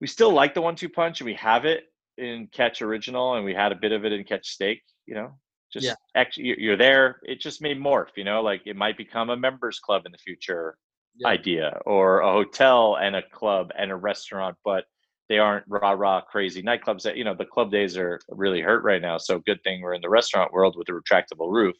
we 0.00 0.06
still 0.06 0.32
like 0.32 0.54
the 0.54 0.60
one 0.62 0.74
two 0.76 0.88
punch 0.88 1.20
and 1.20 1.26
we 1.26 1.34
have 1.34 1.64
it 1.64 1.84
in 2.18 2.48
catch 2.52 2.82
original 2.82 3.34
and 3.34 3.44
we 3.44 3.54
had 3.54 3.72
a 3.72 3.76
bit 3.76 3.92
of 3.92 4.04
it 4.04 4.12
in 4.12 4.24
catch 4.24 4.48
steak 4.48 4.82
you 5.06 5.14
know 5.14 5.30
just 5.72 5.86
Yeah. 5.86 6.24
you- 6.36 6.56
you're 6.58 6.76
there 6.76 7.20
it 7.22 7.40
just 7.40 7.62
may 7.62 7.74
morph 7.74 8.10
you 8.16 8.24
know 8.24 8.42
like 8.42 8.62
it 8.66 8.76
might 8.76 8.96
become 8.96 9.30
a 9.30 9.36
members 9.36 9.78
club 9.78 10.04
in 10.06 10.12
the 10.12 10.18
future 10.18 10.76
Yeah. 11.16 11.28
idea 11.28 11.80
or 11.86 12.20
a 12.20 12.30
hotel 12.32 12.96
and 12.96 13.16
a 13.16 13.22
club 13.22 13.70
and 13.78 13.90
a 13.90 13.96
restaurant 13.96 14.56
but 14.64 14.84
they 15.28 15.38
aren't 15.38 15.64
rah 15.68 15.92
rah 15.92 16.20
crazy 16.22 16.62
nightclubs 16.62 17.02
that 17.02 17.16
you 17.16 17.24
know 17.24 17.34
the 17.34 17.44
club 17.46 17.70
days 17.70 17.96
are 17.96 18.20
really 18.28 18.60
hurt 18.60 18.82
right 18.84 19.00
now 19.02 19.16
so 19.16 19.38
good 19.40 19.62
thing 19.62 19.80
we're 19.80 19.94
in 19.94 20.00
the 20.02 20.08
restaurant 20.08 20.52
world 20.52 20.76
with 20.76 20.88
a 20.88 20.92
retractable 20.92 21.50
roof 21.52 21.76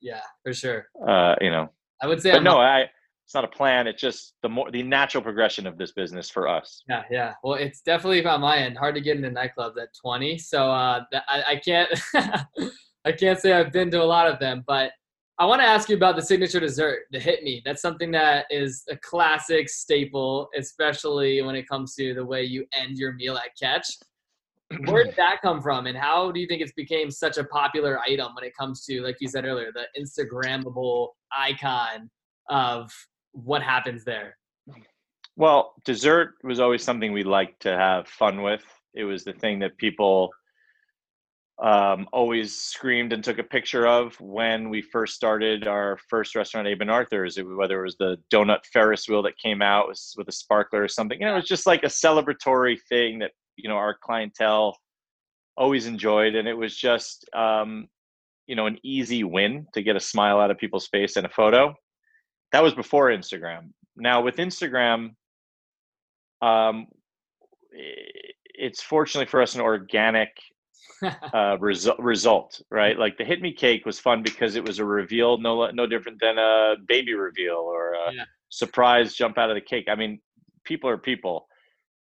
Yeah. 0.00 0.22
For 0.42 0.52
sure. 0.54 0.86
uh 1.06 1.34
you 1.40 1.50
know 1.50 1.70
I 2.02 2.06
would 2.08 2.20
say. 2.22 2.30
but 2.32 2.38
I'm 2.38 2.44
no 2.44 2.58
i 2.58 2.90
it's 3.24 3.34
not 3.34 3.44
a 3.44 3.48
plan 3.48 3.86
it's 3.86 4.00
just 4.00 4.34
the 4.42 4.48
more 4.48 4.70
the 4.70 4.82
natural 4.82 5.22
progression 5.22 5.66
of 5.66 5.78
this 5.78 5.92
business 5.92 6.30
for 6.30 6.48
us 6.48 6.84
Yeah, 6.88 7.02
yeah. 7.10 7.34
Well, 7.42 7.54
it's 7.54 7.80
definitely 7.80 8.24
on 8.24 8.40
my 8.40 8.58
end 8.58 8.76
hard 8.76 8.94
to 8.94 9.00
get 9.00 9.16
into 9.16 9.30
nightclubs 9.30 9.80
at 9.80 9.88
20. 10.00 10.38
So 10.38 10.70
uh, 10.70 11.04
I, 11.28 11.42
I 11.48 11.56
can't, 11.56 11.88
I 13.04 13.12
can't 13.12 13.38
say 13.38 13.52
I've 13.52 13.72
been 13.72 13.90
to 13.92 14.02
a 14.02 14.04
lot 14.04 14.30
of 14.30 14.38
them. 14.38 14.64
But 14.66 14.92
I 15.38 15.46
want 15.46 15.60
to 15.62 15.66
ask 15.66 15.88
you 15.88 15.96
about 15.96 16.16
the 16.16 16.22
signature 16.22 16.60
dessert, 16.60 17.04
the 17.10 17.18
hit 17.18 17.42
me. 17.42 17.62
That's 17.64 17.82
something 17.82 18.10
that 18.12 18.46
is 18.50 18.84
a 18.88 18.96
classic 18.96 19.68
staple, 19.68 20.48
especially 20.56 21.42
when 21.42 21.56
it 21.56 21.68
comes 21.68 21.94
to 21.96 22.14
the 22.14 22.24
way 22.24 22.44
you 22.44 22.66
end 22.72 22.98
your 22.98 23.14
meal 23.14 23.36
at 23.36 23.50
Catch. 23.60 23.88
Where 24.86 25.04
did 25.04 25.16
that 25.16 25.40
come 25.42 25.60
from, 25.60 25.86
and 25.86 25.96
how 25.96 26.30
do 26.30 26.40
you 26.40 26.46
think 26.46 26.62
it's 26.62 26.72
became 26.72 27.10
such 27.10 27.36
a 27.36 27.44
popular 27.44 28.00
item 28.00 28.34
when 28.34 28.44
it 28.44 28.56
comes 28.56 28.84
to, 28.86 29.02
like 29.02 29.16
you 29.20 29.28
said 29.28 29.44
earlier, 29.44 29.72
the 29.72 29.86
Instagrammable 30.00 31.08
icon 31.36 32.10
of 32.48 32.90
what 33.34 33.62
happens 33.62 34.04
there? 34.04 34.36
Well, 35.36 35.74
dessert 35.84 36.34
was 36.42 36.60
always 36.60 36.82
something 36.82 37.12
we 37.12 37.24
liked 37.24 37.62
to 37.62 37.76
have 37.76 38.08
fun 38.08 38.42
with. 38.42 38.64
It 38.94 39.04
was 39.04 39.24
the 39.24 39.32
thing 39.32 39.58
that 39.60 39.76
people 39.76 40.30
um, 41.62 42.08
always 42.12 42.56
screamed 42.56 43.12
and 43.12 43.22
took 43.22 43.38
a 43.38 43.44
picture 43.44 43.86
of 43.86 44.20
when 44.20 44.70
we 44.70 44.82
first 44.82 45.14
started 45.14 45.66
our 45.66 45.98
first 46.08 46.34
restaurant, 46.34 46.66
Abe 46.66 46.82
and 46.82 46.90
Arthur's. 46.90 47.38
It, 47.38 47.42
whether 47.42 47.80
it 47.80 47.84
was 47.84 47.96
the 47.96 48.16
donut 48.32 48.64
Ferris 48.72 49.08
wheel 49.08 49.22
that 49.22 49.38
came 49.38 49.62
out 49.62 49.88
with, 49.88 50.00
with 50.16 50.28
a 50.28 50.32
sparkler 50.32 50.82
or 50.82 50.88
something, 50.88 51.20
you 51.20 51.26
know, 51.26 51.32
it 51.32 51.36
was 51.36 51.48
just 51.48 51.66
like 51.66 51.82
a 51.84 51.88
celebratory 51.88 52.78
thing 52.88 53.18
that 53.20 53.32
you 53.56 53.68
know 53.68 53.76
our 53.76 53.96
clientele 54.02 54.76
always 55.56 55.86
enjoyed, 55.86 56.34
and 56.34 56.48
it 56.48 56.54
was 56.54 56.76
just 56.76 57.28
um, 57.34 57.88
you 58.46 58.56
know 58.56 58.66
an 58.66 58.78
easy 58.82 59.22
win 59.22 59.66
to 59.74 59.82
get 59.82 59.96
a 59.96 60.00
smile 60.00 60.40
out 60.40 60.50
of 60.50 60.58
people's 60.58 60.88
face 60.88 61.16
and 61.16 61.26
a 61.26 61.30
photo. 61.30 61.74
That 62.54 62.62
was 62.62 62.72
before 62.72 63.08
Instagram. 63.08 63.70
Now 63.96 64.22
with 64.22 64.36
Instagram, 64.36 65.16
um, 66.40 66.86
it's 67.72 68.80
fortunately 68.80 69.28
for 69.28 69.42
us 69.42 69.56
an 69.56 69.60
organic 69.60 70.28
uh, 71.34 71.56
result. 71.58 71.98
Result, 71.98 72.62
right? 72.70 72.96
Like 72.96 73.18
the 73.18 73.24
hit 73.24 73.42
me 73.42 73.52
cake 73.52 73.84
was 73.84 73.98
fun 73.98 74.22
because 74.22 74.54
it 74.54 74.64
was 74.64 74.78
a 74.78 74.84
reveal, 74.84 75.36
no 75.36 75.68
no 75.72 75.88
different 75.88 76.20
than 76.20 76.38
a 76.38 76.76
baby 76.86 77.14
reveal 77.14 77.56
or 77.56 77.94
a 77.94 78.12
Yeah. 78.14 78.24
surprise 78.50 79.16
jump 79.16 79.36
out 79.36 79.50
of 79.50 79.56
the 79.56 79.60
cake. 79.60 79.88
I 79.88 79.96
mean, 79.96 80.20
people 80.62 80.88
are 80.88 80.96
people. 80.96 81.48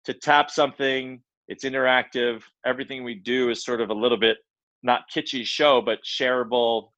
To 0.06 0.14
tap 0.14 0.50
something, 0.50 1.22
it's 1.46 1.64
interactive. 1.64 2.42
Everything 2.66 3.04
we 3.04 3.14
do 3.14 3.50
is 3.50 3.64
sort 3.64 3.80
of 3.80 3.90
a 3.90 3.94
little 3.94 4.18
bit 4.18 4.38
not 4.82 5.02
kitschy 5.14 5.44
show, 5.46 5.80
but 5.80 6.02
shareable 6.02 6.90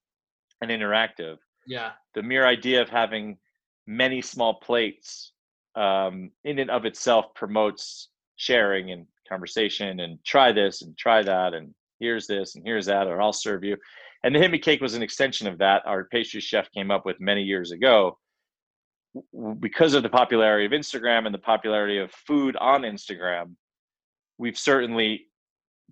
and 0.63 0.71
interactive 0.71 1.37
yeah, 1.67 1.93
the 2.15 2.23
mere 2.23 2.47
idea 2.47 2.83
of 2.83 2.89
having 2.89 3.39
many 3.87 4.21
small 4.23 4.55
plates 4.55 5.33
um, 5.75 6.31
in 6.45 6.59
and 6.59 6.71
of 6.71 6.85
itself 6.85 7.27
promotes 7.35 8.09
sharing 8.37 8.91
and 8.91 9.07
conversation 9.29 10.01
and 10.01 10.19
try 10.25 10.53
this 10.53 10.83
and 10.83 10.97
try 10.99 11.23
that 11.23 11.55
and 11.55 11.73
here's 12.01 12.27
this 12.27 12.55
and 12.55 12.65
here's 12.67 12.87
that 12.87 13.07
or 13.07 13.21
I'll 13.21 13.33
serve 13.33 13.65
you. 13.65 13.77
And 14.25 14.35
the 14.35 14.39
hit 14.39 14.51
me 14.51 14.59
cake 14.59 14.81
was 14.81 14.95
an 14.95 15.03
extension 15.03 15.47
of 15.47 15.59
that. 15.59 15.83
Our 15.87 16.05
pastry 16.05 16.41
chef 16.41 16.71
came 16.73 16.91
up 16.91 17.05
with 17.05 17.21
many 17.21 17.43
years 17.43 17.73
ago 17.73 18.19
because 19.61 19.95
of 19.95 20.03
the 20.03 20.09
popularity 20.09 20.65
of 20.65 20.73
Instagram 20.73 21.27
and 21.27 21.35
the 21.35 21.39
popularity 21.39 21.99
of 21.99 22.13
food 22.13 22.57
on 22.57 22.83
Instagram. 22.83 23.55
We've 24.39 24.59
certainly 24.59 25.27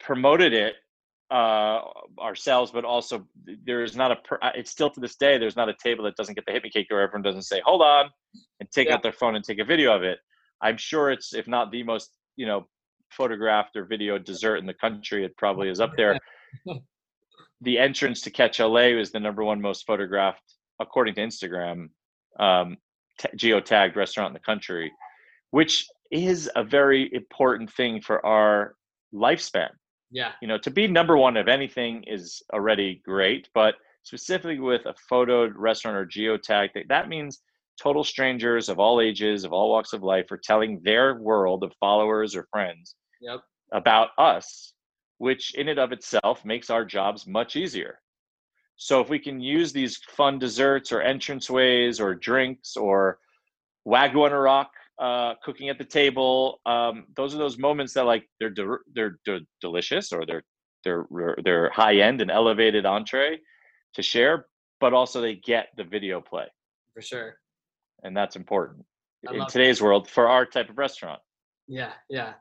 promoted 0.00 0.52
it 0.52 0.74
uh, 1.30 1.82
ourselves, 2.18 2.72
but 2.72 2.84
also 2.84 3.26
there 3.64 3.82
is 3.82 3.96
not 3.96 4.10
a. 4.10 4.16
It's 4.54 4.70
still 4.70 4.90
to 4.90 5.00
this 5.00 5.16
day 5.16 5.38
there's 5.38 5.56
not 5.56 5.68
a 5.68 5.74
table 5.82 6.04
that 6.04 6.16
doesn't 6.16 6.34
get 6.34 6.44
the 6.46 6.52
hit 6.52 6.64
me 6.64 6.70
cake 6.70 6.88
or 6.90 7.00
everyone 7.00 7.22
doesn't 7.22 7.42
say 7.42 7.62
hold 7.64 7.82
on 7.82 8.10
and 8.58 8.70
take 8.70 8.88
yeah. 8.88 8.94
out 8.94 9.02
their 9.02 9.12
phone 9.12 9.36
and 9.36 9.44
take 9.44 9.60
a 9.60 9.64
video 9.64 9.94
of 9.94 10.02
it. 10.02 10.18
I'm 10.60 10.76
sure 10.76 11.10
it's 11.10 11.32
if 11.34 11.46
not 11.46 11.70
the 11.70 11.82
most 11.84 12.10
you 12.36 12.46
know 12.46 12.66
photographed 13.10 13.76
or 13.76 13.84
video 13.84 14.18
dessert 14.18 14.56
in 14.56 14.66
the 14.66 14.74
country, 14.74 15.24
it 15.24 15.36
probably 15.36 15.68
is 15.68 15.80
up 15.80 15.92
there. 15.96 16.18
the 17.60 17.78
entrance 17.78 18.20
to 18.22 18.30
Catch 18.30 18.58
LA 18.58 18.98
is 18.98 19.12
the 19.12 19.20
number 19.20 19.44
one 19.44 19.60
most 19.60 19.86
photographed 19.86 20.54
according 20.80 21.14
to 21.14 21.20
Instagram 21.20 21.90
um, 22.38 22.76
t- 23.18 23.28
geotagged 23.36 23.94
restaurant 23.96 24.30
in 24.30 24.34
the 24.34 24.40
country, 24.40 24.90
which 25.50 25.86
is 26.10 26.50
a 26.56 26.64
very 26.64 27.12
important 27.12 27.72
thing 27.72 28.00
for 28.00 28.24
our 28.26 28.74
lifespan 29.14 29.70
yeah. 30.10 30.32
You 30.42 30.48
know, 30.48 30.58
to 30.58 30.70
be 30.70 30.86
number 30.86 31.16
one 31.16 31.36
of 31.36 31.48
anything 31.48 32.04
is 32.06 32.42
already 32.52 33.00
great, 33.04 33.48
but 33.54 33.76
specifically 34.02 34.58
with 34.58 34.86
a 34.86 34.94
photoed 35.10 35.52
restaurant 35.54 35.96
or 35.96 36.06
geotag, 36.06 36.70
that 36.88 37.08
means 37.08 37.40
total 37.80 38.04
strangers 38.04 38.68
of 38.68 38.78
all 38.78 39.00
ages, 39.00 39.44
of 39.44 39.52
all 39.52 39.70
walks 39.70 39.92
of 39.92 40.02
life, 40.02 40.30
are 40.30 40.40
telling 40.42 40.80
their 40.82 41.14
world 41.20 41.62
of 41.62 41.72
followers 41.80 42.34
or 42.34 42.46
friends 42.50 42.96
yep. 43.20 43.40
about 43.72 44.08
us, 44.18 44.74
which 45.18 45.54
in 45.54 45.68
and 45.68 45.78
of 45.78 45.92
itself 45.92 46.44
makes 46.44 46.70
our 46.70 46.84
jobs 46.84 47.26
much 47.26 47.56
easier. 47.56 48.00
So 48.76 49.00
if 49.00 49.10
we 49.10 49.18
can 49.18 49.40
use 49.40 49.72
these 49.72 49.98
fun 50.08 50.38
desserts 50.38 50.90
or 50.90 51.02
entranceways 51.02 52.00
or 52.00 52.14
drinks 52.14 52.76
or 52.76 53.18
a 53.86 54.40
rock 54.40 54.70
uh, 55.00 55.34
cooking 55.42 55.68
at 55.70 55.78
the 55.78 55.84
table. 55.84 56.60
Um, 56.66 57.06
those 57.16 57.34
are 57.34 57.38
those 57.38 57.58
moments 57.58 57.94
that 57.94 58.04
like 58.04 58.28
they're 58.38 58.50
de- 58.50 58.78
they're, 58.94 59.18
they're 59.24 59.40
delicious 59.60 60.12
or 60.12 60.26
they're 60.26 60.42
they're 60.84 61.06
they're 61.44 61.70
high 61.70 61.96
end 61.96 62.20
and 62.20 62.30
elevated 62.30 62.86
entree 62.86 63.38
to 63.94 64.02
share, 64.02 64.46
but 64.78 64.92
also 64.92 65.20
they 65.20 65.36
get 65.36 65.68
the 65.76 65.84
video 65.84 66.20
play 66.20 66.46
for 66.94 67.02
sure, 67.02 67.34
and 68.02 68.16
that's 68.16 68.36
important 68.36 68.84
in 69.32 69.46
today's 69.46 69.78
that. 69.78 69.84
world 69.84 70.08
for 70.08 70.28
our 70.28 70.46
type 70.46 70.70
of 70.70 70.78
restaurant. 70.78 71.20
Yeah, 71.68 71.92
yeah. 72.08 72.34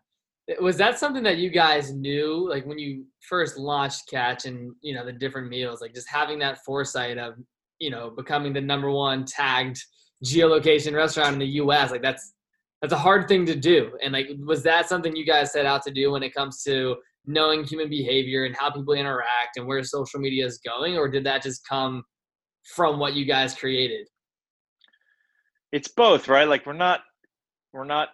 Was 0.60 0.78
that 0.78 0.98
something 0.98 1.24
that 1.24 1.38
you 1.38 1.50
guys 1.50 1.94
knew, 1.94 2.50
like 2.50 2.66
when 2.66 2.80
you 2.80 3.06
first 3.28 3.58
launched 3.58 4.10
Catch 4.10 4.46
and 4.46 4.74
you 4.82 4.94
know 4.94 5.06
the 5.06 5.14
different 5.14 5.50
meals, 5.50 5.80
like 5.82 5.94
just 5.94 6.10
having 6.10 6.40
that 6.40 6.60
foresight 6.66 7.18
of 7.18 7.36
you 7.80 7.90
know 7.90 8.10
becoming 8.10 8.52
the 8.52 8.62
number 8.62 8.90
one 8.90 9.26
tagged 9.26 9.80
geolocation 10.26 10.94
restaurant 10.94 11.34
in 11.34 11.40
the 11.40 11.48
U.S. 11.48 11.92
Like 11.92 12.02
that's 12.02 12.34
that's 12.82 12.94
a 12.94 12.98
hard 12.98 13.28
thing 13.28 13.46
to 13.46 13.56
do. 13.56 13.98
And 14.02 14.14
like, 14.14 14.30
was 14.46 14.64
that 14.64 14.88
something 14.88 15.16
you 15.16 15.26
guys 15.26 15.52
set 15.52 15.66
out 15.66 15.84
to 15.84 15.92
do 15.92 16.12
when 16.12 16.24
it 16.24 16.34
comes 16.34 16.64
to 16.64 16.96
knowing 17.26 17.64
human 17.64 17.90
behavior 17.90 18.46
and 18.46 18.56
how 18.56 18.72
people 18.72 18.94
interact 18.94 19.58
and 19.58 19.68
where 19.68 19.84
social 19.84 20.20
media 20.20 20.46
is 20.46 20.60
going, 20.60 20.98
or 20.98 21.10
did 21.10 21.24
that 21.26 21.44
just 21.44 21.68
come 21.68 22.04
from 22.64 23.00
what 23.00 23.14
you 23.14 23.26
guys 23.26 23.54
created? 23.54 24.08
It's 25.72 25.90
both, 25.90 26.28
right? 26.28 26.48
Like 26.48 26.66
we're 26.66 26.74
not 26.74 27.02
we're 27.74 27.84
not 27.84 28.10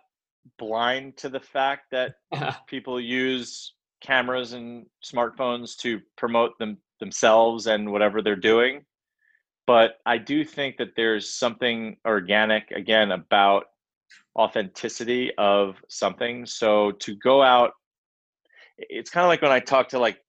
blind 0.57 1.17
to 1.17 1.29
the 1.29 1.39
fact 1.39 1.91
that 1.91 2.15
people 2.67 2.99
use 2.99 3.73
cameras 4.01 4.53
and 4.53 4.85
smartphones 5.03 5.75
to 5.77 6.01
promote 6.17 6.57
them 6.59 6.77
themselves 6.99 7.67
and 7.67 7.91
whatever 7.91 8.21
they're 8.21 8.35
doing. 8.35 8.85
But 9.67 9.95
I 10.05 10.17
do 10.17 10.43
think 10.43 10.77
that 10.77 10.95
there's 10.95 11.33
something 11.33 11.97
organic 12.05 12.71
again 12.71 13.11
about 13.11 13.65
authenticity 14.37 15.31
of 15.37 15.75
something. 15.87 16.45
So 16.45 16.91
to 16.91 17.15
go 17.15 17.41
out, 17.41 17.71
it's 18.77 19.09
kind 19.09 19.23
of 19.23 19.29
like 19.29 19.41
when 19.41 19.51
I 19.51 19.59
talk 19.59 19.89
to 19.89 19.99
like 19.99 20.19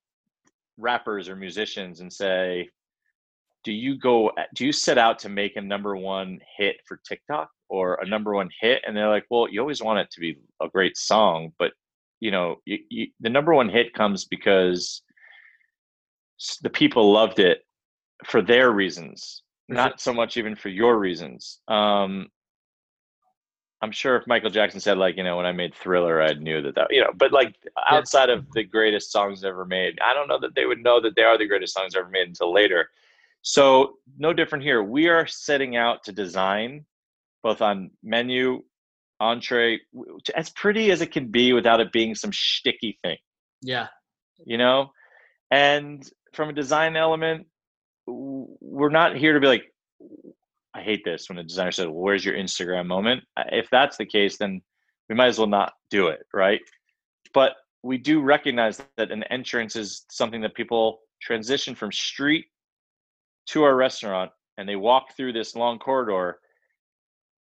rappers 0.78 1.28
or 1.28 1.36
musicians 1.36 2.00
and 2.00 2.12
say, 2.12 2.68
do 3.64 3.72
you 3.72 3.98
go, 3.98 4.30
do 4.54 4.64
you 4.64 4.72
set 4.72 4.96
out 4.96 5.18
to 5.20 5.28
make 5.28 5.56
a 5.56 5.60
number 5.60 5.96
one 5.96 6.38
hit 6.56 6.76
for 6.86 7.00
TikTok 7.06 7.50
or 7.68 7.94
a 7.96 8.06
number 8.06 8.32
one 8.32 8.48
hit? 8.60 8.82
And 8.86 8.96
they're 8.96 9.08
like, 9.08 9.24
well, 9.28 9.48
you 9.50 9.60
always 9.60 9.82
want 9.82 9.98
it 9.98 10.10
to 10.12 10.20
be 10.20 10.38
a 10.62 10.68
great 10.68 10.96
song, 10.96 11.52
but 11.58 11.72
you 12.20 12.30
know, 12.30 12.56
you, 12.64 12.78
you, 12.88 13.06
the 13.20 13.28
number 13.28 13.52
one 13.52 13.68
hit 13.68 13.92
comes 13.92 14.24
because 14.24 15.02
the 16.62 16.70
people 16.70 17.12
loved 17.12 17.40
it 17.40 17.62
for 18.24 18.40
their 18.40 18.70
reasons, 18.70 19.42
not 19.68 20.00
so 20.00 20.12
much 20.12 20.36
even 20.36 20.54
for 20.54 20.68
your 20.68 20.98
reasons. 20.98 21.60
Um, 21.68 22.28
I'm 23.82 23.92
sure 23.92 24.16
if 24.16 24.26
Michael 24.26 24.50
Jackson 24.50 24.80
said 24.80 24.96
like, 24.96 25.16
you 25.16 25.22
know, 25.22 25.36
when 25.36 25.46
I 25.46 25.52
made 25.52 25.74
Thriller, 25.74 26.22
I 26.22 26.32
knew 26.32 26.62
that 26.62 26.74
that, 26.76 26.86
you 26.90 27.00
know, 27.02 27.12
but 27.14 27.30
like 27.32 27.54
outside 27.90 28.30
of 28.30 28.50
the 28.52 28.64
greatest 28.64 29.12
songs 29.12 29.44
ever 29.44 29.64
made, 29.66 29.98
I 30.02 30.14
don't 30.14 30.28
know 30.28 30.40
that 30.40 30.54
they 30.54 30.64
would 30.64 30.82
know 30.82 31.00
that 31.00 31.14
they 31.14 31.22
are 31.22 31.36
the 31.36 31.46
greatest 31.46 31.74
songs 31.74 31.94
ever 31.94 32.08
made 32.08 32.26
until 32.28 32.52
later. 32.52 32.88
So 33.42 33.98
no 34.18 34.32
different 34.32 34.64
here. 34.64 34.82
We 34.82 35.08
are 35.08 35.26
setting 35.26 35.76
out 35.76 36.04
to 36.04 36.12
design 36.12 36.86
both 37.42 37.60
on 37.60 37.90
menu, 38.02 38.62
entree, 39.20 39.80
as 40.34 40.50
pretty 40.50 40.90
as 40.90 41.00
it 41.00 41.12
can 41.12 41.28
be 41.28 41.52
without 41.52 41.80
it 41.80 41.92
being 41.92 42.14
some 42.14 42.32
sticky 42.32 42.98
thing. 43.02 43.18
Yeah. 43.62 43.88
You 44.44 44.58
know, 44.58 44.90
and 45.50 46.08
from 46.32 46.48
a 46.48 46.54
design 46.54 46.96
element, 46.96 47.46
we're 48.06 48.88
not 48.88 49.16
here 49.16 49.34
to 49.34 49.40
be 49.40 49.46
like, 49.46 49.72
I 50.76 50.82
hate 50.82 51.04
this 51.04 51.28
when 51.28 51.38
a 51.38 51.42
designer 51.42 51.72
says, 51.72 51.86
well, 51.86 51.94
"Where's 51.94 52.24
your 52.24 52.34
Instagram 52.34 52.86
moment?" 52.86 53.24
If 53.50 53.70
that's 53.70 53.96
the 53.96 54.04
case, 54.04 54.36
then 54.36 54.60
we 55.08 55.14
might 55.14 55.28
as 55.28 55.38
well 55.38 55.46
not 55.46 55.72
do 55.90 56.08
it, 56.08 56.26
right? 56.34 56.60
But 57.32 57.56
we 57.82 57.96
do 57.96 58.20
recognize 58.20 58.82
that 58.96 59.10
an 59.10 59.22
entrance 59.24 59.74
is 59.74 60.04
something 60.10 60.42
that 60.42 60.54
people 60.54 61.00
transition 61.22 61.74
from 61.74 61.92
street 61.92 62.46
to 63.46 63.62
our 63.62 63.74
restaurant 63.74 64.32
and 64.58 64.68
they 64.68 64.76
walk 64.76 65.16
through 65.16 65.32
this 65.32 65.56
long 65.56 65.78
corridor. 65.78 66.40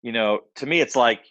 You 0.02 0.12
know, 0.12 0.40
to 0.56 0.66
me, 0.66 0.80
it's 0.80 0.96
like, 0.96 1.24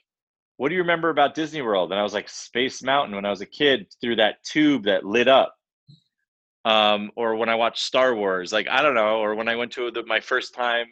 what 0.58 0.70
do 0.70 0.76
you 0.76 0.82
remember 0.82 1.10
about 1.10 1.36
Disney 1.36 1.62
World? 1.62 1.92
And 1.92 2.00
I 2.00 2.04
was 2.04 2.14
like, 2.14 2.30
Space 2.30 2.84
Mountain 2.84 3.16
when 3.16 3.26
I 3.26 3.30
was 3.30 3.42
a 3.42 3.46
kid 3.46 3.88
through 4.00 4.18
that 4.18 4.44
tube 4.44 4.84
that 4.84 5.06
lit 5.06 5.28
up. 5.28 5.56
Um, 6.66 7.12
or 7.16 7.36
when 7.36 7.50
I 7.50 7.56
watched 7.56 7.84
Star 7.84 8.14
Wars, 8.16 8.54
like 8.54 8.68
I 8.70 8.82
don't 8.82 8.94
know, 8.94 9.20
or 9.20 9.36
when 9.36 9.48
I 9.48 9.56
went 9.56 9.72
to 9.74 9.92
the, 9.92 10.06
my 10.06 10.20
first 10.20 10.54
time 10.54 10.86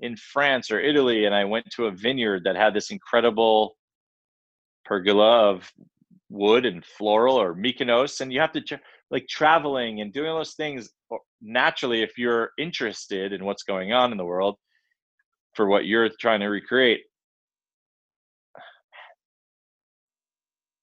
in 0.00 0.16
France 0.16 0.70
or 0.70 0.80
Italy, 0.80 1.24
and 1.24 1.34
I 1.34 1.44
went 1.44 1.66
to 1.72 1.86
a 1.86 1.90
vineyard 1.90 2.44
that 2.44 2.56
had 2.56 2.74
this 2.74 2.90
incredible 2.90 3.76
pergola 4.84 5.50
of 5.50 5.70
wood 6.30 6.66
and 6.66 6.84
floral 6.84 7.36
or 7.36 7.54
Mykonos, 7.54 8.20
and 8.20 8.32
you 8.32 8.40
have 8.40 8.52
to 8.52 8.62
like 9.10 9.26
traveling 9.28 10.00
and 10.00 10.12
doing 10.12 10.26
those 10.30 10.54
things 10.54 10.90
naturally 11.40 12.02
if 12.02 12.18
you're 12.18 12.50
interested 12.58 13.32
in 13.32 13.44
what's 13.44 13.62
going 13.62 13.92
on 13.92 14.12
in 14.12 14.18
the 14.18 14.24
world 14.24 14.56
for 15.54 15.66
what 15.66 15.86
you're 15.86 16.10
trying 16.20 16.40
to 16.40 16.46
recreate. 16.46 17.00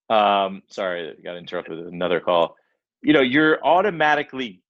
Um, 0.09 0.61
sorry, 0.70 1.16
got 1.24 1.38
interrupted 1.38 1.78
with 1.78 1.88
another 1.88 2.20
call. 2.20 2.55
You 3.01 3.13
know, 3.13 3.22
you're 3.22 3.63
automatically 3.63 4.61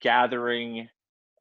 gathering 0.00 0.88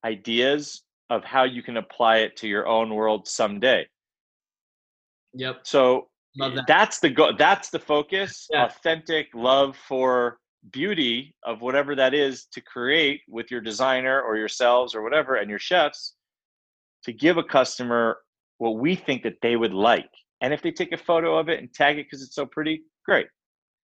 ideas 0.04 0.84
of 1.10 1.24
how 1.24 1.44
you 1.44 1.64
can 1.64 1.78
apply 1.78 2.18
it 2.18 2.36
to 2.38 2.48
your 2.48 2.68
own 2.68 2.94
world 2.94 3.28
someday. 3.28 3.88
Yep. 5.34 5.62
So 5.64 6.10
that. 6.38 6.66
that's 6.68 7.00
the 7.00 7.10
go 7.10 7.32
that's 7.38 7.70
the 7.70 7.80
focus, 7.80 8.48
yeah. 8.52 8.66
authentic 8.66 9.28
love 9.34 9.76
for 9.88 10.40
beauty 10.72 11.36
of 11.44 11.62
whatever 11.62 11.96
that 11.96 12.14
is 12.14 12.46
to 12.52 12.62
create 12.62 13.22
with 13.28 13.50
your 13.52 13.62
designer 13.62 14.22
or 14.22 14.38
yourselves 14.38 14.94
or 14.96 15.02
whatever 15.02 15.36
and 15.36 15.50
your 15.50 15.60
chefs 15.60 16.16
to 17.04 17.14
give 17.14 17.38
a 17.38 17.44
customer 17.44 18.18
what 18.58 18.78
we 18.78 18.96
think 18.96 19.24
that 19.24 19.38
they 19.42 19.56
would 19.56 19.74
like. 19.74 20.10
And 20.42 20.54
if 20.54 20.62
they 20.62 20.72
take 20.72 20.92
a 20.92 20.98
photo 20.98 21.38
of 21.38 21.50
it 21.50 21.60
and 21.60 21.74
tag 21.74 21.98
it 21.98 22.06
because 22.06 22.22
it's 22.22 22.36
so 22.36 22.46
pretty, 22.46 22.84
great. 23.06 23.28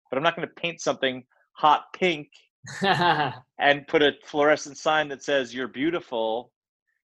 But 0.09 0.17
I'm 0.17 0.23
not 0.23 0.35
going 0.35 0.47
to 0.47 0.53
paint 0.55 0.81
something 0.81 1.23
hot 1.53 1.85
pink 1.93 2.27
and 2.81 3.87
put 3.87 4.01
a 4.01 4.13
fluorescent 4.25 4.77
sign 4.77 5.07
that 5.09 5.23
says 5.23 5.53
you're 5.53 5.67
beautiful 5.67 6.51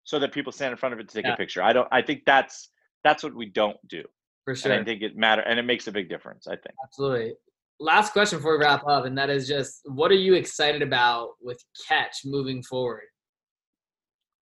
so 0.07 0.19
that 0.21 0.33
people 0.33 0.53
stand 0.53 0.71
in 0.71 0.79
front 0.79 0.95
of 0.95 1.01
it 1.01 1.09
to 1.09 1.15
take 1.15 1.27
yeah. 1.27 1.35
a 1.35 1.37
picture. 1.37 1.63
I 1.63 1.75
don't. 1.75 1.89
I 1.93 2.01
think 2.01 2.23
that's 2.25 2.71
that's 3.05 3.23
what 3.23 3.35
we 3.35 3.47
don't 3.47 3.77
do. 3.89 4.03
For 4.45 4.55
sure. 4.55 4.73
And 4.73 4.81
I 4.81 4.85
think 4.85 5.03
it 5.03 5.17
matter, 5.17 5.43
and 5.43 5.59
it 5.59 5.65
makes 5.65 5.87
a 5.89 5.93
big 5.93 6.09
difference. 6.09 6.47
I 6.47 6.57
think. 6.57 6.75
Absolutely. 6.83 7.35
Last 7.79 8.15
question 8.15 8.39
before 8.39 8.57
we 8.57 8.65
wrap 8.65 8.87
up, 8.87 9.05
and 9.05 9.19
that 9.19 9.29
is 9.29 9.47
just, 9.47 9.83
what 9.85 10.11
are 10.11 10.15
you 10.15 10.33
excited 10.33 10.81
about 10.81 11.33
with 11.43 11.63
Catch 11.87 12.21
moving 12.25 12.63
forward? 12.63 13.03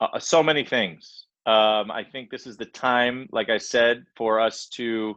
Uh, 0.01 0.07
uh, 0.13 0.19
so 0.21 0.41
many 0.41 0.65
things. 0.65 1.27
Um, 1.45 1.91
I 1.91 2.05
think 2.13 2.31
this 2.31 2.47
is 2.47 2.57
the 2.57 2.67
time, 2.67 3.27
like 3.33 3.49
I 3.51 3.59
said, 3.59 4.05
for 4.17 4.39
us 4.39 4.69
to 4.75 5.17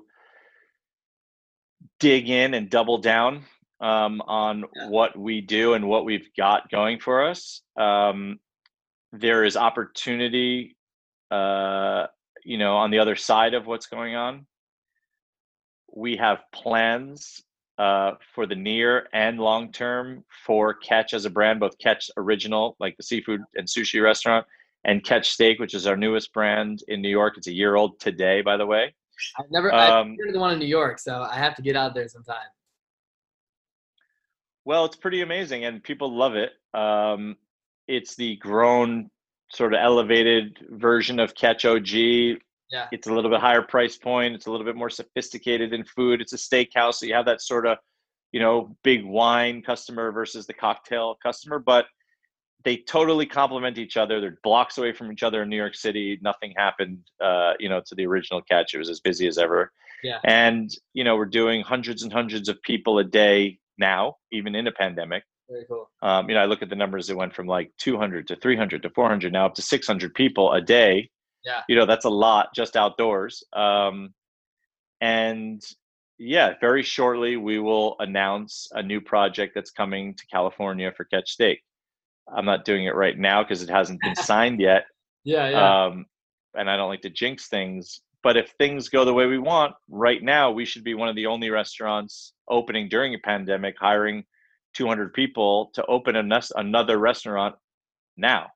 dig 1.99 2.29
in 2.29 2.55
and 2.55 2.71
double 2.71 2.97
down 2.97 3.43
um, 3.81 4.19
on 4.21 4.63
yeah. 4.75 4.89
what 4.89 5.15
we 5.15 5.41
do 5.41 5.73
and 5.73 5.87
what 5.87 6.03
we've 6.03 6.29
got 6.35 6.71
going 6.71 6.99
for 6.99 7.23
us. 7.29 7.61
Um, 7.79 8.39
there 9.11 9.43
is 9.43 9.57
opportunity 9.57 10.75
uh, 11.31 12.05
you 12.43 12.57
know 12.57 12.75
on 12.77 12.91
the 12.91 12.99
other 12.99 13.15
side 13.15 13.53
of 13.53 13.67
what's 13.67 13.87
going 13.87 14.15
on 14.15 14.45
we 15.93 16.15
have 16.17 16.39
plans 16.53 17.41
uh, 17.77 18.13
for 18.33 18.45
the 18.45 18.55
near 18.55 19.07
and 19.13 19.39
long 19.39 19.71
term 19.71 20.23
for 20.45 20.73
Catch 20.73 21.13
as 21.13 21.25
a 21.25 21.29
brand, 21.29 21.59
both 21.59 21.77
Catch 21.77 22.09
Original, 22.17 22.75
like 22.79 22.97
the 22.97 23.03
seafood 23.03 23.41
and 23.55 23.67
sushi 23.67 24.01
restaurant, 24.01 24.45
and 24.83 25.03
Catch 25.03 25.29
Steak, 25.29 25.59
which 25.59 25.73
is 25.73 25.85
our 25.85 25.95
newest 25.95 26.33
brand 26.33 26.83
in 26.87 27.01
New 27.01 27.09
York. 27.09 27.35
It's 27.37 27.47
a 27.47 27.53
year 27.53 27.75
old 27.75 27.99
today, 27.99 28.41
by 28.41 28.57
the 28.57 28.65
way. 28.65 28.93
I've 29.39 29.49
never 29.51 29.73
um, 29.73 30.11
I've 30.11 30.17
heard 30.17 30.27
of 30.29 30.33
the 30.33 30.39
one 30.39 30.53
in 30.53 30.59
New 30.59 30.65
York, 30.67 30.99
so 30.99 31.21
I 31.21 31.35
have 31.35 31.55
to 31.55 31.61
get 31.61 31.75
out 31.75 31.93
there 31.93 32.07
sometime. 32.07 32.37
Well, 34.65 34.85
it's 34.85 34.95
pretty 34.95 35.21
amazing, 35.21 35.65
and 35.65 35.81
people 35.81 36.15
love 36.15 36.35
it. 36.35 36.51
Um, 36.73 37.37
it's 37.87 38.15
the 38.15 38.35
grown, 38.37 39.09
sort 39.49 39.73
of 39.73 39.79
elevated 39.81 40.57
version 40.69 41.19
of 41.19 41.35
Catch 41.35 41.65
OG. 41.65 41.89
Yeah. 41.89 42.87
It's 42.91 43.07
a 43.07 43.13
little 43.13 43.29
bit 43.29 43.39
higher 43.39 43.61
price 43.61 43.97
point. 43.97 44.35
It's 44.35 44.47
a 44.47 44.51
little 44.51 44.65
bit 44.65 44.75
more 44.75 44.89
sophisticated 44.89 45.73
in 45.73 45.85
food. 45.85 46.21
It's 46.21 46.33
a 46.33 46.37
steakhouse, 46.37 46.95
so 46.95 47.05
you 47.05 47.13
have 47.13 47.25
that 47.25 47.41
sort 47.41 47.65
of, 47.65 47.77
you 48.31 48.41
know, 48.41 48.75
big 48.83 49.05
wine 49.05 49.61
customer 49.61 50.11
versus 50.11 50.45
the 50.47 50.53
cocktail 50.53 51.17
customer, 51.23 51.59
but 51.59 51.85
they 52.65 52.77
totally 52.77 53.25
complement 53.25 53.77
each 53.77 53.95
other. 53.95 54.19
They're 54.19 54.39
blocks 54.43 54.77
away 54.77 54.91
from 54.91 55.11
each 55.11 55.23
other 55.23 55.43
in 55.43 55.49
New 55.49 55.55
York 55.55 55.75
City. 55.75 56.19
Nothing 56.21 56.53
happened, 56.57 56.99
uh, 57.21 57.53
you 57.59 57.69
know, 57.69 57.81
to 57.85 57.95
the 57.95 58.05
original 58.05 58.41
catch. 58.41 58.73
It 58.73 58.79
was 58.79 58.89
as 58.89 58.99
busy 58.99 59.27
as 59.27 59.37
ever. 59.37 59.71
Yeah. 60.03 60.19
And 60.25 60.69
you 60.93 61.05
know, 61.05 61.15
we're 61.15 61.25
doing 61.25 61.61
hundreds 61.61 62.03
and 62.03 62.11
hundreds 62.11 62.49
of 62.49 62.61
people 62.63 62.99
a 62.99 63.03
day 63.03 63.59
now, 63.77 64.17
even 64.31 64.55
in 64.55 64.67
a 64.67 64.71
pandemic. 64.71 65.23
Very 65.49 65.65
cool. 65.65 65.89
Um, 66.01 66.29
you 66.29 66.35
know, 66.35 66.41
I 66.41 66.45
look 66.45 66.61
at 66.61 66.69
the 66.69 66.75
numbers. 66.75 67.09
It 67.09 67.17
went 67.17 67.33
from 67.33 67.47
like 67.47 67.71
200 67.77 68.27
to 68.27 68.35
300 68.35 68.81
to 68.83 68.89
400, 68.89 69.31
now 69.31 69.45
up 69.45 69.55
to 69.55 69.61
600 69.61 70.13
people 70.13 70.53
a 70.53 70.61
day. 70.61 71.09
Yeah. 71.45 71.61
You 71.69 71.75
know, 71.75 71.85
that's 71.85 72.05
a 72.05 72.09
lot 72.09 72.53
just 72.53 72.75
outdoors. 72.75 73.43
Um, 73.53 74.13
and 74.99 75.63
yeah, 76.19 76.53
very 76.59 76.83
shortly 76.83 77.37
we 77.37 77.59
will 77.59 77.95
announce 77.99 78.67
a 78.73 78.81
new 78.81 78.99
project 78.99 79.53
that's 79.55 79.71
coming 79.71 80.15
to 80.15 80.25
California 80.27 80.91
for 80.95 81.05
Catch 81.05 81.31
Steak. 81.31 81.61
I'm 82.35 82.45
not 82.45 82.65
doing 82.65 82.85
it 82.85 82.95
right 82.95 83.17
now 83.17 83.43
because 83.43 83.61
it 83.63 83.69
hasn't 83.69 84.01
been 84.01 84.15
signed 84.17 84.59
yet. 84.59 84.85
Yeah, 85.23 85.49
yeah. 85.49 85.85
Um, 85.85 86.05
and 86.55 86.69
I 86.69 86.75
don't 86.75 86.89
like 86.89 87.01
to 87.01 87.09
jinx 87.09 87.47
things. 87.47 88.01
But 88.23 88.35
if 88.35 88.49
things 88.57 88.89
go 88.89 89.05
the 89.05 89.13
way 89.13 89.27
we 89.27 89.37
want, 89.37 89.75
right 89.89 90.21
now 90.21 90.51
we 90.51 90.65
should 90.65 90.83
be 90.83 90.95
one 90.95 91.07
of 91.07 91.15
the 91.15 91.27
only 91.27 91.49
restaurants 91.49 92.33
opening 92.49 92.89
during 92.89 93.13
a 93.13 93.19
pandemic, 93.19 93.75
hiring 93.79 94.25
200 94.73 95.13
people 95.13 95.71
to 95.73 95.85
open 95.85 96.15
a, 96.15 96.41
another 96.55 96.97
restaurant 96.97 97.55
now, 98.15 98.47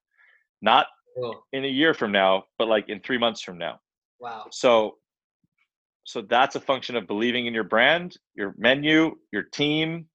not 0.62 0.88
cool. 1.16 1.44
in 1.54 1.66
a 1.66 1.68
year 1.68 1.94
from 1.94 2.12
now, 2.12 2.44
but 2.58 2.68
like 2.68 2.90
in 2.90 3.00
three 3.00 3.18
months 3.18 3.42
from 3.42 3.58
now. 3.58 3.80
Wow. 4.20 4.46
So, 4.52 4.98
so 6.04 6.22
that's 6.22 6.56
a 6.56 6.60
function 6.60 6.96
of 6.96 7.08
believing 7.08 7.48
in 7.48 7.54
your 7.54 7.64
brand, 7.64 8.18
your 8.36 8.56
menu, 8.58 9.16
your 9.32 9.44
team, 9.44 10.08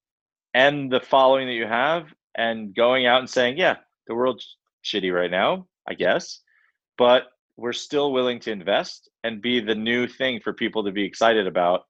and 0.55 0.90
the 0.90 1.01
following 1.01 1.47
that 1.47 1.55
you 1.55 1.66
have, 1.66 2.07
and 2.36 2.74
going 2.74 3.07
out 3.07 3.20
and 3.20 3.30
saying, 3.30 3.57
yeah, 3.59 3.76
the 4.07 4.14
world's 4.14 4.57
shitty 4.84 5.12
right 5.12 5.30
now, 5.30 5.66
I 5.88 5.94
guess, 5.94 6.40
but 6.99 7.24
we're 7.57 7.72
still 7.72 8.12
willing 8.12 8.38
to 8.40 8.53
invest 8.53 9.11
and 9.24 9.40
be 9.40 9.61
the 9.61 9.74
new 9.74 10.07
thing 10.07 10.40
for 10.40 10.53
people 10.53 10.84
to 10.84 10.92
be 10.92 11.05
excited 11.05 11.47
about 11.47 11.84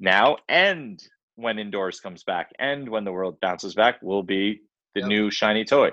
now 0.00 0.36
and 0.48 1.02
when 1.36 1.58
indoors 1.58 2.00
comes 2.00 2.24
back 2.24 2.50
and 2.58 2.88
when 2.88 3.04
the 3.04 3.12
world 3.12 3.38
bounces 3.40 3.74
back 3.74 4.00
will 4.02 4.22
be 4.22 4.60
the 4.94 5.00
yep. 5.00 5.08
new 5.08 5.30
shiny 5.30 5.64
toy 5.64 5.90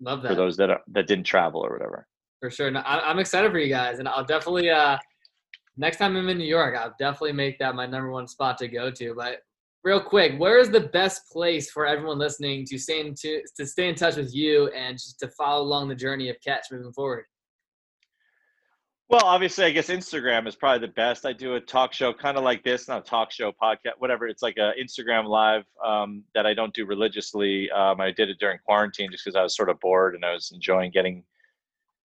love 0.00 0.22
that. 0.22 0.28
for 0.28 0.34
those 0.34 0.56
that 0.56 0.70
are, 0.70 0.80
that 0.88 1.06
didn't 1.06 1.24
travel 1.24 1.60
or 1.60 1.72
whatever. 1.72 2.06
For 2.40 2.50
sure 2.50 2.70
no, 2.70 2.80
I, 2.80 3.10
am 3.10 3.18
excited 3.18 3.50
for 3.52 3.58
you 3.58 3.68
guys 3.68 3.98
and 3.98 4.08
i'll 4.08 4.24
definitely 4.24 4.70
uh 4.70 4.96
next 5.76 5.98
time 5.98 6.16
i'm 6.16 6.28
in 6.28 6.38
new 6.38 6.44
york 6.44 6.76
i'll 6.76 6.94
definitely 6.98 7.32
make 7.32 7.58
that 7.58 7.74
my 7.74 7.86
number 7.86 8.10
one 8.10 8.26
spot 8.26 8.56
to 8.58 8.68
go 8.68 8.90
to 8.90 9.14
but 9.14 9.40
real 9.84 10.00
quick 10.00 10.38
where 10.38 10.58
is 10.58 10.70
the 10.70 10.80
best 10.80 11.30
place 11.30 11.70
for 11.70 11.86
everyone 11.86 12.18
listening 12.18 12.64
to 12.66 12.78
stay 12.78 13.00
in 13.00 13.14
to, 13.14 13.42
to 13.56 13.66
stay 13.66 13.88
in 13.88 13.94
touch 13.94 14.16
with 14.16 14.34
you 14.34 14.68
and 14.68 14.96
just 14.96 15.18
to 15.18 15.28
follow 15.28 15.62
along 15.62 15.88
the 15.88 15.94
journey 15.94 16.28
of 16.30 16.36
catch 16.42 16.66
moving 16.70 16.92
forward 16.92 17.24
well, 19.10 19.24
obviously, 19.24 19.64
I 19.64 19.72
guess 19.72 19.88
Instagram 19.88 20.46
is 20.46 20.54
probably 20.54 20.86
the 20.86 20.92
best. 20.92 21.26
I 21.26 21.32
do 21.32 21.56
a 21.56 21.60
talk 21.60 21.92
show 21.92 22.14
kind 22.14 22.38
of 22.38 22.44
like 22.44 22.62
this, 22.62 22.86
not 22.86 23.00
a 23.00 23.04
talk 23.04 23.32
show, 23.32 23.50
podcast, 23.60 23.94
whatever. 23.98 24.28
It's 24.28 24.40
like 24.40 24.56
a 24.56 24.72
Instagram 24.80 25.26
live 25.26 25.64
um, 25.84 26.22
that 26.36 26.46
I 26.46 26.54
don't 26.54 26.72
do 26.72 26.86
religiously. 26.86 27.68
Um, 27.72 28.00
I 28.00 28.12
did 28.12 28.30
it 28.30 28.38
during 28.38 28.58
quarantine 28.64 29.10
just 29.10 29.24
because 29.24 29.34
I 29.34 29.42
was 29.42 29.56
sort 29.56 29.68
of 29.68 29.80
bored 29.80 30.14
and 30.14 30.24
I 30.24 30.32
was 30.32 30.52
enjoying 30.54 30.92
getting, 30.92 31.24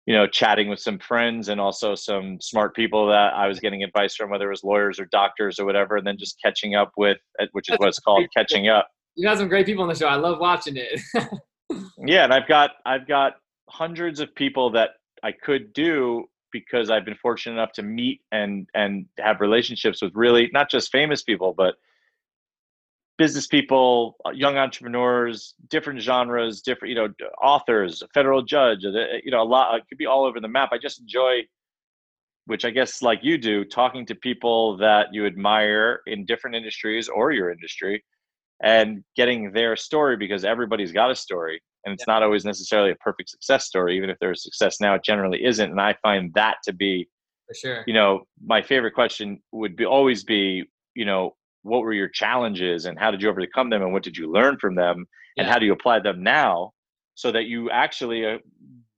you 0.05 0.14
know, 0.14 0.26
chatting 0.26 0.68
with 0.68 0.80
some 0.80 0.99
friends 0.99 1.49
and 1.49 1.59
also 1.59 1.95
some 1.95 2.38
smart 2.43 2.76
people 2.76 3.07
that 3.07 3.32
I 3.32 3.49
was 3.49 3.59
getting 3.59 3.82
advice 3.82 4.14
from, 4.14 4.28
whether 4.28 4.49
it 4.49 4.51
was 4.51 4.62
lawyers 4.62 5.01
or 5.01 5.07
doctors 5.07 5.59
or 5.59 5.64
whatever, 5.64 5.97
and 5.97 6.07
then 6.07 6.18
just 6.18 6.38
catching 6.45 6.74
up 6.74 6.93
with, 6.99 7.16
which 7.53 7.70
is 7.70 7.78
what 7.78 7.88
it's 7.88 8.01
called, 8.01 8.26
catching 8.36 8.68
up. 8.68 8.90
You 9.14 9.26
got 9.26 9.38
some 9.38 9.49
great 9.49 9.64
people 9.64 9.82
on 9.82 9.88
the 9.88 9.95
show. 9.95 10.09
I 10.09 10.16
love 10.16 10.40
watching 10.40 10.76
it. 10.76 11.01
yeah, 12.07 12.24
and 12.24 12.34
I've 12.34 12.49
got 12.49 12.72
I've 12.84 13.09
got 13.09 13.36
hundreds 13.70 14.20
of 14.20 14.34
people 14.34 14.70
that 14.72 14.90
I 15.22 15.32
could 15.32 15.72
do 15.72 16.26
because 16.53 16.90
I've 16.90 17.05
been 17.05 17.16
fortunate 17.16 17.55
enough 17.55 17.72
to 17.72 17.82
meet 17.82 18.20
and 18.30 18.68
and 18.74 19.07
have 19.18 19.40
relationships 19.40 20.03
with 20.03 20.12
really 20.14 20.50
not 20.53 20.70
just 20.70 20.92
famous 20.92 21.22
people, 21.22 21.55
but 21.57 21.74
business 23.18 23.46
people, 23.46 24.16
uh, 24.26 24.30
young 24.30 24.57
entrepreneurs, 24.57 25.55
different 25.68 26.00
genres, 26.00 26.62
different 26.62 26.90
you 26.90 26.94
know 26.96 27.09
authors, 27.42 28.03
federal 28.14 28.42
judge, 28.42 28.82
you 28.82 29.30
know 29.30 29.42
a 29.42 29.44
lot. 29.44 29.76
It 29.76 29.84
could 29.88 29.98
be 29.98 30.07
all 30.07 30.24
over 30.24 30.40
the 30.40 30.48
map. 30.48 30.70
I 30.72 30.78
just 30.78 31.00
enjoy, 31.00 31.42
which 32.46 32.64
I 32.64 32.70
guess 32.70 33.03
like 33.03 33.20
you 33.22 33.38
do, 33.38 33.64
talking 33.64 34.07
to 34.07 34.14
people 34.14 34.76
that 34.78 35.09
you 35.12 35.26
admire 35.26 36.00
in 36.07 36.24
different 36.24 36.57
industries 36.57 37.09
or 37.09 37.32
your 37.32 37.50
industry, 37.50 38.05
and 38.62 39.05
getting 39.16 39.53
their 39.53 39.76
story 39.76 40.16
because 40.16 40.44
everybody's 40.44 40.92
got 40.92 41.11
a 41.11 41.14
story 41.14 41.61
and 41.85 41.93
it's 41.93 42.05
yeah. 42.07 42.14
not 42.14 42.22
always 42.22 42.45
necessarily 42.45 42.91
a 42.91 42.97
perfect 42.97 43.30
success 43.30 43.66
story 43.66 43.97
even 43.97 44.11
if 44.11 44.18
there's 44.20 44.43
success 44.43 44.80
now 44.80 44.95
it 44.95 45.05
generally 45.05 45.45
isn't 45.45 45.70
and 45.70 45.80
i 45.80 45.95
find 46.03 46.33
that 46.35 46.57
to 46.64 46.72
be 46.72 47.09
for 47.47 47.55
sure 47.55 47.85
you 47.87 47.95
know 47.95 48.22
my 48.45 48.62
favorite 48.62 48.95
question 48.95 49.41
would 49.53 49.76
be 49.76 49.85
always 49.85 50.24
be 50.24 50.64
you 50.95 51.05
know 51.05 51.35
what 51.62 51.83
were 51.83 51.93
your 51.93 52.09
challenges 52.09 52.87
and 52.87 52.99
how 52.99 53.11
did 53.11 53.22
you 53.22 53.28
overcome 53.28 53.70
them 53.70 53.83
and 53.83 53.93
what 53.93 54.03
did 54.03 54.16
you 54.16 54.30
learn 54.30 54.57
from 54.59 54.74
them 54.74 55.07
and 55.39 55.47
how 55.47 55.59
do 55.59 55.66
you 55.66 55.72
apply 55.72 55.99
them 55.99 56.22
now 56.22 56.70
so 57.14 57.30
that 57.30 57.45
you 57.45 57.70
actually 57.70 58.26
uh, 58.26 58.39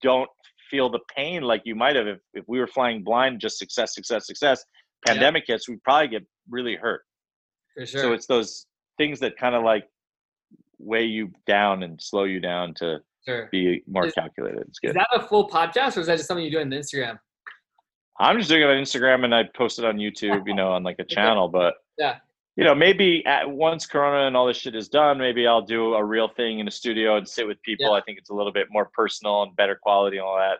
don't 0.02 0.28
feel 0.70 0.88
the 0.88 1.00
pain 1.14 1.42
like 1.42 1.62
you 1.64 1.74
might 1.74 1.94
have 1.94 2.06
if, 2.06 2.18
if 2.32 2.44
we 2.48 2.58
were 2.58 2.66
flying 2.66 3.04
blind 3.04 3.40
just 3.40 3.58
success 3.58 3.94
success 3.94 4.26
success 4.26 4.64
pandemic 5.06 5.44
yeah. 5.46 5.54
hits 5.54 5.68
we'd 5.68 5.82
probably 5.82 6.08
get 6.08 6.22
really 6.48 6.74
hurt 6.74 7.02
for 7.76 7.86
sure 7.86 8.00
so 8.00 8.12
it's 8.12 8.26
those 8.26 8.66
things 8.96 9.20
that 9.20 9.36
kind 9.36 9.54
of 9.54 9.62
like 9.62 9.84
weigh 10.84 11.04
you 11.04 11.30
down 11.46 11.82
and 11.82 12.00
slow 12.00 12.24
you 12.24 12.40
down 12.40 12.74
to 12.74 13.00
sure. 13.26 13.48
be 13.50 13.82
more 13.88 14.06
is, 14.06 14.12
calculated. 14.12 14.64
It's 14.68 14.78
good. 14.78 14.90
Is 14.90 14.94
that 14.94 15.08
a 15.12 15.26
full 15.26 15.48
podcast 15.48 15.96
or 15.96 16.00
is 16.00 16.06
that 16.06 16.16
just 16.16 16.28
something 16.28 16.44
you 16.44 16.50
do 16.50 16.60
on 16.60 16.70
Instagram? 16.70 17.18
I'm 18.20 18.38
just 18.38 18.48
doing 18.48 18.62
it 18.62 18.66
on 18.66 18.76
Instagram 18.76 19.24
and 19.24 19.34
I 19.34 19.44
post 19.56 19.78
it 19.78 19.84
on 19.84 19.96
YouTube, 19.96 20.46
you 20.46 20.54
know, 20.54 20.68
on 20.68 20.82
like 20.82 20.96
a 21.00 21.04
channel. 21.08 21.48
But 21.48 21.74
yeah, 21.98 22.16
you 22.56 22.62
know, 22.62 22.74
maybe 22.74 23.24
at 23.26 23.50
once 23.50 23.84
Corona 23.84 24.26
and 24.26 24.36
all 24.36 24.46
this 24.46 24.56
shit 24.56 24.76
is 24.76 24.88
done, 24.88 25.18
maybe 25.18 25.46
I'll 25.46 25.62
do 25.62 25.94
a 25.94 26.04
real 26.04 26.28
thing 26.28 26.60
in 26.60 26.68
a 26.68 26.70
studio 26.70 27.16
and 27.16 27.28
sit 27.28 27.46
with 27.46 27.60
people. 27.62 27.86
Yeah. 27.86 27.98
I 27.98 28.00
think 28.02 28.18
it's 28.18 28.30
a 28.30 28.34
little 28.34 28.52
bit 28.52 28.68
more 28.70 28.90
personal 28.94 29.42
and 29.42 29.56
better 29.56 29.78
quality 29.80 30.18
and 30.18 30.26
all 30.26 30.36
that. 30.36 30.58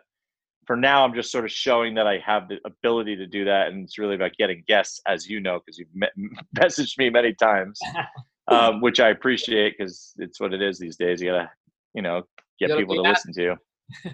For 0.67 0.75
now, 0.75 1.05
I'm 1.05 1.13
just 1.13 1.31
sort 1.31 1.45
of 1.45 1.51
showing 1.51 1.93
that 1.93 2.07
I 2.07 2.17
have 2.25 2.49
the 2.49 2.57
ability 2.65 3.15
to 3.17 3.27
do 3.27 3.45
that, 3.45 3.67
and 3.67 3.83
it's 3.83 3.99
really 3.99 4.15
about 4.15 4.31
getting 4.37 4.63
guests, 4.67 4.99
as 5.07 5.29
you 5.29 5.39
know, 5.39 5.59
because 5.59 5.77
you've 5.77 5.93
me- 5.93 6.07
messaged 6.57 6.97
me 6.97 7.09
many 7.09 7.33
times. 7.33 7.79
um, 8.47 8.81
which 8.81 8.99
I 8.99 9.09
appreciate 9.09 9.75
because 9.77 10.13
it's 10.17 10.39
what 10.39 10.53
it 10.53 10.61
is 10.61 10.77
these 10.77 10.97
days. 10.97 11.21
You 11.21 11.31
gotta, 11.31 11.51
you 11.93 12.01
know, 12.01 12.23
get 12.59 12.69
you 12.69 12.77
people 12.77 12.95
to 12.95 13.01
listen 13.01 13.33
to 13.33 13.41
you. 13.43 14.11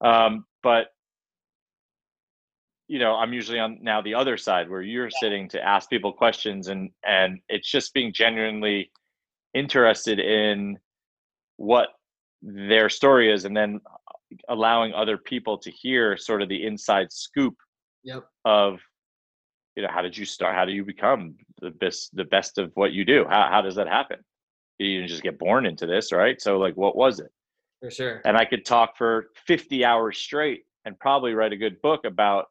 um, 0.06 0.44
but 0.62 0.88
you 2.88 2.98
know, 2.98 3.14
I'm 3.14 3.32
usually 3.32 3.58
on 3.58 3.78
now 3.80 4.02
the 4.02 4.14
other 4.14 4.36
side 4.36 4.68
where 4.68 4.82
you're 4.82 5.06
yeah. 5.06 5.18
sitting 5.20 5.48
to 5.50 5.62
ask 5.62 5.88
people 5.88 6.12
questions, 6.12 6.68
and 6.68 6.90
and 7.06 7.40
it's 7.48 7.70
just 7.70 7.94
being 7.94 8.12
genuinely 8.12 8.90
interested 9.54 10.18
in 10.18 10.78
what 11.56 11.88
their 12.42 12.88
story 12.88 13.32
is, 13.32 13.44
and 13.44 13.56
then 13.56 13.80
allowing 14.48 14.92
other 14.92 15.16
people 15.16 15.56
to 15.58 15.70
hear 15.70 16.16
sort 16.16 16.42
of 16.42 16.48
the 16.48 16.66
inside 16.66 17.12
scoop 17.12 17.54
yep. 18.02 18.24
of 18.44 18.80
you 19.76 19.82
know 19.82 19.88
how 19.90 20.02
did 20.02 20.16
you 20.16 20.24
start 20.24 20.54
how 20.54 20.64
do 20.64 20.72
you 20.72 20.84
become 20.84 21.34
the 21.60 21.70
best 21.70 22.14
the 22.14 22.24
best 22.24 22.58
of 22.58 22.70
what 22.74 22.92
you 22.92 23.04
do. 23.04 23.24
How, 23.28 23.48
how 23.50 23.62
does 23.62 23.76
that 23.76 23.88
happen? 23.88 24.18
You 24.78 24.98
didn't 24.98 25.08
just 25.08 25.22
get 25.22 25.38
born 25.38 25.66
into 25.66 25.86
this 25.86 26.12
right? 26.12 26.40
So 26.40 26.58
like 26.58 26.76
what 26.76 26.96
was 26.96 27.20
it? 27.20 27.30
For 27.80 27.90
sure. 27.90 28.22
And 28.24 28.36
i 28.36 28.44
could 28.44 28.64
talk 28.64 28.96
for 28.96 29.30
50 29.46 29.84
hours 29.84 30.18
straight 30.18 30.64
and 30.84 30.98
probably 30.98 31.34
write 31.34 31.52
a 31.52 31.56
good 31.56 31.80
book 31.82 32.04
about 32.04 32.46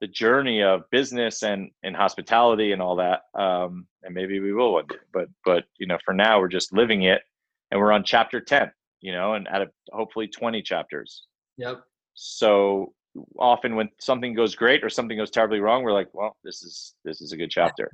the 0.00 0.06
journey 0.06 0.62
of 0.62 0.88
business 0.90 1.42
and 1.42 1.70
and 1.82 1.94
hospitality 1.94 2.72
and 2.72 2.80
all 2.80 2.96
that 2.96 3.22
um 3.38 3.86
and 4.02 4.14
maybe 4.14 4.40
we 4.40 4.52
will 4.52 4.74
one 4.74 4.86
day. 4.86 4.96
But 5.12 5.28
but 5.44 5.64
you 5.78 5.86
know 5.86 5.98
for 6.04 6.14
now 6.14 6.40
we're 6.40 6.48
just 6.48 6.72
living 6.72 7.02
it 7.02 7.22
and 7.70 7.80
we're 7.80 7.92
on 7.92 8.04
chapter 8.04 8.40
10 8.40 8.70
you 9.00 9.12
know 9.12 9.34
and 9.34 9.48
out 9.48 9.62
of 9.62 9.70
hopefully 9.92 10.28
20 10.28 10.62
chapters. 10.62 11.24
Yep. 11.56 11.82
So 12.14 12.92
often 13.38 13.74
when 13.76 13.88
something 13.98 14.34
goes 14.34 14.54
great 14.54 14.84
or 14.84 14.88
something 14.88 15.16
goes 15.16 15.30
terribly 15.30 15.60
wrong, 15.60 15.82
we're 15.82 15.92
like, 15.92 16.08
well, 16.12 16.36
this 16.44 16.62
is 16.62 16.94
this 17.04 17.20
is 17.20 17.32
a 17.32 17.36
good 17.36 17.50
chapter. 17.50 17.90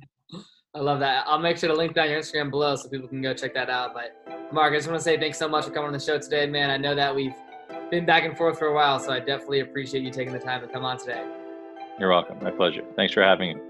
I 0.75 0.79
love 0.79 0.99
that. 0.99 1.23
I'll 1.27 1.39
make 1.39 1.57
sure 1.57 1.69
to 1.69 1.75
link 1.75 1.95
down 1.95 2.09
your 2.09 2.19
Instagram 2.19 2.51
below 2.51 2.75
so 2.75 2.87
people 2.87 3.07
can 3.07 3.21
go 3.21 3.33
check 3.33 3.53
that 3.55 3.69
out. 3.69 3.95
But 3.95 4.15
Mark, 4.53 4.73
I 4.73 4.75
just 4.77 4.87
want 4.87 4.99
to 4.99 5.03
say 5.03 5.17
thanks 5.17 5.39
so 5.39 5.47
much 5.47 5.65
for 5.65 5.71
coming 5.71 5.87
on 5.87 5.93
the 5.93 5.99
show 5.99 6.19
today, 6.19 6.45
man. 6.45 6.69
I 6.69 6.77
know 6.77 6.93
that 6.93 7.15
we've 7.15 7.33
been 7.89 8.05
back 8.05 8.25
and 8.25 8.37
forth 8.37 8.59
for 8.59 8.67
a 8.67 8.73
while, 8.73 8.99
so 8.99 9.11
I 9.11 9.19
definitely 9.19 9.61
appreciate 9.61 10.03
you 10.03 10.11
taking 10.11 10.33
the 10.33 10.39
time 10.39 10.61
to 10.61 10.67
come 10.67 10.85
on 10.85 10.99
today. 10.99 11.25
You're 11.99 12.09
welcome. 12.09 12.37
My 12.43 12.51
pleasure. 12.51 12.83
Thanks 12.95 13.13
for 13.13 13.23
having 13.23 13.57
me. 13.57 13.63